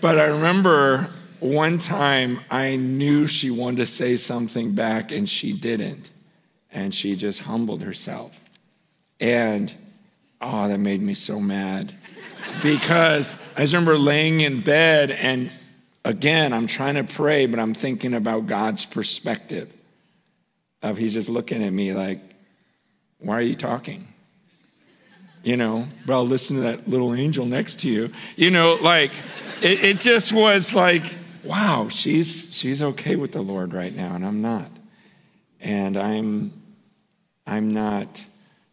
but 0.00 0.18
I 0.18 0.24
remember 0.24 1.08
one 1.38 1.78
time 1.78 2.40
I 2.50 2.74
knew 2.74 3.28
she 3.28 3.50
wanted 3.50 3.78
to 3.78 3.86
say 3.86 4.16
something 4.16 4.74
back 4.74 5.12
and 5.12 5.28
she 5.28 5.52
didn't. 5.52 6.10
And 6.72 6.94
she 6.94 7.14
just 7.14 7.40
humbled 7.40 7.82
herself. 7.82 8.38
And 9.20 9.72
oh, 10.40 10.66
that 10.68 10.78
made 10.78 11.02
me 11.02 11.14
so 11.14 11.38
mad. 11.38 11.94
Because 12.62 13.36
I 13.56 13.62
just 13.62 13.74
remember 13.74 13.98
laying 13.98 14.40
in 14.40 14.60
bed 14.60 15.10
and 15.10 15.50
again, 16.04 16.52
I'm 16.52 16.66
trying 16.66 16.94
to 16.94 17.04
pray, 17.04 17.46
but 17.46 17.58
I'm 17.58 17.74
thinking 17.74 18.14
about 18.14 18.46
God's 18.46 18.86
perspective 18.86 19.72
of 20.82 20.96
he's 20.96 21.12
just 21.12 21.28
looking 21.28 21.62
at 21.62 21.72
me 21.72 21.92
like, 21.92 22.20
why 23.18 23.36
are 23.36 23.42
you 23.42 23.56
talking? 23.56 24.08
You 25.42 25.56
know, 25.56 25.88
but 26.06 26.14
I'll 26.14 26.26
listen 26.26 26.56
to 26.56 26.62
that 26.62 26.88
little 26.88 27.14
angel 27.14 27.46
next 27.46 27.80
to 27.80 27.90
you. 27.90 28.12
You 28.36 28.50
know, 28.50 28.78
like 28.82 29.10
it, 29.62 29.84
it 29.84 30.00
just 30.00 30.32
was 30.32 30.74
like, 30.74 31.02
wow, 31.44 31.88
she's 31.88 32.54
she's 32.54 32.82
okay 32.82 33.16
with 33.16 33.32
the 33.32 33.40
Lord 33.40 33.72
right 33.72 33.94
now, 33.94 34.14
and 34.14 34.24
I'm 34.24 34.42
not. 34.42 34.70
And 35.60 35.96
I'm 35.96 36.52
I'm 37.46 37.72
not 37.72 38.24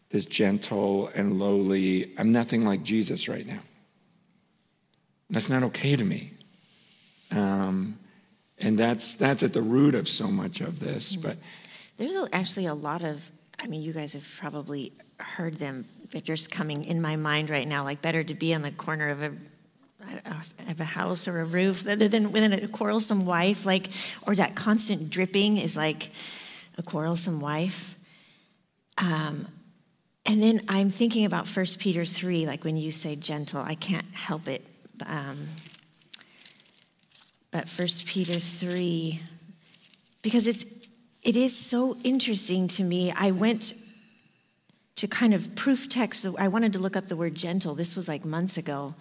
this 0.09 0.25
gentle 0.25 1.09
and 1.15 1.39
lowly. 1.39 2.13
I'm 2.17 2.34
nothing 2.34 2.65
like 2.65 2.84
Jesus 2.84 3.30
right 3.30 3.47
now. 3.47 3.59
That's 5.30 5.49
not 5.49 5.63
okay 5.63 5.95
to 5.95 6.03
me. 6.03 6.34
Um, 7.32 7.99
and 8.59 8.80
that's 8.80 9.15
that's 9.15 9.43
at 9.43 9.53
the 9.53 9.61
root 9.61 9.93
of 9.93 10.07
so 10.07 10.28
much 10.28 10.61
of 10.61 10.80
this. 10.80 11.15
But 11.15 11.38
there's 11.97 12.15
actually 12.32 12.67
a 12.67 12.73
lot 12.73 13.03
of, 13.03 13.30
I 13.59 13.67
mean, 13.67 13.82
you 13.82 13.93
guys 13.93 14.13
have 14.13 14.25
probably 14.39 14.93
heard 15.19 15.55
them 15.55 15.86
just 16.23 16.51
coming 16.51 16.84
in 16.86 17.01
my 17.01 17.15
mind 17.15 17.49
right 17.49 17.67
now, 17.67 17.84
like 17.84 18.01
better 18.01 18.23
to 18.23 18.34
be 18.34 18.53
on 18.53 18.61
the 18.61 18.71
corner 18.71 19.09
of 19.09 19.21
a 19.21 19.34
of 20.69 20.80
a 20.80 20.86
house 20.86 21.28
or 21.28 21.41
a 21.41 21.45
roof 21.45 21.84
than 21.84 22.32
within 22.32 22.53
a 22.53 22.67
quarrelsome 22.67 23.25
wife, 23.25 23.65
like, 23.65 23.89
or 24.25 24.36
that 24.36 24.55
constant 24.55 25.09
dripping 25.09 25.57
is 25.57 25.75
like 25.75 26.11
a 26.78 26.84
quarrelsome 26.84 27.41
wife. 27.41 27.95
Um, 28.97 29.47
and 30.25 30.41
then 30.41 30.61
I'm 30.67 30.89
thinking 30.89 31.25
about 31.25 31.47
1 31.47 31.65
Peter 31.80 32.05
3, 32.05 32.45
like 32.45 32.63
when 32.63 32.78
you 32.78 32.91
say 32.91 33.15
gentle, 33.15 33.61
I 33.61 33.75
can't 33.75 34.05
help 34.13 34.47
it. 34.47 34.65
Um, 35.06 35.48
but 37.52 37.70
First 37.70 38.06
Peter 38.06 38.39
3, 38.39 39.22
because 40.22 40.48
it's 40.48 40.66
it 41.24 41.36
is 41.36 41.54
so 41.54 41.98
interesting 42.06 42.70
to 42.70 42.84
me. 42.84 43.12
I 43.12 43.32
went 43.32 43.74
to 44.95 45.08
kind 45.08 45.34
of 45.34 45.56
proof 45.56 45.89
text, 45.89 46.26
I 46.39 46.48
wanted 46.48 46.74
to 46.74 46.80
look 46.80 46.95
up 46.95 47.08
the 47.08 47.18
word 47.18 47.36
gentle. 47.36 47.76
This 47.76 47.95
was 47.95 48.08
like 48.08 48.24
months 48.24 48.58
ago. 48.58 48.95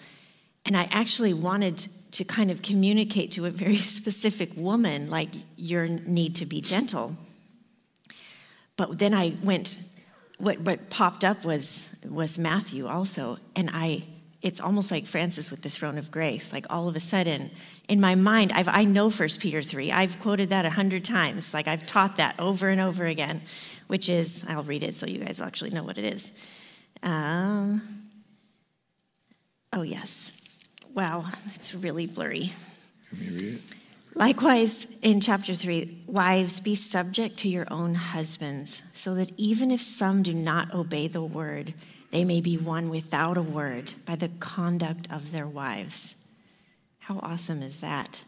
And 0.65 0.77
I 0.77 0.89
actually 0.91 1.33
wanted 1.33 1.87
to 2.13 2.25
kind 2.25 2.51
of 2.51 2.63
communicate 2.63 3.31
to 3.33 3.47
a 3.47 3.51
very 3.51 3.79
specific 3.99 4.51
woman, 4.57 5.09
like, 5.09 5.31
your 5.57 5.87
need 5.87 6.35
to 6.37 6.47
be 6.47 6.61
gentle. 6.61 7.17
But 8.77 8.99
then 8.99 9.15
I 9.15 9.37
went, 9.43 9.81
what, 10.39 10.61
what 10.61 10.91
popped 10.91 11.25
up 11.25 11.45
was, 11.45 11.91
was 12.05 12.39
Matthew 12.39 12.89
also. 12.89 13.39
And 13.55 13.71
I, 13.73 14.03
it's 14.47 14.61
almost 14.61 14.93
like 14.93 15.07
Francis 15.07 15.51
with 15.51 15.63
the 15.63 15.69
throne 15.69 15.99
of 15.99 16.13
grace. 16.13 16.53
Like 16.53 16.67
all 16.71 16.87
of 16.87 16.95
a 16.95 17.01
sudden, 17.01 17.51
in 17.89 18.01
my 18.01 18.15
mind, 18.15 18.53
I've, 18.53 18.69
I 18.69 18.85
know 18.85 19.11
1 19.11 19.29
Peter 19.41 19.61
3. 19.61 19.91
I've 19.91 20.21
quoted 20.21 20.51
that 20.51 20.65
a 20.65 20.71
hundred 20.71 21.05
times. 21.05 21.53
Like 21.53 21.67
I've 21.67 21.85
taught 21.85 22.19
that 22.19 22.37
over 22.39 22.69
and 22.69 22.81
over 22.81 23.07
again, 23.07 23.43
which 23.89 24.09
is, 24.09 24.45
I'll 24.49 24.63
read 24.63 24.85
it 24.85 24.95
so 24.95 25.05
you 25.07 25.19
guys 25.19 25.41
actually 25.41 25.71
know 25.71 25.83
what 25.83 25.99
it 25.99 26.05
is. 26.05 26.33
Um, 27.03 27.83
oh, 29.73 29.83
yes. 29.83 30.33
Wow, 30.95 31.27
it's 31.57 31.75
really 31.75 32.07
blurry. 32.07 32.53
Can 33.11 33.25
you 33.25 33.31
read 33.33 33.55
it? 33.55 33.61
Likewise, 34.15 34.87
in 35.03 35.21
chapter 35.21 35.57
3, 35.57 36.05
wives, 36.07 36.61
be 36.61 36.77
subject 36.77 37.37
to 37.39 37.49
your 37.49 37.67
own 37.71 37.95
husbands, 37.95 38.83
so 38.95 39.17
that 39.17 39.31
even 39.37 39.73
if 39.73 39.83
some 39.83 40.23
do 40.23 40.33
not 40.33 40.73
obey 40.73 41.09
the 41.09 41.23
word, 41.23 41.75
they 42.11 42.25
may 42.25 42.41
be 42.41 42.57
won 42.57 42.89
without 42.89 43.37
a 43.37 43.43
word 43.43 43.93
by 44.05 44.17
the 44.17 44.31
conduct 44.41 45.11
of 45.11 45.33
their 45.33 45.47
wives. 45.47 46.17
How 46.99 47.19
awesome 47.23 47.63
is 47.63 47.81
that? 47.81 48.25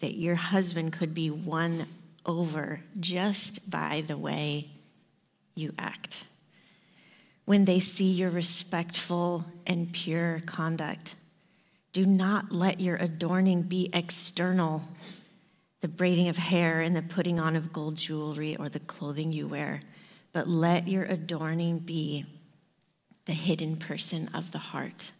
That 0.00 0.14
your 0.14 0.34
husband 0.34 0.92
could 0.92 1.14
be 1.14 1.30
won 1.30 1.86
over 2.24 2.80
just 2.98 3.70
by 3.70 4.02
the 4.06 4.16
way 4.16 4.70
you 5.54 5.72
act. 5.78 6.26
When 7.44 7.64
they 7.64 7.80
see 7.80 8.10
your 8.10 8.30
respectful 8.30 9.44
and 9.66 9.92
pure 9.92 10.40
conduct, 10.46 11.14
do 11.92 12.04
not 12.04 12.52
let 12.52 12.80
your 12.80 12.96
adorning 12.96 13.62
be 13.62 13.88
external, 13.92 14.82
the 15.80 15.88
braiding 15.88 16.28
of 16.28 16.36
hair 16.36 16.80
and 16.80 16.94
the 16.94 17.02
putting 17.02 17.38
on 17.38 17.56
of 17.56 17.72
gold 17.72 17.96
jewelry 17.96 18.56
or 18.56 18.68
the 18.68 18.80
clothing 18.80 19.32
you 19.32 19.46
wear, 19.46 19.80
but 20.32 20.48
let 20.48 20.88
your 20.88 21.04
adorning 21.04 21.78
be 21.78 22.26
the 23.26 23.32
hidden 23.32 23.76
person 23.76 24.30
of 24.32 24.52
the 24.52 24.58
heart 24.58 25.12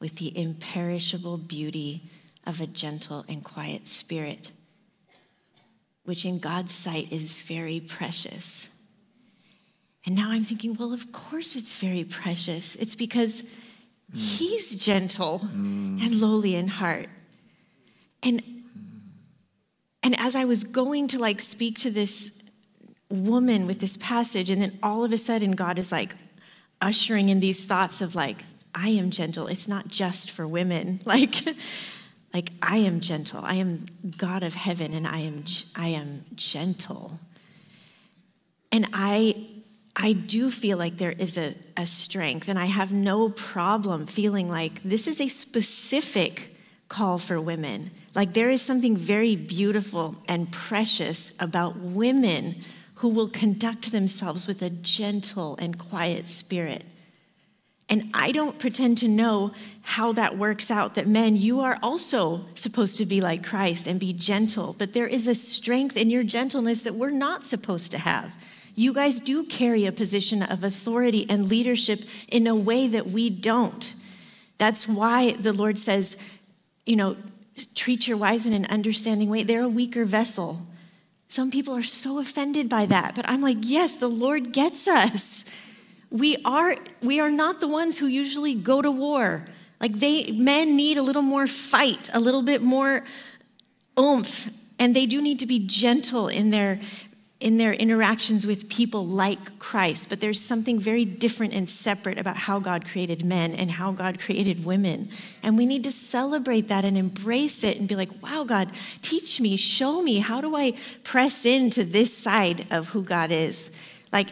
with 0.00 0.16
the 0.16 0.36
imperishable 0.38 1.38
beauty 1.38 2.02
of 2.46 2.60
a 2.60 2.66
gentle 2.66 3.24
and 3.28 3.42
quiet 3.42 3.86
spirit, 3.86 4.52
which 6.04 6.24
in 6.24 6.38
God's 6.38 6.72
sight 6.72 7.12
is 7.12 7.32
very 7.32 7.80
precious. 7.80 8.68
And 10.06 10.14
now 10.14 10.30
I'm 10.30 10.44
thinking, 10.44 10.74
well, 10.74 10.92
of 10.92 11.12
course 11.12 11.56
it's 11.56 11.76
very 11.76 12.04
precious. 12.04 12.76
It's 12.76 12.94
because 12.94 13.42
mm. 13.42 13.48
He's 14.14 14.74
gentle 14.74 15.40
mm. 15.40 16.02
and 16.02 16.20
lowly 16.20 16.54
in 16.54 16.68
heart. 16.68 17.08
And 18.22 18.42
and 20.02 20.18
as 20.18 20.34
I 20.34 20.46
was 20.46 20.64
going 20.64 21.08
to 21.08 21.18
like 21.18 21.40
speak 21.40 21.78
to 21.80 21.90
this 21.90 22.32
woman 23.10 23.66
with 23.66 23.80
this 23.80 23.96
passage, 23.98 24.48
and 24.48 24.62
then 24.62 24.78
all 24.82 25.04
of 25.04 25.12
a 25.12 25.18
sudden 25.18 25.52
God 25.52 25.78
is 25.78 25.92
like 25.92 26.14
ushering 26.80 27.28
in 27.28 27.40
these 27.40 27.64
thoughts 27.64 28.00
of 28.00 28.14
like, 28.14 28.44
I 28.74 28.90
am 28.90 29.10
gentle. 29.10 29.48
It's 29.48 29.68
not 29.68 29.88
just 29.88 30.30
for 30.30 30.46
women. 30.46 31.00
Like, 31.06 31.44
like 32.34 32.50
I 32.60 32.78
am 32.78 33.00
gentle. 33.00 33.40
I 33.42 33.54
am 33.54 33.86
God 34.16 34.42
of 34.42 34.54
heaven 34.54 34.92
and 34.92 35.06
I 35.06 35.20
am 35.20 35.44
I 35.74 35.88
am 35.88 36.26
gentle. 36.34 37.18
And 38.70 38.86
I 38.92 39.46
I 39.96 40.12
do 40.12 40.50
feel 40.50 40.78
like 40.78 40.98
there 40.98 41.10
is 41.10 41.36
a, 41.36 41.56
a 41.76 41.84
strength, 41.84 42.48
and 42.48 42.56
I 42.58 42.66
have 42.66 42.92
no 42.92 43.30
problem 43.30 44.06
feeling 44.06 44.48
like 44.48 44.80
this 44.84 45.08
is 45.08 45.20
a 45.20 45.26
specific 45.26 46.54
call 46.88 47.18
for 47.18 47.40
women. 47.40 47.90
Like 48.14 48.32
there 48.32 48.50
is 48.50 48.62
something 48.62 48.96
very 48.96 49.34
beautiful 49.34 50.16
and 50.28 50.50
precious 50.52 51.32
about 51.40 51.76
women 51.78 52.62
who 52.98 53.08
will 53.08 53.28
conduct 53.28 53.92
themselves 53.92 54.46
with 54.46 54.60
a 54.60 54.70
gentle 54.70 55.56
and 55.60 55.78
quiet 55.78 56.26
spirit. 56.26 56.84
And 57.88 58.10
I 58.12 58.32
don't 58.32 58.58
pretend 58.58 58.98
to 58.98 59.08
know 59.08 59.52
how 59.82 60.12
that 60.12 60.36
works 60.36 60.70
out 60.70 60.94
that 60.96 61.06
men, 61.06 61.36
you 61.36 61.60
are 61.60 61.78
also 61.82 62.44
supposed 62.54 62.98
to 62.98 63.06
be 63.06 63.20
like 63.20 63.46
Christ 63.46 63.86
and 63.86 63.98
be 63.98 64.12
gentle, 64.12 64.74
but 64.76 64.92
there 64.92 65.06
is 65.06 65.26
a 65.26 65.34
strength 65.34 65.96
in 65.96 66.10
your 66.10 66.24
gentleness 66.24 66.82
that 66.82 66.96
we're 66.96 67.10
not 67.10 67.46
supposed 67.46 67.90
to 67.92 67.98
have. 67.98 68.36
You 68.74 68.92
guys 68.92 69.20
do 69.20 69.44
carry 69.44 69.86
a 69.86 69.92
position 69.92 70.42
of 70.42 70.62
authority 70.64 71.24
and 71.30 71.48
leadership 71.48 72.02
in 72.28 72.46
a 72.46 72.54
way 72.54 72.88
that 72.88 73.06
we 73.06 73.30
don't. 73.30 73.94
That's 74.58 74.86
why 74.86 75.32
the 75.32 75.52
Lord 75.52 75.78
says, 75.78 76.16
you 76.84 76.96
know, 76.96 77.16
treat 77.74 78.06
your 78.08 78.16
wives 78.16 78.44
in 78.44 78.52
an 78.52 78.66
understanding 78.66 79.30
way. 79.30 79.44
They're 79.44 79.62
a 79.62 79.68
weaker 79.68 80.04
vessel. 80.04 80.66
Some 81.28 81.50
people 81.50 81.76
are 81.76 81.82
so 81.82 82.18
offended 82.18 82.68
by 82.68 82.86
that, 82.86 83.14
but 83.14 83.28
I'm 83.28 83.42
like, 83.42 83.58
yes, 83.60 83.96
the 83.96 84.08
Lord 84.08 84.52
gets 84.52 84.88
us. 84.88 85.44
We 86.10 86.38
are, 86.44 86.76
we 87.02 87.20
are 87.20 87.30
not 87.30 87.60
the 87.60 87.68
ones 87.68 87.98
who 87.98 88.06
usually 88.06 88.54
go 88.54 88.80
to 88.80 88.90
war. 88.90 89.44
Like 89.78 89.92
they 89.92 90.30
men 90.32 90.74
need 90.74 90.96
a 90.96 91.02
little 91.02 91.22
more 91.22 91.46
fight, 91.46 92.08
a 92.14 92.18
little 92.18 92.42
bit 92.42 92.62
more 92.62 93.04
oomph, 93.98 94.48
and 94.78 94.96
they 94.96 95.06
do 95.06 95.20
need 95.20 95.38
to 95.40 95.46
be 95.46 95.58
gentle 95.66 96.28
in 96.28 96.50
their 96.50 96.80
in 97.40 97.56
their 97.56 97.72
interactions 97.72 98.44
with 98.44 98.68
people 98.68 99.06
like 99.06 99.60
Christ, 99.60 100.08
but 100.08 100.20
there's 100.20 100.40
something 100.40 100.80
very 100.80 101.04
different 101.04 101.54
and 101.54 101.70
separate 101.70 102.18
about 102.18 102.36
how 102.36 102.58
God 102.58 102.84
created 102.84 103.24
men 103.24 103.54
and 103.54 103.70
how 103.70 103.92
God 103.92 104.18
created 104.18 104.64
women. 104.64 105.10
And 105.40 105.56
we 105.56 105.64
need 105.64 105.84
to 105.84 105.92
celebrate 105.92 106.66
that 106.66 106.84
and 106.84 106.98
embrace 106.98 107.62
it 107.62 107.78
and 107.78 107.86
be 107.88 107.94
like, 107.94 108.10
wow, 108.22 108.42
God, 108.42 108.72
teach 109.02 109.40
me, 109.40 109.56
show 109.56 110.02
me, 110.02 110.18
how 110.18 110.40
do 110.40 110.56
I 110.56 110.74
press 111.04 111.44
into 111.46 111.84
this 111.84 112.16
side 112.16 112.66
of 112.72 112.88
who 112.88 113.02
God 113.04 113.30
is? 113.30 113.70
Like, 114.12 114.30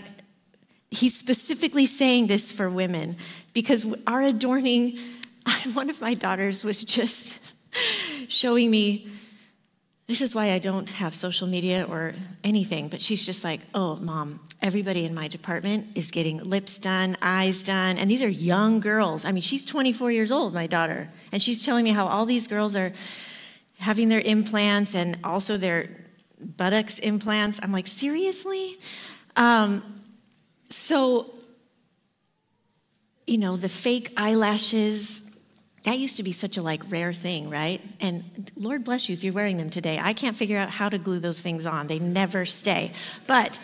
he's 0.90 1.16
specifically 1.16 1.86
saying 1.86 2.26
this 2.26 2.50
for 2.50 2.68
women 2.68 3.16
because 3.52 3.86
our 4.08 4.22
adorning, 4.22 4.98
one 5.74 5.90
of 5.90 6.00
my 6.00 6.14
daughters 6.14 6.64
was 6.64 6.82
just 6.82 7.38
showing 8.28 8.68
me 8.68 9.06
this 10.06 10.20
is 10.20 10.36
why 10.36 10.52
I 10.52 10.60
don't 10.60 10.88
have 10.90 11.16
social 11.16 11.48
media 11.48 11.84
or 11.88 12.14
anything, 12.44 12.88
but 12.88 13.00
she's 13.00 13.26
just 13.26 13.42
like, 13.42 13.60
oh, 13.74 13.96
mom, 13.96 14.38
everybody 14.62 15.04
in 15.04 15.14
my 15.14 15.26
department 15.26 15.88
is 15.96 16.12
getting 16.12 16.38
lips 16.38 16.78
done, 16.78 17.16
eyes 17.20 17.64
done. 17.64 17.98
And 17.98 18.08
these 18.08 18.22
are 18.22 18.28
young 18.28 18.78
girls. 18.78 19.24
I 19.24 19.32
mean, 19.32 19.42
she's 19.42 19.64
24 19.64 20.12
years 20.12 20.30
old, 20.30 20.54
my 20.54 20.68
daughter. 20.68 21.08
And 21.32 21.42
she's 21.42 21.64
telling 21.64 21.82
me 21.82 21.90
how 21.90 22.06
all 22.06 22.24
these 22.24 22.46
girls 22.46 22.76
are 22.76 22.92
having 23.78 24.08
their 24.08 24.20
implants 24.20 24.94
and 24.94 25.18
also 25.24 25.56
their 25.56 25.88
buttocks 26.40 27.00
implants. 27.00 27.58
I'm 27.60 27.72
like, 27.72 27.88
seriously? 27.88 28.78
Um, 29.34 30.02
so, 30.70 31.34
you 33.26 33.38
know, 33.38 33.56
the 33.56 33.68
fake 33.68 34.12
eyelashes, 34.16 35.22
that 35.86 36.00
used 36.00 36.16
to 36.16 36.24
be 36.24 36.32
such 36.32 36.56
a 36.56 36.62
like 36.62 36.82
rare 36.90 37.12
thing, 37.12 37.48
right? 37.48 37.80
And 38.00 38.50
Lord 38.56 38.82
bless 38.82 39.08
you 39.08 39.12
if 39.12 39.22
you're 39.22 39.32
wearing 39.32 39.56
them 39.56 39.70
today. 39.70 40.00
I 40.02 40.14
can't 40.14 40.36
figure 40.36 40.58
out 40.58 40.68
how 40.68 40.88
to 40.88 40.98
glue 40.98 41.20
those 41.20 41.40
things 41.40 41.64
on. 41.64 41.86
They 41.86 42.00
never 42.00 42.44
stay. 42.44 42.90
But 43.28 43.60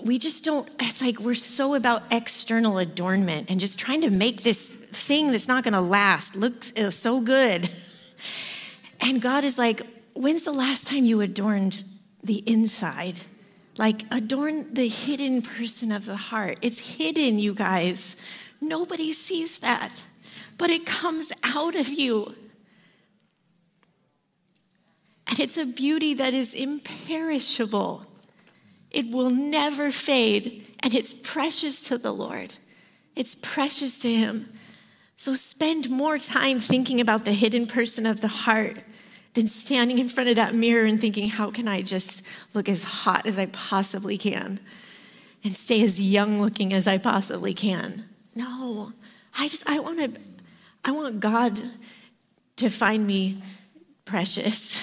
we 0.00 0.16
just 0.20 0.44
don't 0.44 0.68
it's 0.78 1.02
like 1.02 1.18
we're 1.18 1.34
so 1.34 1.74
about 1.74 2.04
external 2.12 2.78
adornment 2.78 3.50
and 3.50 3.58
just 3.58 3.80
trying 3.80 4.00
to 4.02 4.10
make 4.10 4.44
this 4.44 4.68
thing 4.68 5.32
that's 5.32 5.48
not 5.48 5.64
going 5.64 5.74
to 5.74 5.80
last 5.80 6.36
look 6.36 6.64
uh, 6.78 6.90
so 6.90 7.20
good. 7.20 7.68
And 9.02 9.22
God 9.22 9.44
is 9.44 9.56
like, 9.56 9.80
when's 10.12 10.42
the 10.42 10.52
last 10.52 10.86
time 10.86 11.06
you 11.06 11.22
adorned 11.22 11.84
the 12.22 12.42
inside? 12.46 13.20
Like 13.78 14.02
adorn 14.10 14.74
the 14.74 14.88
hidden 14.88 15.40
person 15.40 15.90
of 15.90 16.04
the 16.04 16.16
heart. 16.16 16.58
It's 16.60 16.96
hidden, 16.98 17.38
you 17.38 17.54
guys. 17.54 18.14
Nobody 18.60 19.10
sees 19.14 19.58
that 19.60 20.04
but 20.58 20.70
it 20.70 20.86
comes 20.86 21.32
out 21.42 21.74
of 21.76 21.88
you. 21.88 22.34
And 25.26 25.38
it's 25.38 25.56
a 25.56 25.64
beauty 25.64 26.14
that 26.14 26.34
is 26.34 26.54
imperishable. 26.54 28.04
It 28.90 29.10
will 29.10 29.30
never 29.30 29.90
fade, 29.90 30.66
and 30.80 30.92
it's 30.94 31.14
precious 31.14 31.82
to 31.82 31.98
the 31.98 32.12
Lord. 32.12 32.54
It's 33.14 33.36
precious 33.36 33.98
to 34.00 34.12
Him. 34.12 34.52
So 35.16 35.34
spend 35.34 35.90
more 35.90 36.18
time 36.18 36.58
thinking 36.58 37.00
about 37.00 37.24
the 37.24 37.32
hidden 37.32 37.66
person 37.66 38.06
of 38.06 38.20
the 38.20 38.28
heart 38.28 38.80
than 39.34 39.46
standing 39.46 39.98
in 39.98 40.08
front 40.08 40.28
of 40.28 40.36
that 40.36 40.54
mirror 40.54 40.84
and 40.84 41.00
thinking, 41.00 41.28
how 41.28 41.50
can 41.50 41.68
I 41.68 41.82
just 41.82 42.22
look 42.54 42.68
as 42.68 42.82
hot 42.82 43.26
as 43.26 43.38
I 43.38 43.46
possibly 43.46 44.18
can 44.18 44.58
and 45.44 45.52
stay 45.54 45.84
as 45.84 46.00
young 46.00 46.40
looking 46.40 46.72
as 46.72 46.88
I 46.88 46.98
possibly 46.98 47.54
can? 47.54 48.06
No, 48.34 48.92
I 49.36 49.48
just, 49.48 49.68
I 49.68 49.78
want 49.78 50.14
to 50.14 50.20
I 50.84 50.92
want 50.92 51.20
God 51.20 51.62
to 52.56 52.68
find 52.68 53.06
me 53.06 53.42
precious. 54.04 54.82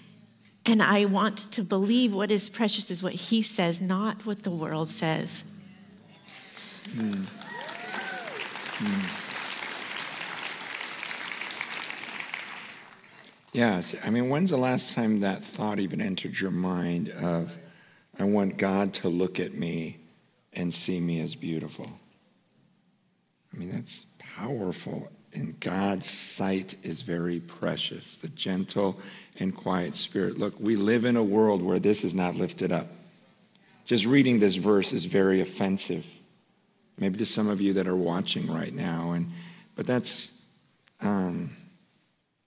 and 0.66 0.82
I 0.82 1.04
want 1.04 1.50
to 1.52 1.62
believe 1.62 2.14
what 2.14 2.30
is 2.30 2.50
precious 2.50 2.90
is 2.90 3.02
what 3.02 3.12
He 3.12 3.42
says, 3.42 3.80
not 3.80 4.26
what 4.26 4.42
the 4.42 4.50
world 4.50 4.88
says. 4.88 5.44
Mm. 6.88 7.26
Mm. 8.78 9.22
Yes, 13.52 13.94
I 14.04 14.10
mean, 14.10 14.28
when's 14.28 14.50
the 14.50 14.58
last 14.58 14.94
time 14.94 15.20
that 15.20 15.42
thought 15.42 15.78
even 15.78 16.02
entered 16.02 16.38
your 16.38 16.50
mind 16.50 17.08
of, 17.08 17.56
I 18.18 18.24
want 18.24 18.58
God 18.58 18.92
to 18.94 19.08
look 19.08 19.40
at 19.40 19.54
me 19.54 19.98
and 20.52 20.74
see 20.74 21.00
me 21.00 21.20
as 21.20 21.34
beautiful? 21.34 21.90
I 23.56 23.58
mean, 23.58 23.70
that's 23.70 24.04
powerful 24.18 25.08
And 25.36 25.60
God's 25.60 26.08
sight 26.08 26.76
is 26.82 27.02
very 27.02 27.40
precious, 27.40 28.16
the 28.18 28.28
gentle 28.28 28.98
and 29.38 29.54
quiet 29.54 29.94
spirit. 29.94 30.38
Look, 30.38 30.58
we 30.58 30.76
live 30.76 31.04
in 31.04 31.14
a 31.14 31.22
world 31.22 31.62
where 31.62 31.78
this 31.78 32.04
is 32.04 32.14
not 32.14 32.36
lifted 32.36 32.72
up. 32.72 32.88
Just 33.84 34.06
reading 34.06 34.40
this 34.40 34.56
verse 34.56 34.94
is 34.94 35.04
very 35.04 35.42
offensive, 35.42 36.06
maybe 36.96 37.18
to 37.18 37.26
some 37.26 37.48
of 37.48 37.60
you 37.60 37.74
that 37.74 37.86
are 37.86 37.96
watching 37.96 38.50
right 38.50 38.74
now. 38.74 39.12
And, 39.12 39.30
but 39.74 39.86
that's, 39.86 40.32
um, 41.02 41.54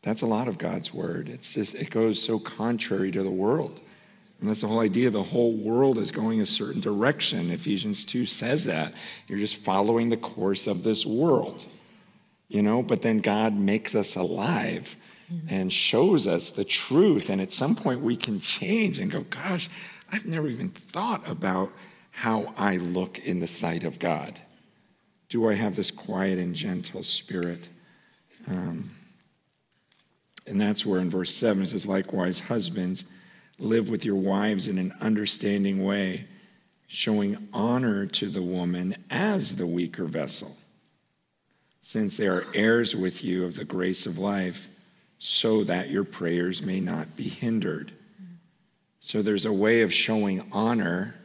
that's 0.01 0.23
a 0.23 0.27
lot 0.27 0.47
of 0.47 0.57
God's 0.57 0.91
word. 0.91 1.29
It's 1.29 1.53
just, 1.53 1.75
it 1.75 1.91
goes 1.91 2.19
so 2.19 2.39
contrary 2.39 3.11
to 3.11 3.21
the 3.21 3.29
world. 3.29 3.81
And 4.39 4.49
that's 4.49 4.61
the 4.61 4.67
whole 4.67 4.79
idea. 4.79 5.09
The 5.09 5.21
whole 5.21 5.53
world 5.53 5.97
is 5.97 6.11
going 6.11 6.39
a 6.39 6.45
certain 6.45 6.79
direction. 6.81 7.51
Ephesians 7.51 8.05
2 8.05 8.25
says 8.25 8.65
that. 8.65 8.93
You're 9.27 9.39
just 9.39 9.57
following 9.57 10.09
the 10.09 10.17
course 10.17 10.65
of 10.65 10.83
this 10.83 11.05
world 11.05 11.65
you 12.49 12.63
know, 12.63 12.81
but 12.81 13.03
then 13.03 13.19
God 13.19 13.53
makes 13.53 13.95
us 13.95 14.15
alive 14.15 14.97
and 15.47 15.71
shows 15.71 16.25
us 16.25 16.51
the 16.51 16.65
truth. 16.65 17.29
And 17.29 17.39
at 17.39 17.51
some 17.51 17.75
point 17.75 18.01
we 18.01 18.15
can 18.15 18.39
change 18.39 18.97
and 18.97 19.11
go, 19.11 19.21
gosh, 19.21 19.69
I've 20.11 20.25
never 20.25 20.47
even 20.47 20.69
thought 20.69 21.29
about 21.29 21.71
how 22.09 22.51
I 22.57 22.77
look 22.77 23.19
in 23.19 23.39
the 23.39 23.47
sight 23.47 23.83
of 23.83 23.99
God. 23.99 24.39
Do 25.29 25.47
I 25.47 25.53
have 25.53 25.75
this 25.75 25.91
quiet 25.91 26.39
and 26.39 26.55
gentle 26.55 27.03
spirit? 27.03 27.69
Um, 28.47 28.89
and 30.47 30.59
that's 30.59 30.83
where 30.83 30.99
in 30.99 31.11
verse 31.11 31.33
7 31.33 31.61
it 31.61 31.67
says, 31.67 31.85
likewise, 31.85 32.39
husbands, 32.39 33.03
live 33.59 33.89
with 33.89 34.05
your 34.05 34.15
wives 34.15 34.67
in 34.67 34.77
an 34.77 34.93
understanding 35.01 35.83
way, 35.83 36.25
showing 36.87 37.49
honor 37.53 38.05
to 38.05 38.29
the 38.29 38.41
woman 38.41 38.95
as 39.09 39.55
the 39.55 39.67
weaker 39.67 40.05
vessel 40.05 40.55
since 41.89 42.17
they 42.17 42.27
are 42.27 42.45
heirs 42.53 42.95
with 42.95 43.23
you 43.23 43.45
of 43.45 43.55
the 43.55 43.65
grace 43.65 44.05
of 44.05 44.19
life, 44.19 44.67
so 45.17 45.63
that 45.63 45.89
your 45.89 46.03
prayers 46.03 46.61
may 46.61 46.79
not 46.79 47.15
be 47.15 47.23
hindered. 47.23 47.91
So 48.99 49.23
there's 49.23 49.47
a 49.47 49.51
way 49.51 49.81
of 49.81 49.91
showing 49.91 50.47
honor. 50.51 51.15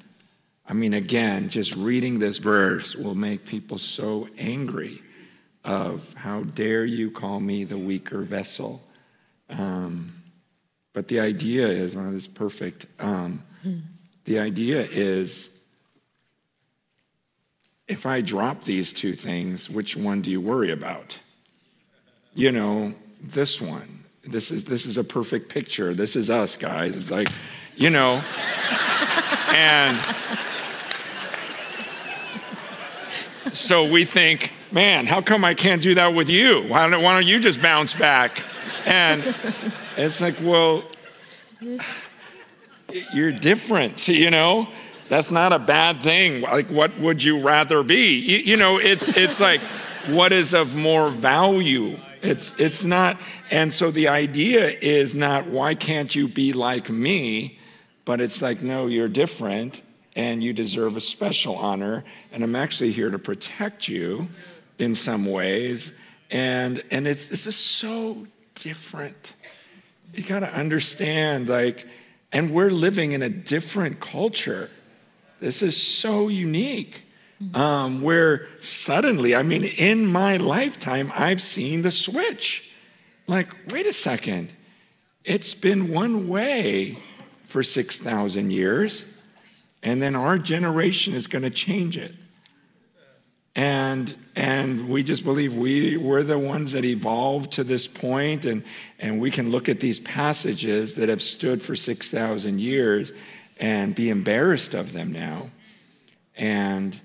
I 0.66 0.72
mean, 0.72 0.94
again, 0.94 1.50
just 1.50 1.76
reading 1.76 2.18
this 2.18 2.38
verse 2.38 2.96
will 2.96 3.14
make 3.14 3.44
people 3.44 3.76
so 3.76 4.26
angry 4.38 5.02
of 5.64 6.14
how 6.14 6.44
dare 6.44 6.86
you 6.86 7.10
call 7.10 7.40
me 7.40 7.64
the 7.64 7.76
weaker 7.76 8.22
vessel. 8.22 8.82
Um, 9.50 10.13
but 10.94 11.08
the 11.08 11.20
idea 11.20 11.66
is, 11.66 11.94
well, 11.94 12.10
this 12.12 12.22
is 12.22 12.28
perfect. 12.28 12.86
Um, 13.00 13.42
the 14.24 14.38
idea 14.38 14.86
is 14.90 15.50
if 17.86 18.06
I 18.06 18.22
drop 18.22 18.64
these 18.64 18.92
two 18.92 19.14
things, 19.14 19.68
which 19.68 19.96
one 19.96 20.22
do 20.22 20.30
you 20.30 20.40
worry 20.40 20.70
about? 20.70 21.18
You 22.34 22.52
know, 22.52 22.94
this 23.20 23.60
one. 23.60 24.04
This 24.26 24.50
is 24.50 24.64
this 24.64 24.86
is 24.86 24.96
a 24.96 25.04
perfect 25.04 25.50
picture. 25.50 25.92
This 25.92 26.16
is 26.16 26.30
us, 26.30 26.56
guys. 26.56 26.96
It's 26.96 27.10
like, 27.10 27.28
you 27.76 27.90
know, 27.90 28.22
and 29.48 29.98
so 33.52 33.90
we 33.90 34.06
think, 34.06 34.52
man, 34.72 35.06
how 35.06 35.20
come 35.20 35.44
I 35.44 35.52
can't 35.54 35.82
do 35.82 35.94
that 35.96 36.14
with 36.14 36.30
you? 36.30 36.62
Why 36.62 36.88
don't, 36.88 37.02
why 37.02 37.14
don't 37.14 37.26
you 37.26 37.38
just 37.38 37.60
bounce 37.60 37.94
back? 37.94 38.42
And 38.86 39.34
it's 39.96 40.20
like, 40.20 40.36
well, 40.40 40.84
you're 43.12 43.32
different, 43.32 44.08
you 44.08 44.30
know? 44.30 44.68
That's 45.08 45.30
not 45.30 45.52
a 45.52 45.58
bad 45.58 46.02
thing. 46.02 46.40
Like, 46.40 46.68
what 46.68 46.98
would 46.98 47.22
you 47.22 47.40
rather 47.40 47.82
be? 47.82 48.18
You, 48.18 48.38
you 48.38 48.56
know, 48.56 48.78
it's, 48.78 49.08
it's 49.08 49.38
like, 49.38 49.60
what 50.06 50.32
is 50.32 50.54
of 50.54 50.74
more 50.76 51.10
value? 51.10 51.98
It's, 52.22 52.54
it's 52.58 52.84
not, 52.84 53.18
and 53.50 53.72
so 53.72 53.90
the 53.90 54.08
idea 54.08 54.70
is 54.70 55.14
not, 55.14 55.46
why 55.46 55.74
can't 55.74 56.14
you 56.14 56.26
be 56.26 56.54
like 56.54 56.88
me? 56.88 57.58
But 58.06 58.20
it's 58.20 58.40
like, 58.40 58.62
no, 58.62 58.86
you're 58.86 59.08
different 59.08 59.82
and 60.16 60.42
you 60.42 60.52
deserve 60.52 60.96
a 60.96 61.00
special 61.00 61.56
honor. 61.56 62.04
And 62.32 62.42
I'm 62.42 62.56
actually 62.56 62.92
here 62.92 63.10
to 63.10 63.18
protect 63.18 63.88
you 63.88 64.28
in 64.78 64.94
some 64.94 65.26
ways. 65.26 65.92
And, 66.30 66.82
and 66.90 67.06
it's, 67.06 67.30
it's 67.30 67.44
just 67.44 67.64
so 67.66 68.26
different. 68.54 69.34
You 70.16 70.22
got 70.24 70.40
to 70.40 70.52
understand, 70.52 71.48
like, 71.48 71.86
And 72.32 72.50
we're 72.50 72.70
living 72.70 73.12
in 73.12 73.22
a 73.22 73.28
different 73.28 74.00
culture. 74.00 74.68
This 75.40 75.62
is 75.62 75.80
so 75.80 76.28
unique. 76.28 77.02
Um, 77.52 78.00
where 78.00 78.46
suddenly, 78.60 79.34
I 79.34 79.42
mean, 79.42 79.64
in 79.64 80.06
my 80.06 80.38
lifetime, 80.38 81.12
I've 81.14 81.42
seen 81.42 81.82
the 81.82 81.90
switch. 81.90 82.72
Like, 83.26 83.48
wait 83.70 83.86
a 83.86 83.92
second, 83.92 84.50
it's 85.24 85.52
been 85.52 85.88
one 85.88 86.28
way 86.28 86.96
for 87.44 87.62
6,000 87.62 88.50
years, 88.50 89.04
and 89.82 90.00
then 90.00 90.14
our 90.14 90.38
generation 90.38 91.14
is 91.14 91.26
going 91.26 91.42
to 91.42 91.50
change 91.50 91.98
it. 91.98 92.14
And, 93.54 94.14
and 94.36 94.88
we 94.88 95.04
just 95.04 95.22
believe 95.22 95.56
we, 95.56 95.96
we're 95.96 96.24
the 96.24 96.38
ones 96.38 96.72
that 96.72 96.84
evolved 96.84 97.52
to 97.52 97.64
this 97.64 97.86
point, 97.86 98.44
and, 98.44 98.64
and 98.98 99.20
we 99.20 99.30
can 99.30 99.50
look 99.50 99.68
at 99.68 99.78
these 99.78 100.00
passages 100.00 100.94
that 100.94 101.08
have 101.08 101.22
stood 101.22 101.62
for 101.62 101.76
6,000 101.76 102.60
years 102.60 103.12
and 103.60 103.94
be 103.94 104.10
embarrassed 104.10 104.74
of 104.74 104.92
them 104.92 105.12
now. 105.12 105.50
And 106.36 107.00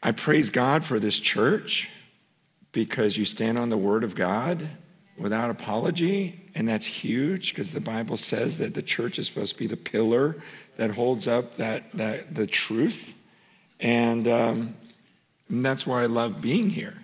I 0.00 0.12
praise 0.12 0.50
God 0.50 0.84
for 0.84 1.00
this 1.00 1.18
church 1.18 1.90
because 2.70 3.16
you 3.16 3.24
stand 3.24 3.58
on 3.58 3.68
the 3.68 3.76
word 3.76 4.04
of 4.04 4.14
God 4.14 4.68
without 5.18 5.50
apology. 5.50 6.40
And 6.54 6.68
that's 6.68 6.86
huge 6.86 7.50
because 7.52 7.72
the 7.72 7.80
Bible 7.80 8.16
says 8.16 8.58
that 8.58 8.74
the 8.74 8.82
church 8.82 9.18
is 9.18 9.26
supposed 9.26 9.54
to 9.54 9.58
be 9.58 9.66
the 9.66 9.76
pillar 9.76 10.36
that 10.76 10.92
holds 10.92 11.26
up 11.26 11.56
that, 11.56 11.90
that 11.94 12.32
the 12.32 12.46
truth. 12.46 13.16
And, 13.80 14.28
um, 14.28 14.76
and 15.52 15.64
that's 15.64 15.86
why 15.86 16.02
I 16.02 16.06
love 16.06 16.40
being 16.40 16.70
here. 16.70 16.94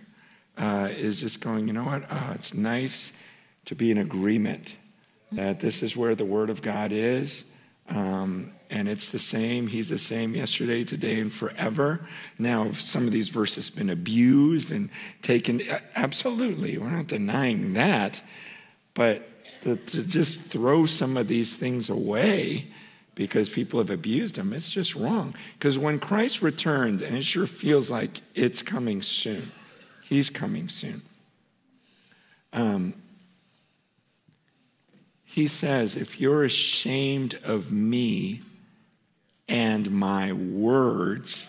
Uh, 0.57 0.88
is 0.90 1.20
just 1.20 1.40
going, 1.40 1.68
you 1.68 1.72
know 1.72 1.84
what? 1.84 2.03
Uh, 2.11 2.32
it's 2.34 2.53
nice 2.53 3.12
to 3.66 3.76
be 3.76 3.92
in 3.92 3.99
agreement 3.99 4.74
that 5.30 5.61
this 5.61 5.84
is 5.84 5.96
where 5.96 6.16
the 6.16 6.24
Word 6.24 6.51
of 6.51 6.62
God 6.62 6.90
is. 6.90 7.44
Um, 7.90 8.53
and 8.70 8.88
it's 8.88 9.12
the 9.12 9.18
same. 9.18 9.66
He's 9.66 9.90
the 9.90 9.99
same 9.99 10.34
yesterday, 10.34 10.82
today, 10.82 11.20
and 11.20 11.32
forever. 11.32 12.07
Now, 12.38 12.72
some 12.72 13.05
of 13.05 13.12
these 13.12 13.28
verses 13.28 13.68
have 13.68 13.76
been 13.76 13.90
abused 13.90 14.72
and 14.72 14.90
taken, 15.22 15.62
absolutely, 15.94 16.76
we're 16.78 16.90
not 16.90 17.07
denying 17.07 17.74
that. 17.74 18.20
But 18.94 19.28
to, 19.62 19.76
to 19.76 20.03
just 20.03 20.40
throw 20.40 20.86
some 20.86 21.16
of 21.16 21.28
these 21.28 21.57
things 21.57 21.88
away 21.88 22.68
because 23.18 23.48
people 23.48 23.80
have 23.80 23.90
abused 23.90 24.36
them, 24.36 24.52
it's 24.52 24.70
just 24.70 24.94
wrong. 24.94 25.34
Because 25.58 25.76
when 25.76 25.98
Christ 25.98 26.40
returns, 26.40 27.02
and 27.02 27.16
it 27.16 27.24
sure 27.24 27.48
feels 27.48 27.90
like 27.90 28.20
it's 28.36 28.62
coming 28.62 29.02
soon, 29.02 29.50
He's 30.04 30.30
coming 30.30 30.68
soon. 30.68 31.02
Um, 32.52 32.94
he 35.24 35.48
says, 35.48 35.96
If 35.96 36.20
you're 36.20 36.44
ashamed 36.44 37.38
of 37.42 37.72
me, 37.72 38.42
and 39.48 39.90
my 39.90 40.32
words, 40.32 41.48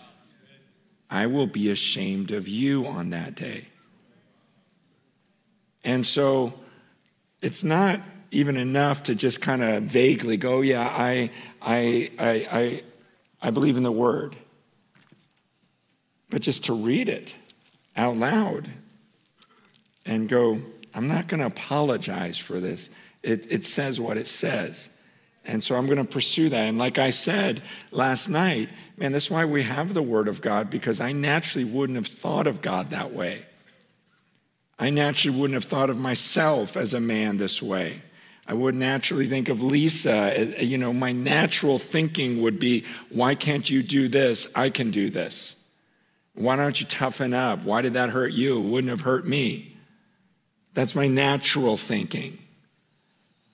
I 1.08 1.26
will 1.26 1.46
be 1.46 1.70
ashamed 1.70 2.32
of 2.32 2.48
you 2.48 2.84
on 2.86 3.10
that 3.10 3.36
day. 3.36 3.68
And 5.84 6.04
so 6.04 6.52
it's 7.40 7.62
not 7.62 8.00
even 8.30 8.56
enough 8.56 9.04
to 9.04 9.14
just 9.14 9.40
kind 9.40 9.62
of 9.62 9.84
vaguely 9.84 10.36
go, 10.36 10.60
yeah, 10.60 10.86
I, 10.86 11.30
I, 11.60 12.10
I, 12.18 12.48
I, 12.50 12.82
I 13.42 13.50
believe 13.50 13.76
in 13.76 13.82
the 13.82 13.92
word. 13.92 14.36
But 16.28 16.42
just 16.42 16.66
to 16.66 16.74
read 16.74 17.08
it 17.08 17.34
out 17.96 18.16
loud 18.16 18.70
and 20.06 20.28
go, 20.28 20.60
I'm 20.94 21.08
not 21.08 21.26
going 21.26 21.40
to 21.40 21.46
apologize 21.46 22.38
for 22.38 22.60
this. 22.60 22.88
It, 23.22 23.46
it 23.50 23.64
says 23.64 24.00
what 24.00 24.16
it 24.16 24.26
says. 24.28 24.88
And 25.44 25.64
so 25.64 25.76
I'm 25.76 25.86
going 25.86 25.98
to 25.98 26.04
pursue 26.04 26.48
that. 26.50 26.68
And 26.68 26.78
like 26.78 26.98
I 26.98 27.10
said 27.10 27.62
last 27.90 28.28
night, 28.28 28.68
man, 28.96 29.12
that's 29.12 29.30
why 29.30 29.44
we 29.44 29.64
have 29.64 29.94
the 29.94 30.02
Word 30.02 30.28
of 30.28 30.40
God, 30.40 30.70
because 30.70 31.00
I 31.00 31.12
naturally 31.12 31.64
wouldn't 31.64 31.96
have 31.96 32.06
thought 32.06 32.46
of 32.46 32.62
God 32.62 32.90
that 32.90 33.12
way. 33.12 33.46
I 34.78 34.90
naturally 34.90 35.38
wouldn't 35.38 35.54
have 35.54 35.64
thought 35.64 35.90
of 35.90 35.98
myself 35.98 36.76
as 36.76 36.94
a 36.94 37.00
man 37.00 37.38
this 37.38 37.60
way. 37.60 38.02
I 38.50 38.52
would 38.52 38.74
naturally 38.74 39.28
think 39.28 39.48
of 39.48 39.62
Lisa. 39.62 40.56
Uh, 40.58 40.60
you 40.60 40.76
know, 40.76 40.92
my 40.92 41.12
natural 41.12 41.78
thinking 41.78 42.42
would 42.42 42.58
be, 42.58 42.84
why 43.08 43.36
can't 43.36 43.70
you 43.70 43.80
do 43.80 44.08
this? 44.08 44.48
I 44.56 44.70
can 44.70 44.90
do 44.90 45.08
this. 45.08 45.54
Why 46.34 46.56
don't 46.56 46.80
you 46.80 46.84
toughen 46.84 47.32
up? 47.32 47.62
Why 47.62 47.80
did 47.80 47.92
that 47.92 48.10
hurt 48.10 48.32
you? 48.32 48.58
It 48.58 48.62
wouldn't 48.62 48.90
have 48.90 49.02
hurt 49.02 49.24
me. 49.24 49.76
That's 50.74 50.96
my 50.96 51.06
natural 51.06 51.76
thinking. 51.76 52.38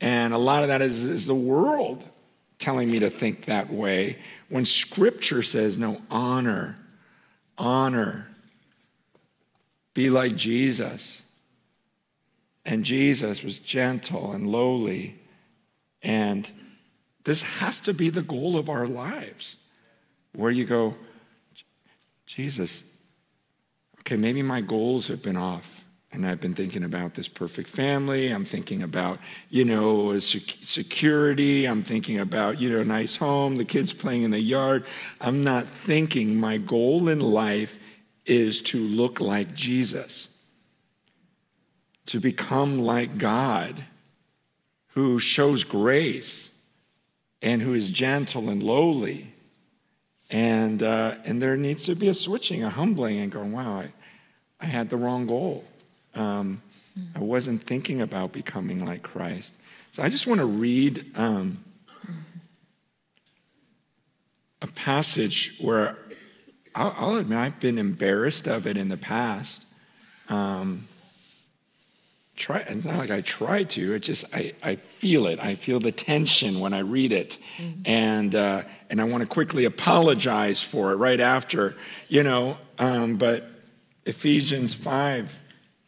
And 0.01 0.33
a 0.33 0.39
lot 0.39 0.63
of 0.63 0.69
that 0.69 0.81
is, 0.81 1.05
is 1.05 1.27
the 1.27 1.35
world 1.35 2.03
telling 2.59 2.91
me 2.91 3.01
to 3.01 3.11
think 3.11 3.45
that 3.45 3.71
way 3.71 4.17
when 4.49 4.65
scripture 4.65 5.43
says, 5.43 5.77
no, 5.77 6.01
honor, 6.11 6.75
honor, 7.59 8.29
be 9.93 10.09
like 10.09 10.37
Jesus. 10.37 11.21
And 12.67 12.85
Jesus 12.85 13.43
was 13.43 13.59
gentle 13.59 14.33
and 14.33 14.47
lowly. 14.47 15.19
And 16.03 16.51
this 17.25 17.43
has 17.43 17.81
to 17.81 17.95
be 17.95 18.11
the 18.11 18.23
goal 18.23 18.59
of 18.59 18.69
our 18.69 18.87
lives, 18.87 19.57
where 20.35 20.51
you 20.51 20.67
go, 20.67 20.95
Jesus, 22.27 22.85
okay, 24.01 24.17
maybe 24.17 24.43
my 24.43 24.61
goals 24.61 25.09
have 25.09 25.23
been 25.23 25.37
off. 25.37 25.85
And 26.13 26.27
I've 26.27 26.41
been 26.41 26.55
thinking 26.55 26.83
about 26.83 27.15
this 27.15 27.29
perfect 27.29 27.69
family. 27.69 28.31
I'm 28.31 28.45
thinking 28.45 28.83
about, 28.83 29.19
you 29.51 29.65
know, 29.65 30.19
security. 30.19 31.67
I'm 31.67 31.83
thinking 31.83 32.21
about, 32.21 32.61
you 32.61 32.71
know, 32.71 32.81
a 32.81 32.85
nice 32.85 33.17
home, 33.17 33.57
the 33.57 33.65
kids 33.65 33.93
playing 33.93 34.23
in 34.23 34.31
the 34.31 34.41
yard. 34.41 34.87
I'm 35.21 35.45
not 35.45 35.69
thinking 35.69 36.39
my 36.39 36.57
goal 36.57 37.09
in 37.09 37.21
life 37.21 37.79
is 38.25 38.63
to 38.63 38.79
look 38.79 39.21
like 39.21 39.55
Jesus, 39.55 40.26
to 42.07 42.21
become 42.21 42.81
like 42.81 43.19
God, 43.19 43.85
who 44.89 45.19
shows 45.19 45.65
grace 45.65 46.51
and 47.43 47.61
who 47.61 47.75
is 47.75 47.91
gentle 47.91 48.49
and 48.49 48.63
lowly. 48.63 49.33
And, 50.31 50.83
uh, 50.83 51.17
and 51.25 51.41
there 51.41 51.57
needs 51.57 51.85
to 51.85 51.95
be 51.95 52.09
a 52.09 52.15
switching, 52.15 52.65
a 52.65 52.71
humbling, 52.71 53.19
and 53.19 53.31
going, 53.31 53.53
wow, 53.53 53.81
I, 53.81 53.93
I 54.61 54.67
had 54.67 54.91
the 54.91 54.97
wrong 54.97 55.27
goal. 55.27 55.65
Um, 56.15 56.63
I 57.15 57.19
wasn't 57.19 57.63
thinking 57.63 58.01
about 58.01 58.33
becoming 58.33 58.85
like 58.85 59.03
Christ. 59.03 59.53
So 59.93 60.03
I 60.03 60.09
just 60.09 60.27
want 60.27 60.41
to 60.41 60.47
read 60.47 61.13
um, 61.15 61.63
a 64.63 64.67
passage 64.67 65.57
where 65.61 65.99
I'll, 66.75 66.95
I'll, 66.97 67.17
admit 67.17 67.39
I've 67.39 67.61
been 67.61 67.79
embarrassed 67.79 68.47
of 68.47 68.67
it 68.67 68.77
in 68.77 68.89
the 68.89 68.97
past. 68.97 69.65
Um, 70.29 70.85
try, 72.37 72.59
it's 72.59 72.85
not 72.85 72.97
like 72.97 73.11
I 73.11 73.23
try 73.23 73.65
to, 73.65 73.95
it 73.95 74.01
just, 74.01 74.25
I, 74.35 74.53
I 74.63 74.77
feel 74.77 75.27
it. 75.27 75.41
I 75.41 75.55
feel 75.55 75.81
the 75.81 75.93
tension 75.93 76.61
when 76.61 76.75
I 76.75 76.81
read 76.81 77.13
it. 77.13 77.39
Mm-hmm. 77.57 77.83
And, 77.87 78.35
uh, 78.35 78.63
and 78.91 79.01
I 79.01 79.05
want 79.05 79.23
to 79.23 79.27
quickly 79.27 79.65
apologize 79.65 80.63
for 80.63 80.93
it 80.93 80.97
right 80.97 81.21
after, 81.21 81.75
you 82.09 82.23
know. 82.23 82.59
Um, 82.79 83.17
but 83.17 83.49
Ephesians 84.05 84.75
5 84.75 85.41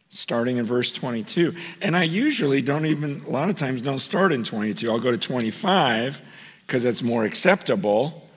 starting 0.09 0.57
in 0.57 0.65
verse 0.65 0.91
22. 0.91 1.55
And 1.81 1.95
I 1.95 2.03
usually 2.03 2.61
don't 2.61 2.87
even, 2.87 3.23
a 3.25 3.29
lot 3.29 3.49
of 3.49 3.55
times, 3.55 3.81
don't 3.81 3.99
start 3.99 4.31
in 4.31 4.43
22. 4.43 4.89
I'll 4.89 4.99
go 4.99 5.11
to 5.11 5.17
25 5.17 6.21
because 6.65 6.83
it's 6.83 7.03
more 7.03 7.23
acceptable. 7.23 8.27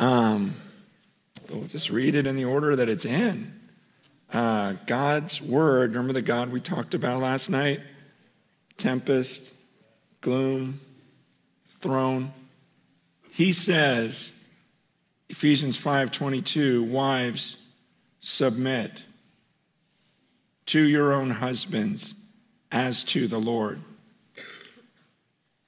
Um, 0.00 0.54
we'll 1.48 1.68
just 1.68 1.90
read 1.90 2.16
it 2.16 2.26
in 2.26 2.36
the 2.36 2.44
order 2.44 2.74
that 2.74 2.88
it's 2.88 3.04
in. 3.04 3.61
Uh, 4.32 4.74
God's 4.86 5.42
word, 5.42 5.90
remember 5.90 6.14
the 6.14 6.22
God 6.22 6.50
we 6.50 6.60
talked 6.60 6.94
about 6.94 7.20
last 7.20 7.50
night? 7.50 7.80
Tempest, 8.78 9.54
gloom, 10.22 10.80
throne. 11.80 12.32
He 13.30 13.52
says, 13.52 14.32
Ephesians 15.28 15.76
5:22, 15.78 16.82
wives, 16.82 17.56
submit 18.20 19.02
to 20.66 20.80
your 20.80 21.12
own 21.12 21.30
husbands 21.30 22.14
as 22.70 23.04
to 23.04 23.28
the 23.28 23.40
Lord. 23.40 23.80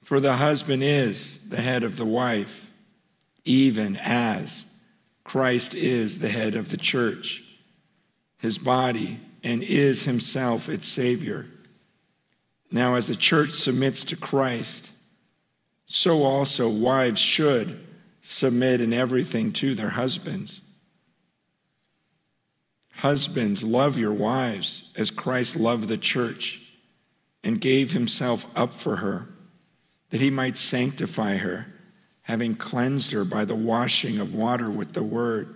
For 0.03 0.19
the 0.19 0.37
husband 0.37 0.83
is 0.83 1.39
the 1.47 1.61
head 1.61 1.83
of 1.83 1.97
the 1.97 2.05
wife, 2.05 2.71
even 3.43 3.97
as 3.97 4.65
Christ 5.23 5.75
is 5.75 6.19
the 6.19 6.29
head 6.29 6.55
of 6.55 6.69
the 6.69 6.77
church, 6.77 7.43
his 8.45 8.57
body, 8.57 9.19
and 9.43 9.61
is 9.61 10.03
himself 10.03 10.69
its 10.69 10.87
Savior. 10.87 11.45
Now, 12.71 12.95
as 12.95 13.07
the 13.07 13.15
church 13.15 13.53
submits 13.53 14.03
to 14.05 14.15
Christ, 14.15 14.91
so 15.85 16.23
also 16.23 16.69
wives 16.69 17.19
should 17.19 17.79
submit 18.21 18.81
in 18.81 18.93
everything 18.93 19.51
to 19.53 19.75
their 19.75 19.89
husbands. 19.89 20.61
Husbands, 22.93 23.63
love 23.63 23.97
your 23.97 24.13
wives 24.13 24.89
as 24.95 25.11
Christ 25.11 25.55
loved 25.55 25.87
the 25.87 25.97
church 25.97 26.61
and 27.43 27.59
gave 27.59 27.91
himself 27.91 28.47
up 28.55 28.73
for 28.73 28.97
her, 28.97 29.27
that 30.09 30.21
he 30.21 30.29
might 30.29 30.57
sanctify 30.57 31.37
her, 31.37 31.67
having 32.21 32.55
cleansed 32.55 33.11
her 33.11 33.25
by 33.25 33.45
the 33.45 33.55
washing 33.55 34.19
of 34.19 34.33
water 34.33 34.69
with 34.69 34.93
the 34.93 35.03
word, 35.03 35.55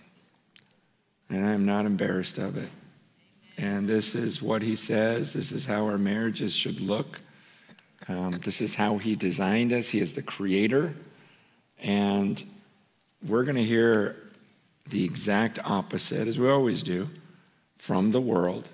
and 1.31 1.45
I 1.45 1.53
am 1.53 1.65
not 1.65 1.85
embarrassed 1.85 2.37
of 2.37 2.57
it. 2.57 2.69
And 3.57 3.87
this 3.87 4.15
is 4.15 4.41
what 4.41 4.61
he 4.61 4.75
says. 4.75 5.33
This 5.33 5.51
is 5.51 5.65
how 5.65 5.85
our 5.85 5.97
marriages 5.97 6.53
should 6.53 6.81
look. 6.81 7.19
Um, 8.07 8.39
this 8.43 8.59
is 8.59 8.75
how 8.75 8.97
he 8.97 9.15
designed 9.15 9.71
us. 9.71 9.89
He 9.89 9.99
is 9.99 10.13
the 10.13 10.21
creator. 10.21 10.93
And 11.79 12.43
we're 13.25 13.43
going 13.43 13.55
to 13.55 13.63
hear 13.63 14.17
the 14.87 15.05
exact 15.05 15.59
opposite, 15.63 16.27
as 16.27 16.39
we 16.39 16.49
always 16.49 16.83
do, 16.83 17.09
from 17.77 18.11
the 18.11 18.21
world. 18.21 18.67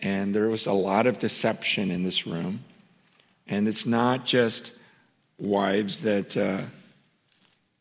And 0.00 0.34
there 0.34 0.48
was 0.48 0.66
a 0.66 0.72
lot 0.72 1.06
of 1.06 1.18
deception 1.18 1.90
in 1.90 2.02
this 2.02 2.26
room. 2.26 2.64
And 3.46 3.66
it's 3.66 3.86
not 3.86 4.26
just 4.26 4.72
wives 5.38 6.02
that 6.02 6.36
uh, 6.36 6.62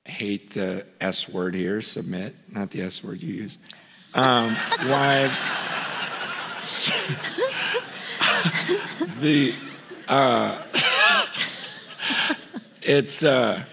hate 0.05 0.51
the 0.51 0.85
S 1.01 1.27
word 1.27 1.55
here, 1.55 1.81
submit, 1.81 2.35
not 2.49 2.71
the 2.71 2.83
S 2.83 3.03
word 3.03 3.21
you 3.21 3.33
use. 3.33 3.57
Um, 4.13 4.55
wives. 4.87 5.41
the 9.19 9.53
uh, 10.07 10.63
it's 12.81 13.23
uh, 13.23 13.63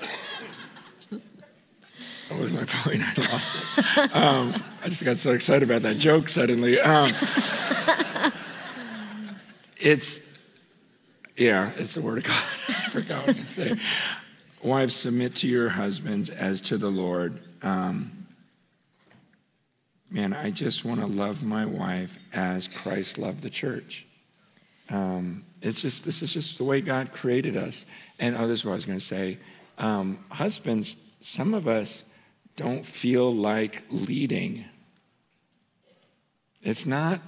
what 2.28 2.40
was 2.40 2.52
my 2.52 2.64
point? 2.64 3.02
I 3.02 3.14
lost 3.20 3.78
it. 3.78 4.16
Um, 4.16 4.54
I 4.82 4.88
just 4.88 5.04
got 5.04 5.18
so 5.18 5.32
excited 5.32 5.68
about 5.68 5.82
that 5.82 5.96
joke 5.96 6.30
suddenly. 6.30 6.80
Um, 6.80 7.12
it's 9.76 10.20
yeah, 11.36 11.72
it's 11.76 11.94
the 11.94 12.02
word 12.02 12.18
of 12.18 12.24
God. 12.24 12.44
I 12.68 12.88
forgot 12.88 13.26
what 13.26 13.36
I 13.36 13.40
was 13.40 13.56
going 13.56 13.74
to 13.74 13.76
say. 13.76 13.82
Wives, 14.62 14.94
submit 14.94 15.34
to 15.36 15.48
your 15.48 15.70
husbands 15.70 16.30
as 16.30 16.60
to 16.60 16.78
the 16.78 16.88
Lord. 16.88 17.40
Um, 17.62 18.28
man, 20.08 20.32
I 20.32 20.52
just 20.52 20.84
want 20.84 21.00
to 21.00 21.06
love 21.06 21.42
my 21.42 21.66
wife 21.66 22.20
as 22.32 22.68
Christ 22.68 23.18
loved 23.18 23.40
the 23.40 23.50
church. 23.50 24.06
Um, 24.88 25.44
it's 25.62 25.82
just, 25.82 26.04
this 26.04 26.22
is 26.22 26.32
just 26.32 26.58
the 26.58 26.64
way 26.64 26.80
God 26.80 27.12
created 27.12 27.56
us. 27.56 27.84
And 28.20 28.36
oh, 28.36 28.46
this 28.46 28.60
is 28.60 28.64
what 28.64 28.72
I 28.72 28.74
was 28.76 28.84
going 28.84 29.00
to 29.00 29.04
say. 29.04 29.38
Um, 29.78 30.24
husbands, 30.28 30.94
some 31.20 31.54
of 31.54 31.66
us 31.66 32.04
don't 32.54 32.86
feel 32.86 33.32
like 33.32 33.82
leading. 33.90 34.64
It's 36.62 36.86
not, 36.86 37.20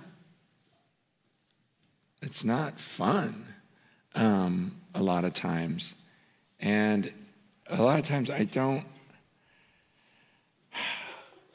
it's 2.22 2.44
not 2.44 2.78
fun 2.78 3.54
um, 4.14 4.76
a 4.94 5.02
lot 5.02 5.24
of 5.24 5.32
times. 5.32 5.94
And 6.60 7.12
a 7.78 7.82
lot 7.82 7.98
of 7.98 8.06
times 8.06 8.30
I 8.30 8.44
don't 8.44 8.84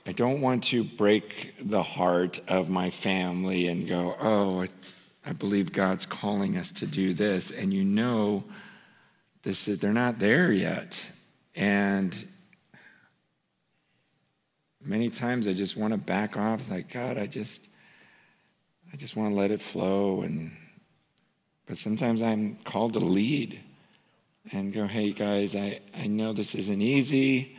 I 0.06 0.12
don't 0.12 0.42
want 0.42 0.64
to 0.66 0.84
break 0.84 1.54
the 1.62 1.84
heart 1.84 2.40
of 2.48 2.68
my 2.68 2.90
family 2.90 3.68
and 3.68 3.88
go, 3.88 4.16
oh, 4.20 4.62
I, 4.64 4.70
I 5.24 5.34
believe 5.34 5.72
God's 5.72 6.08
calling 6.08 6.58
us 6.58 6.72
to 6.72 6.88
do 6.88 7.14
this. 7.14 7.52
And 7.52 7.72
you 7.72 7.84
know, 7.84 8.44
this 9.44 9.68
is, 9.68 9.78
they're 9.78 9.94
not 9.94 10.18
there 10.18 10.52
yet. 10.52 11.00
And 11.54 12.28
many 14.84 15.12
times 15.12 15.48
I 15.48 15.54
just 15.54 15.78
want 15.78 15.94
to 15.94 16.00
back 16.00 16.38
off. 16.38 16.62
It's 16.62 16.72
like, 16.72 16.92
God, 16.92 17.20
I 17.20 17.28
just, 17.28 17.68
I 18.92 18.98
just 18.98 19.16
want 19.16 19.32
to 19.32 19.40
let 19.40 19.52
it 19.52 19.62
flow. 19.62 20.24
And, 20.24 20.58
but 21.68 21.78
sometimes 21.78 22.24
I'm 22.24 22.56
called 22.64 22.94
to 22.94 23.00
lead 23.00 23.62
and 24.52 24.74
go, 24.74 24.88
hey, 24.88 25.12
guys, 25.12 25.56
I, 25.56 25.80
I 25.96 26.08
know 26.08 26.34
this 26.34 26.56
isn't 26.56 26.82
easy. 26.82 27.56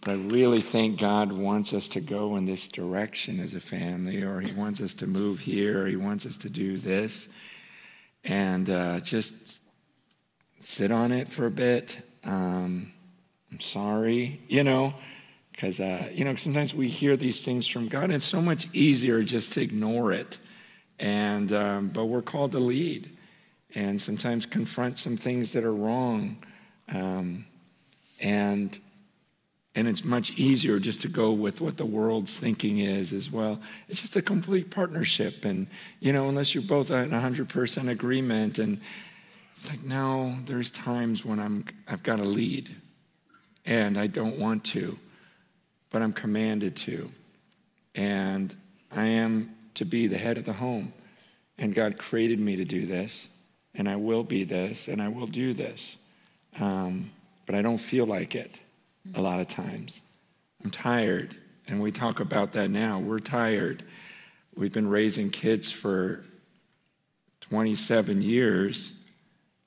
But 0.00 0.10
I 0.10 0.14
really 0.14 0.60
think 0.60 0.98
God 0.98 1.30
wants 1.30 1.72
us 1.72 1.88
to 1.90 2.00
go 2.00 2.36
in 2.36 2.44
this 2.44 2.66
direction 2.66 3.38
as 3.38 3.54
a 3.54 3.60
family, 3.60 4.22
or 4.22 4.40
He 4.40 4.52
wants 4.52 4.80
us 4.80 4.94
to 4.96 5.06
move 5.06 5.40
here, 5.40 5.84
or 5.84 5.86
He 5.86 5.96
wants 5.96 6.26
us 6.26 6.36
to 6.38 6.50
do 6.50 6.76
this. 6.76 7.28
And 8.24 8.68
uh, 8.68 9.00
just 9.00 9.60
sit 10.58 10.90
on 10.90 11.12
it 11.12 11.28
for 11.28 11.46
a 11.46 11.50
bit. 11.50 11.98
Um, 12.24 12.92
I'm 13.52 13.60
sorry, 13.60 14.40
you 14.48 14.64
know, 14.64 14.92
because, 15.52 15.78
uh, 15.78 16.08
you 16.12 16.24
know, 16.24 16.34
sometimes 16.34 16.74
we 16.74 16.88
hear 16.88 17.16
these 17.16 17.44
things 17.44 17.66
from 17.66 17.86
God, 17.86 18.04
and 18.04 18.14
it's 18.14 18.26
so 18.26 18.42
much 18.42 18.68
easier 18.72 19.22
just 19.22 19.52
to 19.52 19.60
ignore 19.60 20.12
it. 20.12 20.38
And, 20.98 21.52
um, 21.52 21.88
but 21.88 22.06
we're 22.06 22.22
called 22.22 22.52
to 22.52 22.58
lead 22.58 23.11
and 23.74 24.00
sometimes 24.00 24.46
confront 24.46 24.98
some 24.98 25.16
things 25.16 25.52
that 25.52 25.64
are 25.64 25.74
wrong. 25.74 26.36
Um, 26.92 27.46
and 28.20 28.78
and 29.74 29.88
it's 29.88 30.04
much 30.04 30.32
easier 30.32 30.78
just 30.78 31.00
to 31.02 31.08
go 31.08 31.32
with 31.32 31.60
what 31.60 31.78
the 31.78 31.86
world's 31.86 32.38
thinking 32.38 32.80
is 32.80 33.12
as 33.12 33.30
well. 33.30 33.58
It's 33.88 34.00
just 34.00 34.16
a 34.16 34.22
complete 34.22 34.70
partnership. 34.70 35.46
And, 35.46 35.66
you 35.98 36.12
know, 36.12 36.28
unless 36.28 36.54
you're 36.54 36.62
both 36.62 36.90
in 36.90 37.10
100% 37.10 37.88
agreement, 37.88 38.58
and 38.58 38.80
it's 39.56 39.70
like, 39.70 39.82
no, 39.82 40.36
there's 40.44 40.70
times 40.70 41.24
when 41.24 41.40
I'm, 41.40 41.64
I've 41.88 42.02
got 42.02 42.16
to 42.16 42.24
lead, 42.24 42.68
and 43.64 43.98
I 43.98 44.08
don't 44.08 44.38
want 44.38 44.64
to, 44.64 44.98
but 45.90 46.02
I'm 46.02 46.12
commanded 46.12 46.76
to. 46.76 47.10
And 47.94 48.54
I 48.94 49.06
am 49.06 49.54
to 49.74 49.86
be 49.86 50.06
the 50.06 50.18
head 50.18 50.36
of 50.36 50.44
the 50.44 50.52
home. 50.52 50.92
And 51.56 51.74
God 51.74 51.96
created 51.96 52.40
me 52.40 52.56
to 52.56 52.64
do 52.64 52.84
this, 52.84 53.28
and 53.74 53.88
I 53.88 53.96
will 53.96 54.24
be 54.24 54.44
this, 54.44 54.88
and 54.88 55.00
I 55.00 55.08
will 55.08 55.26
do 55.26 55.54
this. 55.54 55.96
Um, 56.60 57.10
but 57.46 57.54
I 57.54 57.62
don't 57.62 57.78
feel 57.78 58.06
like 58.06 58.34
it 58.34 58.60
a 59.14 59.20
lot 59.20 59.40
of 59.40 59.48
times. 59.48 60.00
I'm 60.64 60.70
tired. 60.70 61.34
And 61.66 61.80
we 61.80 61.90
talk 61.90 62.20
about 62.20 62.52
that 62.52 62.70
now. 62.70 62.98
We're 62.98 63.18
tired. 63.18 63.82
We've 64.54 64.72
been 64.72 64.88
raising 64.88 65.30
kids 65.30 65.70
for 65.70 66.24
27 67.40 68.20
years, 68.22 68.92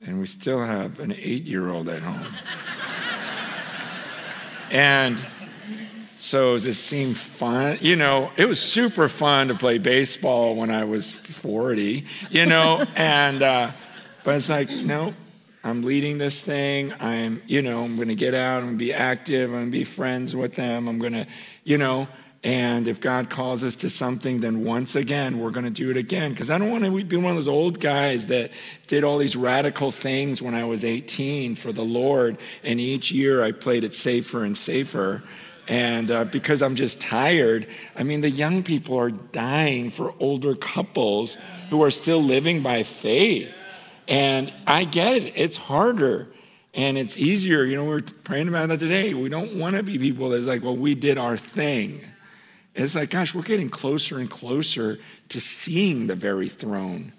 and 0.06 0.20
we 0.20 0.28
still 0.28 0.64
have 0.64 1.00
an 1.00 1.14
eight 1.14 1.44
year 1.44 1.70
old 1.70 1.90
at 1.90 2.02
home. 2.02 2.34
and 4.72 5.18
so 6.18 6.54
does 6.54 6.66
it 6.66 6.76
seem 6.76 7.14
fun? 7.14 7.78
You 7.82 7.96
know, 7.96 8.32
it 8.38 8.46
was 8.46 8.60
super 8.60 9.10
fun 9.10 9.48
to 9.50 9.56
play 9.56 9.78
baseball 9.78 10.56
when 10.56 10.70
I 10.70 10.84
was 10.84 11.12
40, 11.12 12.06
you 12.30 12.46
know, 12.46 12.84
and, 12.96 13.42
uh, 13.42 13.72
but 14.26 14.36
it's 14.36 14.50
like, 14.50 14.70
no, 14.72 15.14
I'm 15.64 15.84
leading 15.84 16.18
this 16.18 16.44
thing. 16.44 16.94
I'm, 17.00 17.42
you 17.48 17.62
know, 17.62 17.84
I'm 17.84 17.96
going 17.96 18.10
to 18.10 18.16
get 18.16 18.34
out. 18.34 18.62
To 18.62 18.76
be 18.76 18.92
active. 18.92 19.52
I'm 19.52 19.56
going 19.56 19.66
to 19.66 19.72
be 19.72 19.84
friends 19.84 20.36
with 20.36 20.56
them. 20.56 20.88
I'm 20.88 21.00
going 21.00 21.14
to, 21.14 21.28
you 21.64 21.78
know, 21.78 22.08
and 22.44 22.88
if 22.88 23.02
God 23.02 23.32
calls 23.32 23.64
us 23.64 23.76
to 23.78 23.90
something, 23.90 24.40
then 24.40 24.64
once 24.64 24.96
again, 24.96 25.40
we're 25.40 25.50
going 25.50 25.66
to 25.66 25.72
do 25.72 25.90
it 25.90 25.98
again. 25.98 26.32
Because 26.32 26.52
I 26.52 26.60
don't 26.60 26.70
want 26.70 26.84
to 26.84 27.04
be 27.04 27.18
one 27.18 27.32
of 27.32 27.38
those 27.38 27.48
old 27.48 27.80
guys 27.80 28.28
that 28.28 28.52
did 28.86 29.04
all 29.04 29.18
these 29.18 29.36
radical 29.36 29.90
things 29.90 30.42
when 30.44 30.54
I 30.54 30.66
was 30.66 30.86
18 30.86 31.56
for 31.56 31.72
the 31.72 31.84
Lord. 31.84 32.38
And 32.64 32.80
each 32.80 33.12
year 33.12 33.44
I 33.44 33.52
played 33.52 33.84
it 33.84 33.96
safer 33.96 34.44
and 34.44 34.56
safer. 34.56 35.24
And 35.68 36.12
uh, 36.12 36.26
because 36.26 36.62
I'm 36.62 36.76
just 36.76 37.02
tired, 37.02 37.66
I 37.96 38.04
mean, 38.04 38.22
the 38.22 38.30
young 38.30 38.62
people 38.62 39.00
are 39.00 39.10
dying 39.10 39.90
for 39.90 40.14
older 40.20 40.54
couples 40.54 41.38
who 41.72 41.82
are 41.84 41.90
still 41.90 42.22
living 42.22 42.62
by 42.62 42.84
faith. 42.84 43.56
And 44.08 44.54
I 44.68 44.84
get 44.84 45.18
it, 45.18 45.34
it's 45.36 45.58
harder. 45.58 46.28
And 46.74 46.98
it's 46.98 47.16
easier, 47.16 47.64
you 47.64 47.78
know, 47.78 47.86
we 47.86 47.94
are 47.94 48.02
praying 48.02 48.50
about 48.50 48.68
that 48.68 48.80
today. 48.80 49.14
We 49.14 49.30
don't 49.30 49.58
want 49.58 49.78
to 49.78 49.84
be 49.84 49.98
people 49.98 50.30
that's 50.30 50.44
like, 50.44 50.62
well, 50.62 50.76
we 50.76 50.94
did 50.94 51.18
our 51.18 51.38
thing. 51.38 52.02
It's 52.76 52.96
like, 52.96 53.12
gosh, 53.12 53.34
we're 53.34 53.44
getting 53.44 53.70
closer 53.70 54.20
and 54.20 54.30
closer 54.30 55.00
to 55.30 55.40
seeing 55.40 56.08
the 56.08 56.16
very 56.16 56.50
throne. 56.50 57.14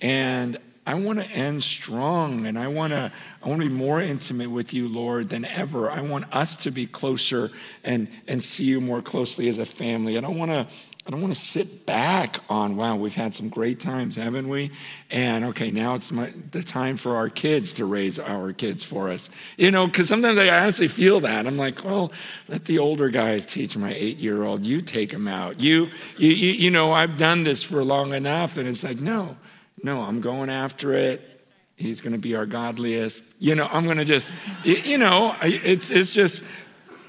And 0.00 0.58
I 0.86 0.94
want 0.94 1.18
to 1.18 1.28
end 1.28 1.64
strong 1.64 2.46
and 2.46 2.56
I 2.56 2.68
want 2.68 2.92
to 2.92 3.10
I 3.42 3.48
want 3.48 3.60
to 3.60 3.68
be 3.68 3.74
more 3.74 4.00
intimate 4.00 4.50
with 4.50 4.72
you, 4.72 4.88
Lord, 4.88 5.30
than 5.30 5.44
ever. 5.44 5.90
I 5.90 6.00
want 6.00 6.32
us 6.32 6.54
to 6.56 6.70
be 6.70 6.86
closer 6.86 7.50
and 7.82 8.06
and 8.28 8.42
see 8.42 8.64
you 8.64 8.80
more 8.80 9.02
closely 9.02 9.48
as 9.48 9.58
a 9.58 9.66
family. 9.66 10.16
I 10.16 10.20
don't 10.20 10.38
want 10.38 10.52
to 10.52 10.68
I 11.06 11.10
don't 11.10 11.22
want 11.22 11.32
to 11.32 11.40
sit 11.40 11.86
back 11.86 12.40
on, 12.48 12.74
wow, 12.74 12.96
we've 12.96 13.14
had 13.14 13.32
some 13.32 13.48
great 13.48 13.78
times, 13.78 14.16
haven't 14.16 14.48
we? 14.48 14.72
And 15.08 15.44
okay, 15.44 15.70
now 15.70 15.94
it's 15.94 16.10
my, 16.10 16.32
the 16.50 16.64
time 16.64 16.96
for 16.96 17.14
our 17.14 17.28
kids 17.28 17.74
to 17.74 17.84
raise 17.84 18.18
our 18.18 18.52
kids 18.52 18.82
for 18.82 19.10
us. 19.10 19.30
You 19.56 19.70
know, 19.70 19.86
because 19.86 20.08
sometimes 20.08 20.36
I 20.36 20.48
honestly 20.48 20.88
feel 20.88 21.20
that. 21.20 21.46
I'm 21.46 21.56
like, 21.56 21.84
well, 21.84 22.10
let 22.48 22.64
the 22.64 22.80
older 22.80 23.08
guys 23.08 23.46
teach 23.46 23.76
my 23.76 23.94
eight 23.94 24.16
year 24.16 24.42
old. 24.42 24.66
You 24.66 24.80
take 24.80 25.12
them 25.12 25.28
out. 25.28 25.60
You, 25.60 25.90
you, 26.18 26.30
you, 26.30 26.52
you 26.52 26.70
know, 26.72 26.92
I've 26.92 27.16
done 27.16 27.44
this 27.44 27.62
for 27.62 27.84
long 27.84 28.12
enough. 28.12 28.56
And 28.56 28.66
it's 28.66 28.82
like, 28.82 28.98
no, 28.98 29.36
no, 29.84 30.02
I'm 30.02 30.20
going 30.20 30.50
after 30.50 30.92
it. 30.92 31.46
He's 31.76 32.00
going 32.00 32.14
to 32.14 32.18
be 32.18 32.34
our 32.34 32.46
godliest. 32.46 33.22
You 33.38 33.54
know, 33.54 33.68
I'm 33.70 33.84
going 33.84 33.98
to 33.98 34.04
just, 34.04 34.32
you 34.64 34.98
know, 34.98 35.36
it's, 35.40 35.92
it's 35.92 36.12
just, 36.12 36.42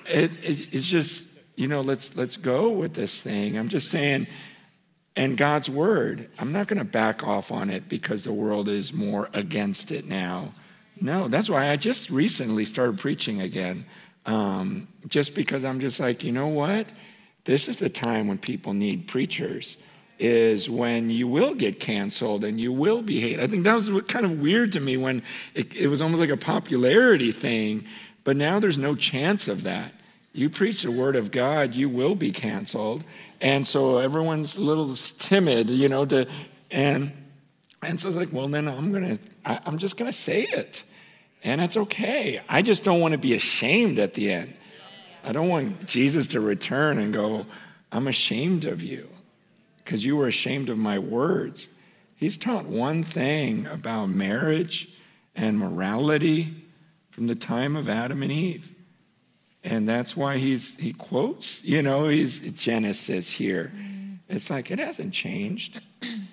it, 0.06 0.30
it's 0.44 0.88
just, 0.88 1.27
you 1.58 1.68
know, 1.68 1.82
let's, 1.82 2.16
let's 2.16 2.38
go 2.38 2.70
with 2.70 2.94
this 2.94 3.22
thing. 3.22 3.58
I'm 3.58 3.68
just 3.68 3.90
saying, 3.90 4.28
and 5.16 5.36
God's 5.36 5.70
word, 5.70 6.30
I'm 6.38 6.52
not 6.52 6.68
going 6.68 6.78
to 6.78 6.86
back 6.86 7.24
off 7.26 7.52
on 7.52 7.72
it 7.72 7.90
because 7.90 8.24
the 8.24 8.32
world 8.32 8.70
is 8.70 8.94
more 8.94 9.28
against 9.34 9.92
it 9.92 10.06
now. 10.06 10.54
No, 11.02 11.28
that's 11.28 11.50
why 11.50 11.70
I 11.70 11.76
just 11.76 12.12
recently 12.12 12.64
started 12.64 13.00
preaching 13.00 13.42
again. 13.42 13.86
Um, 14.28 14.88
just 15.08 15.34
because 15.34 15.64
I'm 15.64 15.80
just 15.80 16.00
like, 16.00 16.24
you 16.24 16.32
know 16.32 16.48
what? 16.48 16.88
This 17.46 17.68
is 17.68 17.78
the 17.80 17.90
time 17.90 18.28
when 18.28 18.38
people 18.38 18.74
need 18.74 19.08
preachers, 19.08 19.78
is 20.20 20.70
when 20.70 21.10
you 21.10 21.28
will 21.28 21.56
get 21.56 21.80
canceled 21.80 22.44
and 22.44 22.60
you 22.60 22.72
will 22.72 23.02
be 23.02 23.20
hated. 23.20 23.40
I 23.40 23.48
think 23.48 23.64
that 23.64 23.74
was 23.74 23.90
kind 24.08 24.26
of 24.26 24.40
weird 24.40 24.74
to 24.74 24.80
me 24.80 24.98
when 24.98 25.24
it, 25.56 25.76
it 25.76 25.88
was 25.88 26.02
almost 26.02 26.20
like 26.20 26.30
a 26.30 26.38
popularity 26.38 27.32
thing, 27.32 27.86
but 28.24 28.36
now 28.38 28.60
there's 28.60 28.78
no 28.78 28.94
chance 28.94 29.48
of 29.48 29.64
that 29.64 29.94
you 30.38 30.52
preach 30.52 30.84
the 30.84 30.92
word 30.92 31.16
of 31.16 31.32
God, 31.32 31.74
you 31.74 31.90
will 31.90 32.14
be 32.14 32.32
canceled. 32.32 33.04
And 33.42 33.66
so 33.66 33.98
everyone's 33.98 34.56
a 34.56 34.62
little 34.62 34.94
timid, 34.96 35.72
you 35.72 35.90
know, 35.90 36.06
to, 36.06 36.28
and, 36.70 37.12
and 37.82 38.00
so 38.00 38.10
it's 38.10 38.18
like, 38.18 38.32
well, 38.32 38.48
then 38.48 38.68
I'm 38.68 38.92
going 38.92 39.18
to, 39.18 39.24
I'm 39.68 39.80
just 39.80 39.98
going 39.98 40.12
to 40.12 40.18
say 40.18 40.44
it. 40.44 40.84
And 41.44 41.60
it's 41.60 41.76
okay. 41.76 42.40
I 42.48 42.62
just 42.62 42.84
don't 42.84 43.00
want 43.00 43.14
to 43.14 43.18
be 43.18 43.34
ashamed 43.34 43.98
at 43.98 44.14
the 44.14 44.32
end. 44.32 44.54
I 45.24 45.32
don't 45.32 45.50
want 45.50 45.88
Jesus 45.88 46.28
to 46.28 46.40
return 46.40 47.00
and 47.00 47.12
go, 47.12 47.48
I'm 47.92 48.08
ashamed 48.08 48.66
of 48.66 48.84
you 48.84 49.10
because 49.84 50.06
you 50.06 50.16
were 50.16 50.28
ashamed 50.28 50.70
of 50.70 50.78
my 50.78 51.00
words. 51.00 51.68
He's 52.16 52.38
taught 52.38 52.66
one 52.66 53.02
thing 53.02 53.66
about 53.66 54.10
marriage 54.10 54.88
and 55.36 55.58
morality 55.58 56.54
from 57.10 57.26
the 57.26 57.36
time 57.36 57.76
of 57.76 57.90
Adam 57.90 58.22
and 58.22 58.32
Eve. 58.32 58.76
And 59.68 59.88
that's 59.88 60.16
why 60.16 60.38
he's, 60.38 60.76
he 60.76 60.94
quotes, 60.94 61.62
you 61.62 61.82
know, 61.82 62.08
he's 62.08 62.40
Genesis 62.52 63.30
here. 63.30 63.74
It's 64.30 64.50
like 64.50 64.72
it 64.72 64.80
hasn't 64.80 65.14
changed. 65.14 65.82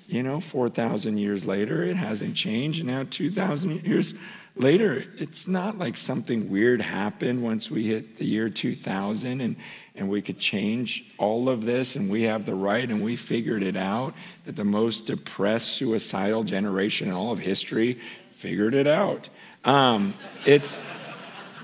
You 0.07 0.23
know, 0.23 0.39
4,000 0.39 1.19
years 1.19 1.45
later, 1.45 1.83
it 1.83 1.97
hasn't 1.97 2.37
changed. 2.37 2.85
Now, 2.85 3.05
2,000 3.11 3.85
years 3.85 4.15
later, 4.55 5.05
it's 5.19 5.49
not 5.49 5.79
like 5.79 5.97
something 5.97 6.49
weird 6.49 6.81
happened 6.81 7.43
once 7.43 7.69
we 7.69 7.89
hit 7.89 8.19
the 8.19 8.25
year 8.25 8.49
2000 8.49 9.41
and, 9.41 9.57
and 9.97 10.09
we 10.09 10.23
could 10.23 10.39
change 10.39 11.05
all 11.19 11.49
of 11.49 11.65
this 11.65 11.97
and 11.97 12.09
we 12.09 12.23
have 12.23 12.47
the 12.47 12.55
right 12.55 12.89
and 12.89 13.03
we 13.03 13.17
figured 13.17 13.65
it 13.65 13.77
out 13.77 14.15
that 14.45 14.55
the 14.55 14.65
most 14.65 15.07
depressed, 15.07 15.71
suicidal 15.71 16.45
generation 16.45 17.09
in 17.09 17.15
all 17.15 17.33
of 17.33 17.41
history 17.41 17.99
figured 18.31 18.75
it 18.75 18.87
out. 18.87 19.29
Um, 19.65 20.15
it's. 20.47 20.79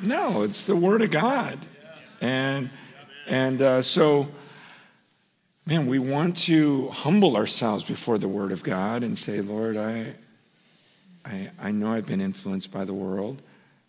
No, 0.03 0.43
it's 0.43 0.67
the 0.67 0.77
Word 0.77 1.03
of 1.03 1.11
God. 1.11 1.59
And, 2.23 2.71
and 3.27 3.61
uh, 3.61 3.83
so, 3.83 4.29
man, 5.67 5.87
we 5.87 5.99
want 5.99 6.39
to 6.39 6.89
humble 6.89 7.37
ourselves 7.37 7.85
before 7.85 8.17
the 8.17 8.29
Word 8.29 8.51
of 8.51 8.63
God 8.63 9.03
and 9.03 9.19
say, 9.19 9.43
Lord, 9.43 9.77
I, 9.77 10.15
I, 11.27 11.51
I 11.61 11.71
know 11.71 11.93
I've 11.93 12.07
been 12.07 12.23
influenced 12.23 12.73
by 12.73 12.85
the 12.85 12.95
world. 12.95 13.43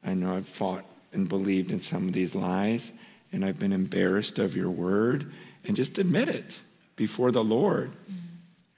I 0.03 0.14
know 0.14 0.36
I've 0.36 0.47
fought 0.47 0.84
and 1.14 1.30
believed 1.30 1.72
in 1.72 1.80
some 1.80 2.07
of 2.07 2.14
these 2.14 2.36
lies, 2.36 2.91
and 3.32 3.45
I've 3.45 3.59
been 3.59 3.74
embarrassed 3.74 4.38
of 4.38 4.53
your 4.55 4.70
Word. 4.70 5.32
And 5.66 5.78
just 5.78 5.97
admit 5.97 6.28
it 6.28 6.59
before 6.97 7.32
the 7.32 7.43
Lord. 7.43 7.91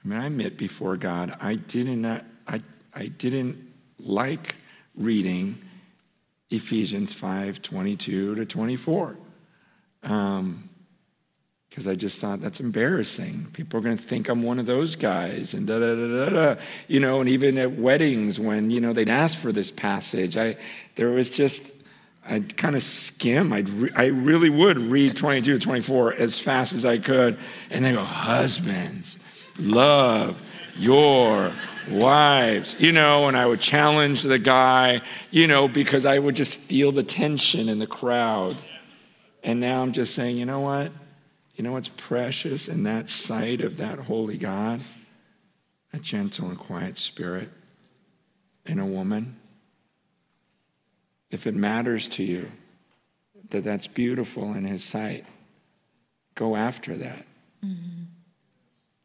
I 0.04 0.08
mean, 0.08 0.20
I 0.20 0.26
admit 0.26 0.56
before 0.56 0.96
God, 0.96 1.36
I 1.40 1.56
didn't, 1.56 2.04
I, 2.04 2.62
I 2.94 3.06
didn't 3.06 3.72
like 3.98 4.54
reading 4.94 5.58
Ephesians 6.50 7.12
5 7.12 7.62
22 7.62 8.34
to 8.36 8.46
24. 8.46 9.16
Um, 10.02 10.68
because 11.74 11.88
I 11.88 11.96
just 11.96 12.20
thought 12.20 12.40
that's 12.40 12.60
embarrassing. 12.60 13.48
People 13.52 13.80
are 13.80 13.82
going 13.82 13.96
to 13.96 14.02
think 14.02 14.28
I'm 14.28 14.44
one 14.44 14.60
of 14.60 14.66
those 14.66 14.94
guys, 14.94 15.54
and 15.54 15.66
da 15.66 15.80
da 15.80 15.96
da 15.96 16.06
da 16.06 16.54
da. 16.54 16.60
You 16.86 17.00
know, 17.00 17.20
and 17.20 17.28
even 17.28 17.58
at 17.58 17.72
weddings 17.72 18.38
when 18.38 18.70
you 18.70 18.80
know 18.80 18.92
they'd 18.92 19.10
ask 19.10 19.36
for 19.36 19.50
this 19.50 19.72
passage, 19.72 20.36
I 20.36 20.56
there 20.94 21.10
was 21.10 21.28
just 21.28 21.72
I'd 22.28 22.56
kind 22.56 22.76
of 22.76 22.84
skim. 22.84 23.52
I'd 23.52 23.68
re- 23.68 23.90
I 23.96 24.06
really 24.06 24.50
would 24.50 24.78
read 24.78 25.16
22 25.16 25.54
to 25.54 25.58
24 25.58 26.14
as 26.14 26.38
fast 26.38 26.74
as 26.74 26.84
I 26.84 26.98
could, 26.98 27.38
and 27.70 27.84
they 27.84 27.90
go, 27.90 28.04
"Husbands, 28.04 29.18
love 29.58 30.40
your 30.76 31.52
wives, 31.88 32.76
you 32.78 32.92
know, 32.92 33.28
and 33.28 33.36
I 33.36 33.46
would 33.46 33.60
challenge 33.60 34.22
the 34.22 34.38
guy, 34.38 35.02
you 35.30 35.46
know, 35.46 35.68
because 35.68 36.06
I 36.06 36.18
would 36.18 36.36
just 36.36 36.56
feel 36.56 36.92
the 36.92 37.02
tension 37.02 37.68
in 37.68 37.78
the 37.78 37.86
crowd. 37.86 38.56
And 39.42 39.60
now 39.60 39.82
I'm 39.82 39.92
just 39.92 40.14
saying, 40.14 40.36
you 40.36 40.46
know 40.46 40.60
what? 40.60 40.92
You 41.54 41.64
know 41.64 41.72
what's 41.72 41.90
precious 41.90 42.66
in 42.68 42.84
that 42.84 43.08
sight 43.08 43.60
of 43.60 43.76
that 43.76 43.98
holy 43.98 44.38
God? 44.38 44.80
A 45.92 45.98
gentle 45.98 46.48
and 46.48 46.58
quiet 46.58 46.98
spirit 46.98 47.50
in 48.66 48.78
a 48.78 48.86
woman. 48.86 49.36
If 51.30 51.46
it 51.46 51.54
matters 51.54 52.08
to 52.08 52.24
you 52.24 52.50
that 53.50 53.64
that's 53.64 53.86
beautiful 53.86 54.54
in 54.54 54.64
his 54.64 54.82
sight, 54.82 55.26
go 56.34 56.56
after 56.56 56.96
that. 56.96 57.24
Mm-hmm. 57.64 58.04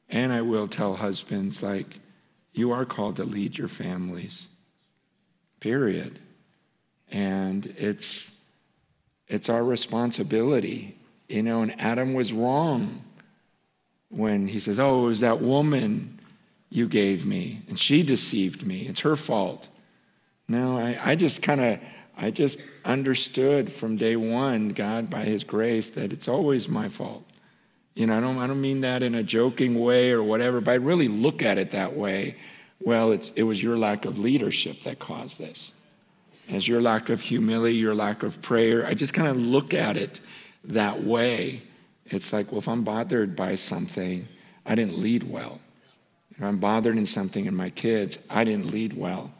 And 0.09 0.33
I 0.33 0.41
will 0.41 0.67
tell 0.67 0.95
husbands, 0.95 1.61
like, 1.61 1.99
you 2.53 2.71
are 2.71 2.85
called 2.85 3.17
to 3.17 3.23
lead 3.23 3.57
your 3.57 3.67
families, 3.67 4.47
period. 5.59 6.19
And 7.11 7.73
it's, 7.77 8.29
it's 9.27 9.49
our 9.49 9.63
responsibility. 9.63 10.97
You 11.27 11.43
know, 11.43 11.61
and 11.61 11.79
Adam 11.79 12.13
was 12.13 12.33
wrong 12.33 13.03
when 14.09 14.47
he 14.47 14.59
says, 14.59 14.79
Oh, 14.79 15.05
it 15.05 15.07
was 15.07 15.19
that 15.19 15.41
woman 15.41 16.19
you 16.69 16.87
gave 16.87 17.25
me, 17.25 17.61
and 17.67 17.79
she 17.79 18.03
deceived 18.03 18.65
me. 18.65 18.81
It's 18.81 19.01
her 19.01 19.15
fault. 19.15 19.67
No, 20.47 20.77
I, 20.77 20.99
I 21.01 21.15
just 21.15 21.41
kind 21.41 21.61
of, 21.61 21.79
I 22.17 22.31
just 22.31 22.59
understood 22.85 23.71
from 23.71 23.97
day 23.97 24.15
one, 24.15 24.69
God, 24.69 25.09
by 25.09 25.23
his 25.23 25.43
grace, 25.43 25.91
that 25.91 26.11
it's 26.11 26.27
always 26.27 26.67
my 26.67 26.89
fault. 26.89 27.23
You 27.99 28.07
know, 28.07 28.15
I 28.15 28.21
don't, 28.21 28.37
I 28.37 28.47
don't 28.47 28.61
mean 28.61 28.79
that 28.79 29.03
in 29.03 29.13
a 29.13 29.23
joking 29.23 29.77
way 29.77 30.11
or 30.11 30.23
whatever, 30.23 30.61
but 30.61 30.71
I 30.71 30.75
really 30.75 31.09
look 31.09 31.43
at 31.43 31.57
it 31.57 31.71
that 31.71 31.97
way. 31.97 32.37
Well, 32.79 33.11
it 33.11 33.43
was 33.43 33.61
your 33.61 33.77
lack 33.77 34.05
of 34.05 34.17
leadership 34.17 34.83
that 34.83 34.99
caused 34.99 35.37
this. 35.37 35.73
As 36.47 36.65
your 36.65 36.81
lack 36.81 37.09
of 37.09 37.19
humility, 37.19 37.75
your 37.75 37.93
lack 37.93 38.23
of 38.23 38.41
prayer. 38.41 38.87
I 38.87 38.93
just 38.93 39.13
kind 39.13 39.27
of 39.27 39.35
look 39.35 39.73
at 39.73 39.97
it 39.97 40.21
that 40.63 41.03
way. 41.03 41.61
It's 42.05 42.31
like, 42.31 42.53
well, 42.53 42.59
if 42.59 42.69
I'm 42.69 42.85
bothered 42.85 43.35
by 43.35 43.55
something, 43.55 44.29
I 44.65 44.75
didn't 44.75 44.97
lead 44.97 45.23
well. 45.29 45.59
If 46.37 46.41
I'm 46.41 46.57
bothered 46.57 46.97
in 46.97 47.05
something 47.05 47.47
in 47.47 47.55
my 47.55 47.69
kids, 47.69 48.17
I 48.29 48.45
didn't 48.45 48.71
lead 48.71 48.93
well. 48.93 49.33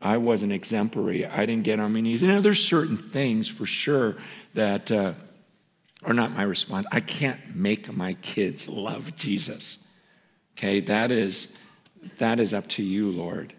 I 0.00 0.16
wasn't 0.16 0.52
exemplary. 0.52 1.26
I 1.26 1.44
didn't 1.44 1.64
get 1.64 1.78
on 1.78 1.92
my 1.92 2.00
knees. 2.00 2.22
You 2.22 2.28
know, 2.28 2.40
there's 2.40 2.64
certain 2.64 2.96
things 2.96 3.48
for 3.48 3.66
sure 3.66 4.16
that 4.54 4.90
uh, 4.90 5.12
or 6.08 6.14
not 6.14 6.32
my 6.32 6.42
response. 6.42 6.86
I 6.90 7.00
can't 7.00 7.54
make 7.54 7.92
my 7.94 8.14
kids 8.14 8.66
love 8.66 9.14
Jesus. 9.14 9.76
Okay, 10.56 10.80
that 10.80 11.12
is 11.12 11.48
that 12.16 12.40
is 12.40 12.54
up 12.54 12.66
to 12.68 12.82
you, 12.82 13.10
Lord. 13.10 13.52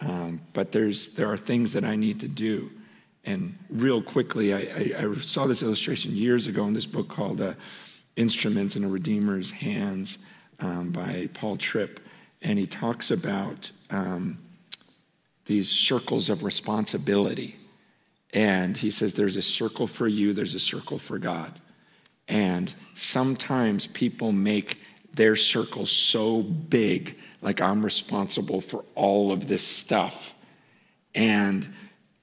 Um, 0.00 0.40
but 0.52 0.70
there's 0.70 1.10
there 1.10 1.30
are 1.30 1.36
things 1.36 1.72
that 1.72 1.84
I 1.84 1.96
need 1.96 2.20
to 2.20 2.28
do. 2.28 2.70
And 3.24 3.58
real 3.68 4.00
quickly, 4.00 4.54
I, 4.54 4.58
I, 4.58 5.06
I 5.06 5.14
saw 5.14 5.46
this 5.46 5.62
illustration 5.62 6.14
years 6.14 6.46
ago 6.46 6.64
in 6.66 6.72
this 6.72 6.86
book 6.86 7.08
called 7.08 7.40
uh, 7.40 7.54
"Instruments 8.14 8.76
in 8.76 8.84
a 8.84 8.88
Redeemer's 8.88 9.50
Hands" 9.50 10.16
um, 10.60 10.90
by 10.90 11.28
Paul 11.34 11.56
Tripp, 11.56 11.98
and 12.40 12.60
he 12.60 12.66
talks 12.68 13.10
about 13.10 13.72
um, 13.90 14.38
these 15.46 15.68
circles 15.68 16.30
of 16.30 16.44
responsibility. 16.44 17.56
And 18.32 18.76
he 18.76 18.90
says, 18.90 19.14
There's 19.14 19.36
a 19.36 19.42
circle 19.42 19.86
for 19.86 20.06
you, 20.06 20.32
there's 20.32 20.54
a 20.54 20.60
circle 20.60 20.98
for 20.98 21.18
God. 21.18 21.58
And 22.28 22.72
sometimes 22.94 23.86
people 23.86 24.32
make 24.32 24.80
their 25.14 25.34
circle 25.34 25.86
so 25.86 26.42
big, 26.42 27.18
like 27.42 27.60
I'm 27.60 27.84
responsible 27.84 28.60
for 28.60 28.84
all 28.94 29.32
of 29.32 29.48
this 29.48 29.66
stuff. 29.66 30.34
And 31.14 31.68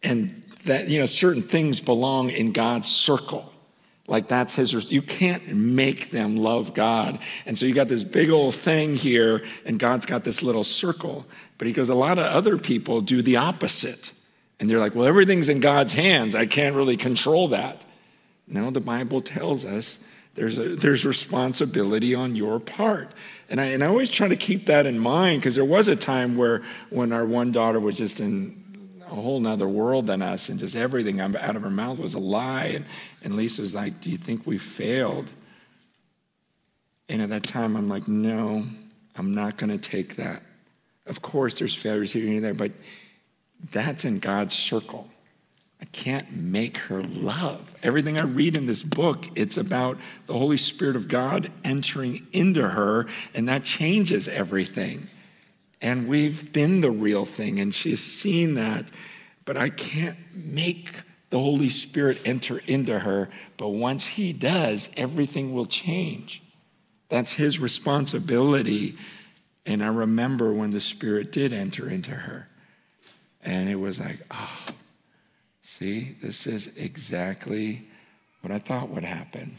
and 0.04 0.44
that 0.66 0.88
you 0.88 1.00
know 1.00 1.06
certain 1.06 1.42
things 1.42 1.82
belong 1.82 2.30
in 2.30 2.52
God's 2.52 2.90
circle. 2.90 3.52
Like 4.08 4.28
that's 4.28 4.54
his, 4.54 4.92
you 4.92 5.02
can't 5.02 5.56
make 5.56 6.12
them 6.12 6.38
love 6.38 6.76
God. 6.76 7.18
And 7.48 7.58
so 7.58 7.66
you 7.66 7.74
got 7.74 7.88
this 7.88 8.04
big 8.04 8.30
old 8.30 8.54
thing 8.54 8.96
here, 8.96 9.44
and 9.66 9.80
God's 9.80 10.06
got 10.06 10.24
this 10.24 10.44
little 10.44 10.64
circle. 10.64 11.26
But 11.58 11.66
he 11.66 11.74
goes, 11.74 11.90
a 11.90 11.96
lot 11.96 12.20
of 12.20 12.26
other 12.26 12.60
people 12.60 13.02
do 13.02 13.24
the 13.24 13.38
opposite. 13.38 14.12
And 14.60 14.70
they're 14.70 14.80
like, 14.80 14.94
well, 14.94 15.08
everything's 15.08 15.50
in 15.50 15.60
God's 15.60 15.94
hands. 15.94 16.36
I 16.36 16.46
can't 16.46 16.76
really 16.76 16.98
control 16.98 17.48
that. 17.50 17.84
No, 18.48 18.70
the 18.70 18.80
Bible 18.80 19.22
tells 19.22 19.66
us 19.66 20.00
there's, 20.36 20.60
a, 20.60 20.76
there's 20.76 21.06
responsibility 21.06 22.14
on 22.14 22.36
your 22.36 22.60
part. 22.60 23.12
And 23.50 23.60
I, 23.60 23.66
and 23.66 23.84
I 23.84 23.88
always 23.88 24.12
try 24.12 24.28
to 24.28 24.36
keep 24.36 24.66
that 24.66 24.86
in 24.86 25.00
mind 25.00 25.42
because 25.42 25.56
there 25.56 25.66
was 25.66 25.88
a 25.88 25.96
time 25.96 26.36
where 26.36 26.62
when 26.90 27.14
our 27.14 27.26
one 27.26 27.52
daughter 27.52 27.80
was 27.80 27.98
just 27.98 28.20
in 28.20 28.66
a 29.06 29.16
whole 29.16 29.40
nother 29.40 29.68
world 29.68 30.08
than 30.08 30.22
us, 30.22 30.50
and 30.50 30.60
just 30.60 30.76
everything 30.76 31.20
out 31.20 31.56
of 31.56 31.62
her 31.62 31.70
mouth 31.70 32.00
was 32.00 32.16
a 32.16 32.20
lie. 32.20 32.66
And, 32.66 32.86
and 33.24 33.36
Lisa 33.36 33.62
was 33.62 33.76
like, 33.76 34.02
Do 34.02 34.10
you 34.10 34.18
think 34.18 34.46
we 34.46 34.58
failed? 34.58 35.30
And 37.08 37.22
at 37.22 37.30
that 37.30 37.44
time, 37.44 37.76
I'm 37.78 37.88
like, 37.88 38.08
No, 38.08 38.66
I'm 39.16 39.34
not 39.34 39.58
going 39.58 39.70
to 39.70 39.78
take 39.78 40.16
that. 40.18 40.44
Of 41.06 41.22
course, 41.22 41.60
there's 41.60 41.76
failures 41.76 42.12
here 42.12 42.28
and 42.28 42.44
there, 42.44 42.54
but 42.54 42.72
that's 43.72 44.06
in 44.06 44.20
God's 44.20 44.56
circle. 44.56 45.08
I 45.82 45.86
can't 45.86 46.32
make 46.32 46.78
her 46.78 47.04
love. 47.04 47.76
Everything 47.84 48.18
I 48.18 48.24
read 48.24 48.58
in 48.58 48.66
this 48.66 48.84
book, 48.84 49.28
it's 49.36 49.58
about 49.58 49.98
the 50.26 50.34
Holy 50.34 50.58
Spirit 50.58 50.96
of 50.96 51.08
God 51.08 51.52
entering 51.64 52.28
into 52.32 52.70
her, 52.70 53.08
and 53.34 53.48
that 53.50 53.64
changes 53.64 54.28
everything. 54.28 55.10
And 55.82 56.08
we've 56.08 56.52
been 56.52 56.82
the 56.82 56.92
real 56.92 57.26
thing, 57.26 57.60
and 57.60 57.76
she's 57.76 58.02
seen 58.02 58.54
that. 58.56 58.86
But 59.44 59.58
I 59.58 59.70
can't 59.70 60.18
make 60.34 61.04
the 61.30 61.40
Holy 61.40 61.70
Spirit 61.70 62.20
enter 62.26 62.60
into 62.66 63.00
her. 63.00 63.30
But 63.58 63.70
once 63.70 64.08
He 64.08 64.34
does, 64.34 64.90
everything 64.96 65.54
will 65.54 65.66
change. 65.66 66.42
That's 67.10 67.34
His 67.34 67.60
responsibility. 67.60 68.98
And 69.66 69.84
I 69.84 69.88
remember 69.88 70.54
when 70.54 70.72
the 70.72 70.82
Spirit 70.82 71.32
did 71.32 71.54
enter 71.54 71.90
into 71.90 72.12
her. 72.12 72.48
And 73.44 73.70
it 73.70 73.76
was 73.76 74.00
like, 74.00 74.20
oh, 74.32 74.66
see, 75.78 76.16
this 76.22 76.48
is 76.48 76.70
exactly 76.76 77.88
what 78.42 78.52
I 78.52 78.60
thought 78.60 78.90
would 78.90 79.04
happen. 79.04 79.58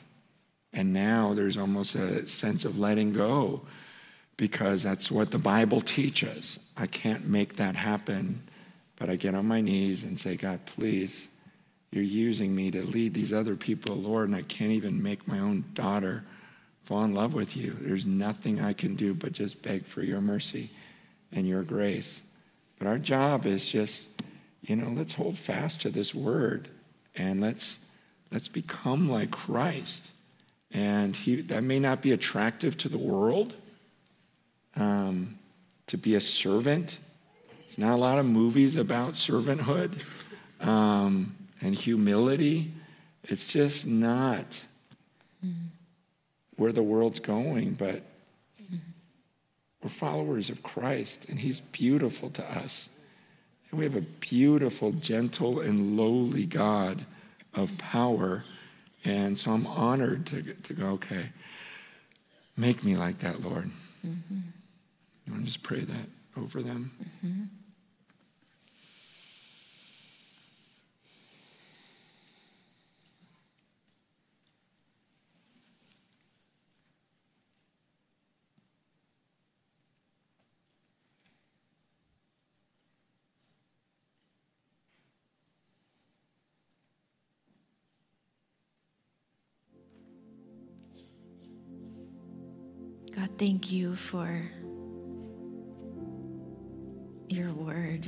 And 0.72 0.92
now 0.92 1.34
there's 1.34 1.58
almost 1.58 1.94
a 1.94 2.26
sense 2.26 2.64
of 2.64 2.78
letting 2.78 3.12
go 3.12 3.62
because 4.36 4.82
that's 4.82 5.10
what 5.10 5.30
the 5.30 5.38
Bible 5.38 5.80
teaches. 5.80 6.58
I 6.76 6.86
can't 6.86 7.26
make 7.26 7.56
that 7.56 7.76
happen, 7.76 8.42
but 8.96 9.10
I 9.10 9.16
get 9.16 9.34
on 9.34 9.46
my 9.46 9.60
knees 9.60 10.02
and 10.02 10.18
say, 10.18 10.36
God, 10.36 10.60
please, 10.66 11.28
you're 11.90 12.04
using 12.04 12.54
me 12.54 12.70
to 12.70 12.82
lead 12.82 13.14
these 13.14 13.32
other 13.32 13.56
people, 13.56 13.96
Lord, 13.96 14.28
and 14.28 14.36
I 14.36 14.42
can't 14.42 14.72
even 14.72 15.02
make 15.02 15.26
my 15.26 15.38
own 15.38 15.64
daughter 15.74 16.24
fall 16.84 17.04
in 17.04 17.14
love 17.14 17.34
with 17.34 17.56
you. 17.56 17.76
There's 17.80 18.06
nothing 18.06 18.60
I 18.60 18.72
can 18.72 18.96
do 18.96 19.14
but 19.14 19.32
just 19.32 19.62
beg 19.62 19.86
for 19.86 20.02
your 20.02 20.20
mercy 20.20 20.70
and 21.32 21.46
your 21.46 21.62
grace. 21.62 22.20
But 22.78 22.86
our 22.86 22.98
job 22.98 23.46
is 23.46 23.66
just, 23.68 24.08
you 24.66 24.76
know, 24.76 24.90
let's 24.90 25.14
hold 25.14 25.38
fast 25.38 25.80
to 25.82 25.90
this 25.90 26.14
word 26.14 26.68
and 27.14 27.40
let's 27.40 27.78
let's 28.32 28.48
become 28.48 29.08
like 29.08 29.30
Christ. 29.30 30.10
And 30.72 31.14
he, 31.14 31.40
that 31.42 31.62
may 31.62 31.78
not 31.78 32.02
be 32.02 32.12
attractive 32.12 32.76
to 32.78 32.88
the 32.88 32.98
world, 32.98 33.54
um, 34.74 35.38
to 35.86 35.96
be 35.96 36.16
a 36.16 36.20
servant. 36.20 36.98
There's 37.60 37.78
not 37.78 37.94
a 37.94 37.96
lot 37.96 38.18
of 38.18 38.26
movies 38.26 38.74
about 38.74 39.14
servanthood 39.14 40.02
um, 40.60 41.36
and 41.60 41.74
humility. 41.74 42.72
It's 43.24 43.46
just 43.46 43.86
not 43.86 44.64
mm-hmm. 45.44 45.68
where 46.56 46.72
the 46.72 46.82
world's 46.82 47.20
going, 47.20 47.74
but 47.74 48.02
mm-hmm. 48.62 48.76
we're 49.82 49.88
followers 49.88 50.50
of 50.50 50.64
Christ, 50.64 51.26
and 51.28 51.38
He's 51.38 51.60
beautiful 51.60 52.30
to 52.30 52.44
us. 52.44 52.88
We 53.76 53.84
have 53.84 53.96
a 53.96 54.00
beautiful, 54.00 54.92
gentle, 54.92 55.60
and 55.60 55.98
lowly 55.98 56.46
God 56.46 57.04
of 57.54 57.76
power. 57.76 58.44
And 59.04 59.36
so 59.36 59.52
I'm 59.52 59.66
honored 59.66 60.26
to, 60.26 60.42
to 60.42 60.72
go, 60.72 60.86
okay, 60.92 61.30
make 62.56 62.82
me 62.82 62.96
like 62.96 63.18
that, 63.18 63.42
Lord. 63.42 63.70
Mm-hmm. 64.06 64.38
You 65.26 65.32
want 65.32 65.44
to 65.44 65.46
just 65.46 65.62
pray 65.62 65.80
that 65.80 66.08
over 66.36 66.62
them? 66.62 66.92
Mm-hmm. 67.24 67.42
Thank 93.38 93.70
you 93.70 93.94
for 93.94 94.42
your 97.28 97.52
word. 97.52 98.06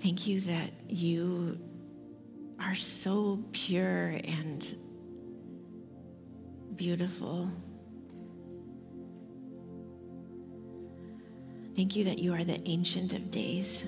Thank 0.00 0.26
you 0.26 0.40
that 0.40 0.70
you 0.88 1.58
are 2.60 2.74
so 2.74 3.42
pure 3.52 4.20
and 4.24 4.76
beautiful. 6.76 7.50
Thank 11.74 11.96
you 11.96 12.04
that 12.04 12.18
you 12.18 12.34
are 12.34 12.44
the 12.44 12.60
Ancient 12.68 13.14
of 13.14 13.30
Days. 13.30 13.86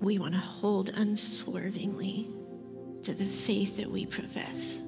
We 0.00 0.18
want 0.18 0.32
to 0.32 0.40
hold 0.40 0.88
unswervingly 0.88 2.30
to 3.02 3.14
the 3.14 3.24
faith 3.24 3.76
that 3.76 3.90
we 3.90 4.06
profess 4.06 4.80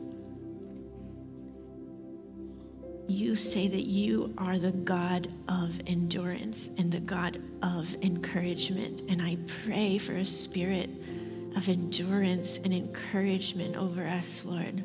you 3.12 3.36
say 3.36 3.68
that 3.68 3.84
you 3.84 4.32
are 4.38 4.58
the 4.58 4.72
God 4.72 5.28
of 5.48 5.80
endurance 5.86 6.70
and 6.78 6.90
the 6.90 7.00
God 7.00 7.42
of 7.62 7.94
encouragement. 8.02 9.02
And 9.08 9.20
I 9.20 9.36
pray 9.64 9.98
for 9.98 10.16
a 10.16 10.24
spirit 10.24 10.90
of 11.56 11.68
endurance 11.68 12.56
and 12.56 12.72
encouragement 12.72 13.76
over 13.76 14.06
us, 14.06 14.44
Lord. 14.44 14.84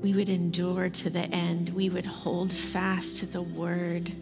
We 0.00 0.12
would 0.12 0.28
endure 0.28 0.88
to 0.88 1.10
the 1.10 1.20
end, 1.20 1.70
we 1.70 1.90
would 1.90 2.06
hold 2.06 2.52
fast 2.52 3.18
to 3.18 3.26
the 3.26 3.42
word. 3.42 4.12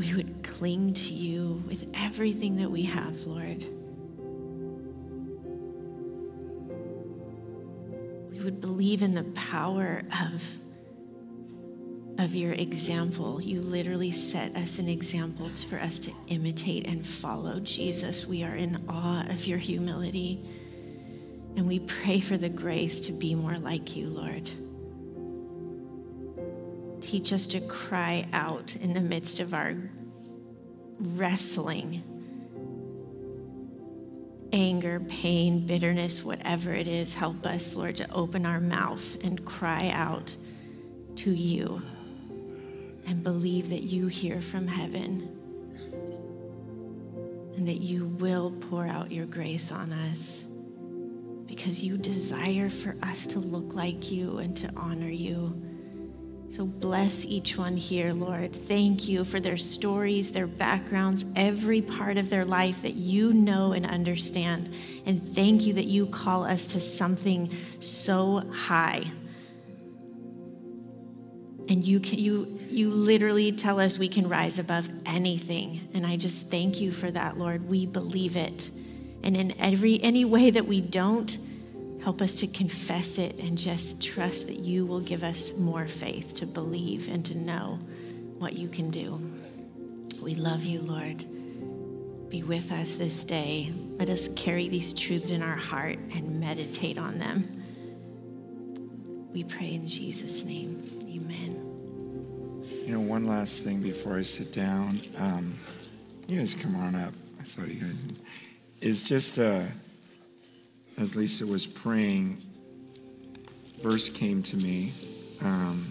We 0.00 0.14
would 0.14 0.42
cling 0.42 0.94
to 0.94 1.12
you 1.12 1.62
with 1.68 1.90
everything 1.92 2.56
that 2.56 2.70
we 2.70 2.84
have, 2.84 3.26
Lord. 3.26 3.62
We 8.30 8.40
would 8.40 8.62
believe 8.62 9.02
in 9.02 9.12
the 9.12 9.24
power 9.34 10.00
of, 10.24 10.42
of 12.18 12.34
your 12.34 12.54
example. 12.54 13.42
You 13.42 13.60
literally 13.60 14.10
set 14.10 14.56
us 14.56 14.78
an 14.78 14.88
example 14.88 15.50
for 15.50 15.78
us 15.78 16.00
to 16.00 16.12
imitate 16.28 16.86
and 16.86 17.06
follow 17.06 17.60
Jesus. 17.60 18.26
We 18.26 18.42
are 18.42 18.56
in 18.56 18.82
awe 18.88 19.26
of 19.28 19.46
your 19.46 19.58
humility. 19.58 20.42
And 21.56 21.68
we 21.68 21.80
pray 21.80 22.20
for 22.20 22.38
the 22.38 22.48
grace 22.48 23.02
to 23.02 23.12
be 23.12 23.34
more 23.34 23.58
like 23.58 23.94
you, 23.96 24.08
Lord. 24.08 24.50
Teach 27.10 27.32
us 27.32 27.48
to 27.48 27.60
cry 27.62 28.28
out 28.32 28.76
in 28.76 28.94
the 28.94 29.00
midst 29.00 29.40
of 29.40 29.52
our 29.52 29.74
wrestling 31.00 32.04
anger, 34.52 35.00
pain, 35.00 35.66
bitterness, 35.66 36.22
whatever 36.24 36.72
it 36.72 36.86
is, 36.86 37.12
help 37.12 37.44
us, 37.46 37.74
Lord, 37.74 37.96
to 37.96 38.08
open 38.12 38.46
our 38.46 38.60
mouth 38.60 39.16
and 39.24 39.44
cry 39.44 39.90
out 39.92 40.36
to 41.16 41.32
you 41.32 41.82
and 43.06 43.24
believe 43.24 43.70
that 43.70 43.82
you 43.82 44.06
hear 44.06 44.40
from 44.40 44.68
heaven 44.68 45.36
and 47.56 47.66
that 47.66 47.80
you 47.80 48.06
will 48.06 48.52
pour 48.52 48.86
out 48.86 49.10
your 49.10 49.26
grace 49.26 49.72
on 49.72 49.92
us 49.92 50.46
because 51.46 51.82
you 51.82 51.96
desire 51.98 52.70
for 52.70 52.94
us 53.02 53.26
to 53.26 53.40
look 53.40 53.74
like 53.74 54.12
you 54.12 54.38
and 54.38 54.56
to 54.58 54.70
honor 54.76 55.10
you. 55.10 55.60
So 56.50 56.66
bless 56.66 57.24
each 57.24 57.56
one 57.56 57.76
here, 57.76 58.12
Lord. 58.12 58.52
Thank 58.52 59.06
you 59.06 59.22
for 59.24 59.38
their 59.38 59.56
stories, 59.56 60.32
their 60.32 60.48
backgrounds, 60.48 61.24
every 61.36 61.80
part 61.80 62.16
of 62.16 62.28
their 62.28 62.44
life 62.44 62.82
that 62.82 62.94
you 62.94 63.32
know 63.32 63.70
and 63.70 63.86
understand. 63.86 64.74
And 65.06 65.32
thank 65.32 65.64
you 65.64 65.74
that 65.74 65.84
you 65.84 66.06
call 66.06 66.42
us 66.42 66.66
to 66.68 66.80
something 66.80 67.54
so 67.78 68.42
high. 68.52 69.04
And 71.68 71.86
you 71.86 72.00
can, 72.00 72.18
you 72.18 72.58
you 72.68 72.90
literally 72.90 73.52
tell 73.52 73.78
us 73.78 73.96
we 73.96 74.08
can 74.08 74.28
rise 74.28 74.58
above 74.58 74.90
anything. 75.06 75.88
And 75.94 76.04
I 76.04 76.16
just 76.16 76.50
thank 76.50 76.80
you 76.80 76.90
for 76.90 77.12
that, 77.12 77.38
Lord. 77.38 77.68
We 77.68 77.86
believe 77.86 78.34
it. 78.34 78.70
And 79.22 79.36
in 79.36 79.58
every 79.60 80.02
any 80.02 80.24
way 80.24 80.50
that 80.50 80.66
we 80.66 80.80
don't, 80.80 81.38
Help 82.02 82.22
us 82.22 82.36
to 82.36 82.46
confess 82.46 83.18
it 83.18 83.38
and 83.38 83.58
just 83.58 84.02
trust 84.02 84.46
that 84.46 84.56
you 84.56 84.86
will 84.86 85.00
give 85.00 85.22
us 85.22 85.52
more 85.58 85.86
faith 85.86 86.34
to 86.36 86.46
believe 86.46 87.08
and 87.08 87.24
to 87.26 87.36
know 87.36 87.78
what 88.38 88.54
you 88.54 88.68
can 88.68 88.90
do. 88.90 89.20
We 90.22 90.34
love 90.34 90.64
you, 90.64 90.80
Lord. 90.80 91.24
Be 92.30 92.42
with 92.42 92.72
us 92.72 92.96
this 92.96 93.22
day. 93.24 93.74
Let 93.98 94.08
us 94.08 94.28
carry 94.28 94.68
these 94.68 94.94
truths 94.94 95.30
in 95.30 95.42
our 95.42 95.56
heart 95.56 95.98
and 96.14 96.40
meditate 96.40 96.96
on 96.96 97.18
them. 97.18 97.64
We 99.32 99.44
pray 99.44 99.74
in 99.74 99.86
Jesus' 99.86 100.42
name. 100.42 101.00
Amen. 101.02 101.66
You 102.86 102.94
know, 102.94 103.00
one 103.00 103.26
last 103.26 103.62
thing 103.62 103.82
before 103.82 104.18
I 104.18 104.22
sit 104.22 104.54
down. 104.54 104.98
Um, 105.18 105.58
you 106.26 106.38
guys 106.38 106.54
come 106.54 106.76
on 106.76 106.94
up. 106.94 107.12
I 107.40 107.44
saw 107.44 107.62
you 107.62 107.80
guys. 107.80 107.96
Is 108.80 109.02
just. 109.02 109.38
Uh, 109.38 109.64
as 110.98 111.16
Lisa 111.16 111.46
was 111.46 111.66
praying, 111.66 112.42
verse 113.82 114.08
came 114.08 114.42
to 114.42 114.56
me. 114.56 114.92
Um, 115.42 115.86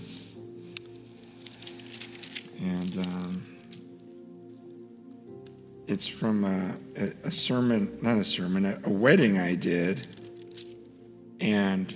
and 2.61 2.97
um, 2.97 3.45
it's 5.87 6.07
from 6.07 6.43
a, 6.43 6.75
a, 7.23 7.31
sermon, 7.31 7.97
not 8.01 8.17
a 8.17 8.23
sermon, 8.23 8.65
a, 8.65 8.79
a 8.83 8.89
wedding 8.89 9.39
I 9.39 9.55
did. 9.55 10.07
And 11.39 11.95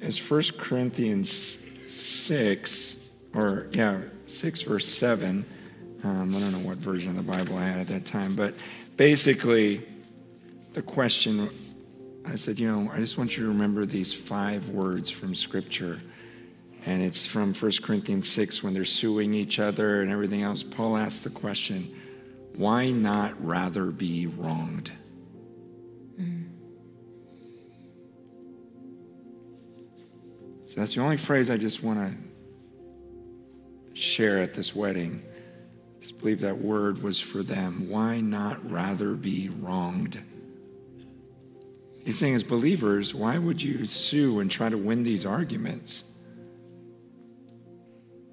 it's 0.00 0.30
1 0.30 0.42
Corinthians 0.58 1.58
6, 1.86 2.96
or 3.34 3.68
yeah, 3.72 4.00
6, 4.26 4.62
verse 4.62 4.88
7. 4.88 5.44
Um, 6.02 6.34
I 6.34 6.40
don't 6.40 6.52
know 6.52 6.66
what 6.66 6.78
version 6.78 7.10
of 7.10 7.16
the 7.16 7.30
Bible 7.30 7.56
I 7.56 7.64
had 7.64 7.80
at 7.80 7.86
that 7.88 8.06
time, 8.06 8.34
but 8.34 8.54
basically, 8.96 9.86
the 10.72 10.82
question, 10.82 11.50
I 12.24 12.36
said, 12.36 12.58
you 12.58 12.70
know, 12.70 12.90
I 12.92 12.98
just 12.98 13.18
want 13.18 13.36
you 13.36 13.44
to 13.44 13.48
remember 13.48 13.86
these 13.86 14.14
five 14.14 14.70
words 14.70 15.10
from 15.10 15.34
Scripture. 15.34 15.98
And 16.86 17.02
it's 17.02 17.26
from 17.26 17.52
1 17.52 17.72
Corinthians 17.82 18.28
6 18.30 18.62
when 18.62 18.72
they're 18.72 18.84
suing 18.84 19.34
each 19.34 19.58
other 19.58 20.02
and 20.02 20.10
everything 20.10 20.42
else. 20.42 20.62
Paul 20.62 20.96
asked 20.96 21.24
the 21.24 21.30
question, 21.30 21.94
why 22.56 22.90
not 22.90 23.34
rather 23.44 23.86
be 23.86 24.26
wronged? 24.26 24.90
Mm. 26.18 26.48
So 30.66 30.74
that's 30.76 30.94
the 30.94 31.02
only 31.02 31.16
phrase 31.16 31.50
I 31.50 31.56
just 31.56 31.82
want 31.82 31.98
to 31.98 34.00
share 34.00 34.40
at 34.40 34.54
this 34.54 34.74
wedding. 34.74 35.22
Just 36.00 36.18
believe 36.18 36.40
that 36.40 36.58
word 36.58 37.02
was 37.02 37.20
for 37.20 37.42
them. 37.42 37.90
Why 37.90 38.20
not 38.20 38.70
rather 38.70 39.14
be 39.14 39.50
wronged? 39.50 40.22
He's 42.04 42.18
saying, 42.18 42.34
as 42.34 42.42
believers, 42.42 43.14
why 43.14 43.38
would 43.38 43.62
you 43.62 43.84
sue 43.84 44.40
and 44.40 44.50
try 44.50 44.68
to 44.68 44.78
win 44.78 45.02
these 45.02 45.26
arguments? 45.26 46.04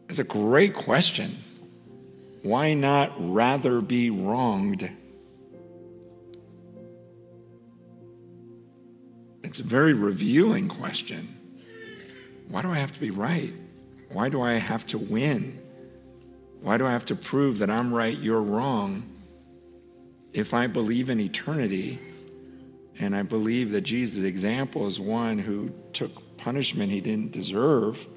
It's 0.09 0.19
a 0.19 0.23
great 0.23 0.73
question. 0.73 1.37
Why 2.43 2.73
not 2.73 3.13
rather 3.17 3.81
be 3.81 4.09
wronged? 4.09 4.89
It's 9.43 9.59
a 9.59 9.63
very 9.63 9.93
revealing 9.93 10.69
question. 10.69 11.37
Why 12.47 12.61
do 12.61 12.71
I 12.71 12.77
have 12.77 12.93
to 12.93 12.99
be 12.99 13.11
right? 13.11 13.53
Why 14.09 14.29
do 14.29 14.41
I 14.41 14.53
have 14.53 14.85
to 14.87 14.97
win? 14.97 15.61
Why 16.61 16.77
do 16.77 16.85
I 16.85 16.91
have 16.91 17.05
to 17.07 17.15
prove 17.15 17.59
that 17.59 17.69
I'm 17.69 17.93
right, 17.93 18.17
you're 18.17 18.41
wrong? 18.41 19.03
If 20.33 20.53
I 20.53 20.67
believe 20.67 21.09
in 21.09 21.19
eternity, 21.19 21.99
and 22.99 23.15
I 23.15 23.21
believe 23.21 23.71
that 23.71 23.81
Jesus' 23.81 24.23
example 24.23 24.87
is 24.87 24.99
one 24.99 25.37
who 25.37 25.71
took 25.93 26.37
punishment 26.37 26.91
he 26.91 27.01
didn't 27.01 27.31
deserve 27.31 28.07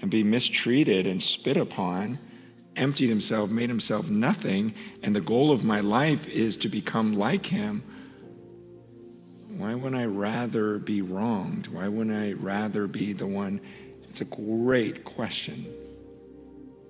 and 0.00 0.10
be 0.10 0.22
mistreated 0.22 1.06
and 1.06 1.22
spit 1.22 1.56
upon, 1.56 2.18
emptied 2.76 3.08
himself, 3.08 3.50
made 3.50 3.68
himself 3.68 4.08
nothing, 4.08 4.74
and 5.02 5.14
the 5.14 5.20
goal 5.20 5.50
of 5.50 5.64
my 5.64 5.80
life 5.80 6.28
is 6.28 6.56
to 6.58 6.68
become 6.68 7.14
like 7.14 7.46
him. 7.46 7.82
Why 9.56 9.74
wouldn't 9.74 10.00
I 10.00 10.04
rather 10.04 10.78
be 10.78 11.02
wronged? 11.02 11.68
Why 11.68 11.88
wouldn't 11.88 12.16
I 12.16 12.32
rather 12.32 12.86
be 12.86 13.12
the 13.12 13.26
one? 13.26 13.60
It's 14.08 14.20
a 14.20 14.26
great 14.26 15.04
question. 15.04 15.66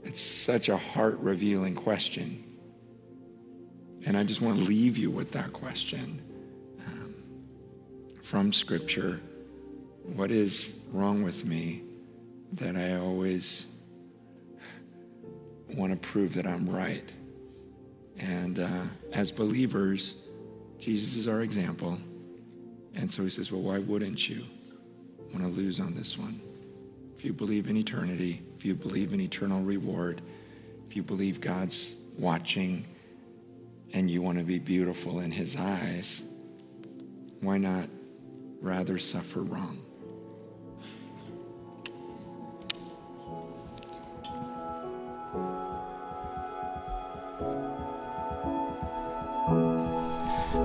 It's 0.04 0.20
such 0.20 0.68
a 0.68 0.76
heart 0.76 1.18
revealing 1.18 1.74
question. 1.74 2.44
And 4.04 4.16
I 4.16 4.22
just 4.22 4.40
want 4.40 4.58
to 4.58 4.64
leave 4.64 4.96
you 4.96 5.10
with 5.10 5.32
that 5.32 5.52
question 5.52 6.22
from 8.26 8.52
Scripture 8.52 9.20
what 10.02 10.32
is 10.32 10.72
wrong 10.90 11.22
with 11.22 11.44
me 11.44 11.80
that 12.54 12.74
I 12.74 12.96
always 12.96 13.66
want 15.68 15.92
to 15.92 15.96
prove 15.96 16.34
that 16.34 16.44
I'm 16.44 16.68
right. 16.68 17.08
And 18.18 18.58
uh, 18.58 18.82
as 19.12 19.30
believers, 19.30 20.14
Jesus 20.80 21.14
is 21.14 21.28
our 21.28 21.42
example. 21.42 21.98
And 22.96 23.08
so 23.08 23.22
he 23.22 23.30
says, 23.30 23.52
Well, 23.52 23.62
why 23.62 23.78
wouldn't 23.78 24.28
you 24.28 24.44
want 25.32 25.44
to 25.44 25.48
lose 25.48 25.78
on 25.78 25.94
this 25.94 26.18
one? 26.18 26.40
If 27.16 27.24
you 27.24 27.32
believe 27.32 27.68
in 27.68 27.76
eternity, 27.76 28.42
if 28.58 28.64
you 28.64 28.74
believe 28.74 29.12
in 29.12 29.20
eternal 29.20 29.60
reward, 29.60 30.20
if 30.88 30.96
you 30.96 31.04
believe 31.04 31.40
God's 31.40 31.94
watching 32.18 32.86
and 33.92 34.10
you 34.10 34.20
want 34.20 34.38
to 34.38 34.44
be 34.44 34.58
beautiful 34.58 35.20
in 35.20 35.30
his 35.30 35.54
eyes, 35.54 36.20
why 37.40 37.58
not 37.58 37.88
rather 38.66 38.98
suffer 38.98 39.42
wrong. 39.42 39.82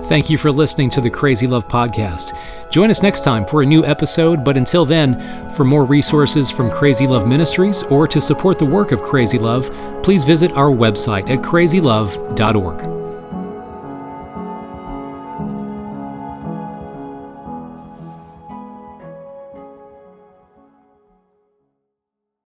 Thank 0.06 0.28
you 0.28 0.36
for 0.36 0.52
listening 0.52 0.90
to 0.90 1.00
the 1.00 1.08
Crazy 1.08 1.46
Love 1.46 1.68
Podcast. 1.68 2.36
Join 2.70 2.90
us 2.90 3.02
next 3.02 3.22
time 3.22 3.46
for 3.46 3.62
a 3.62 3.66
new 3.66 3.84
episode, 3.84 4.44
but 4.44 4.58
until 4.58 4.84
then, 4.84 5.48
for 5.50 5.64
more 5.64 5.86
resources 5.86 6.50
from 6.50 6.70
Crazy 6.70 7.06
Love 7.06 7.26
Ministries 7.26 7.82
or 7.84 8.06
to 8.08 8.20
support 8.20 8.58
the 8.58 8.66
work 8.66 8.92
of 8.92 9.00
Crazy 9.02 9.38
Love, 9.38 9.70
please 10.02 10.24
visit 10.24 10.52
our 10.52 10.70
website 10.70 11.30
at 11.30 11.38
crazylove.org. 11.38 13.01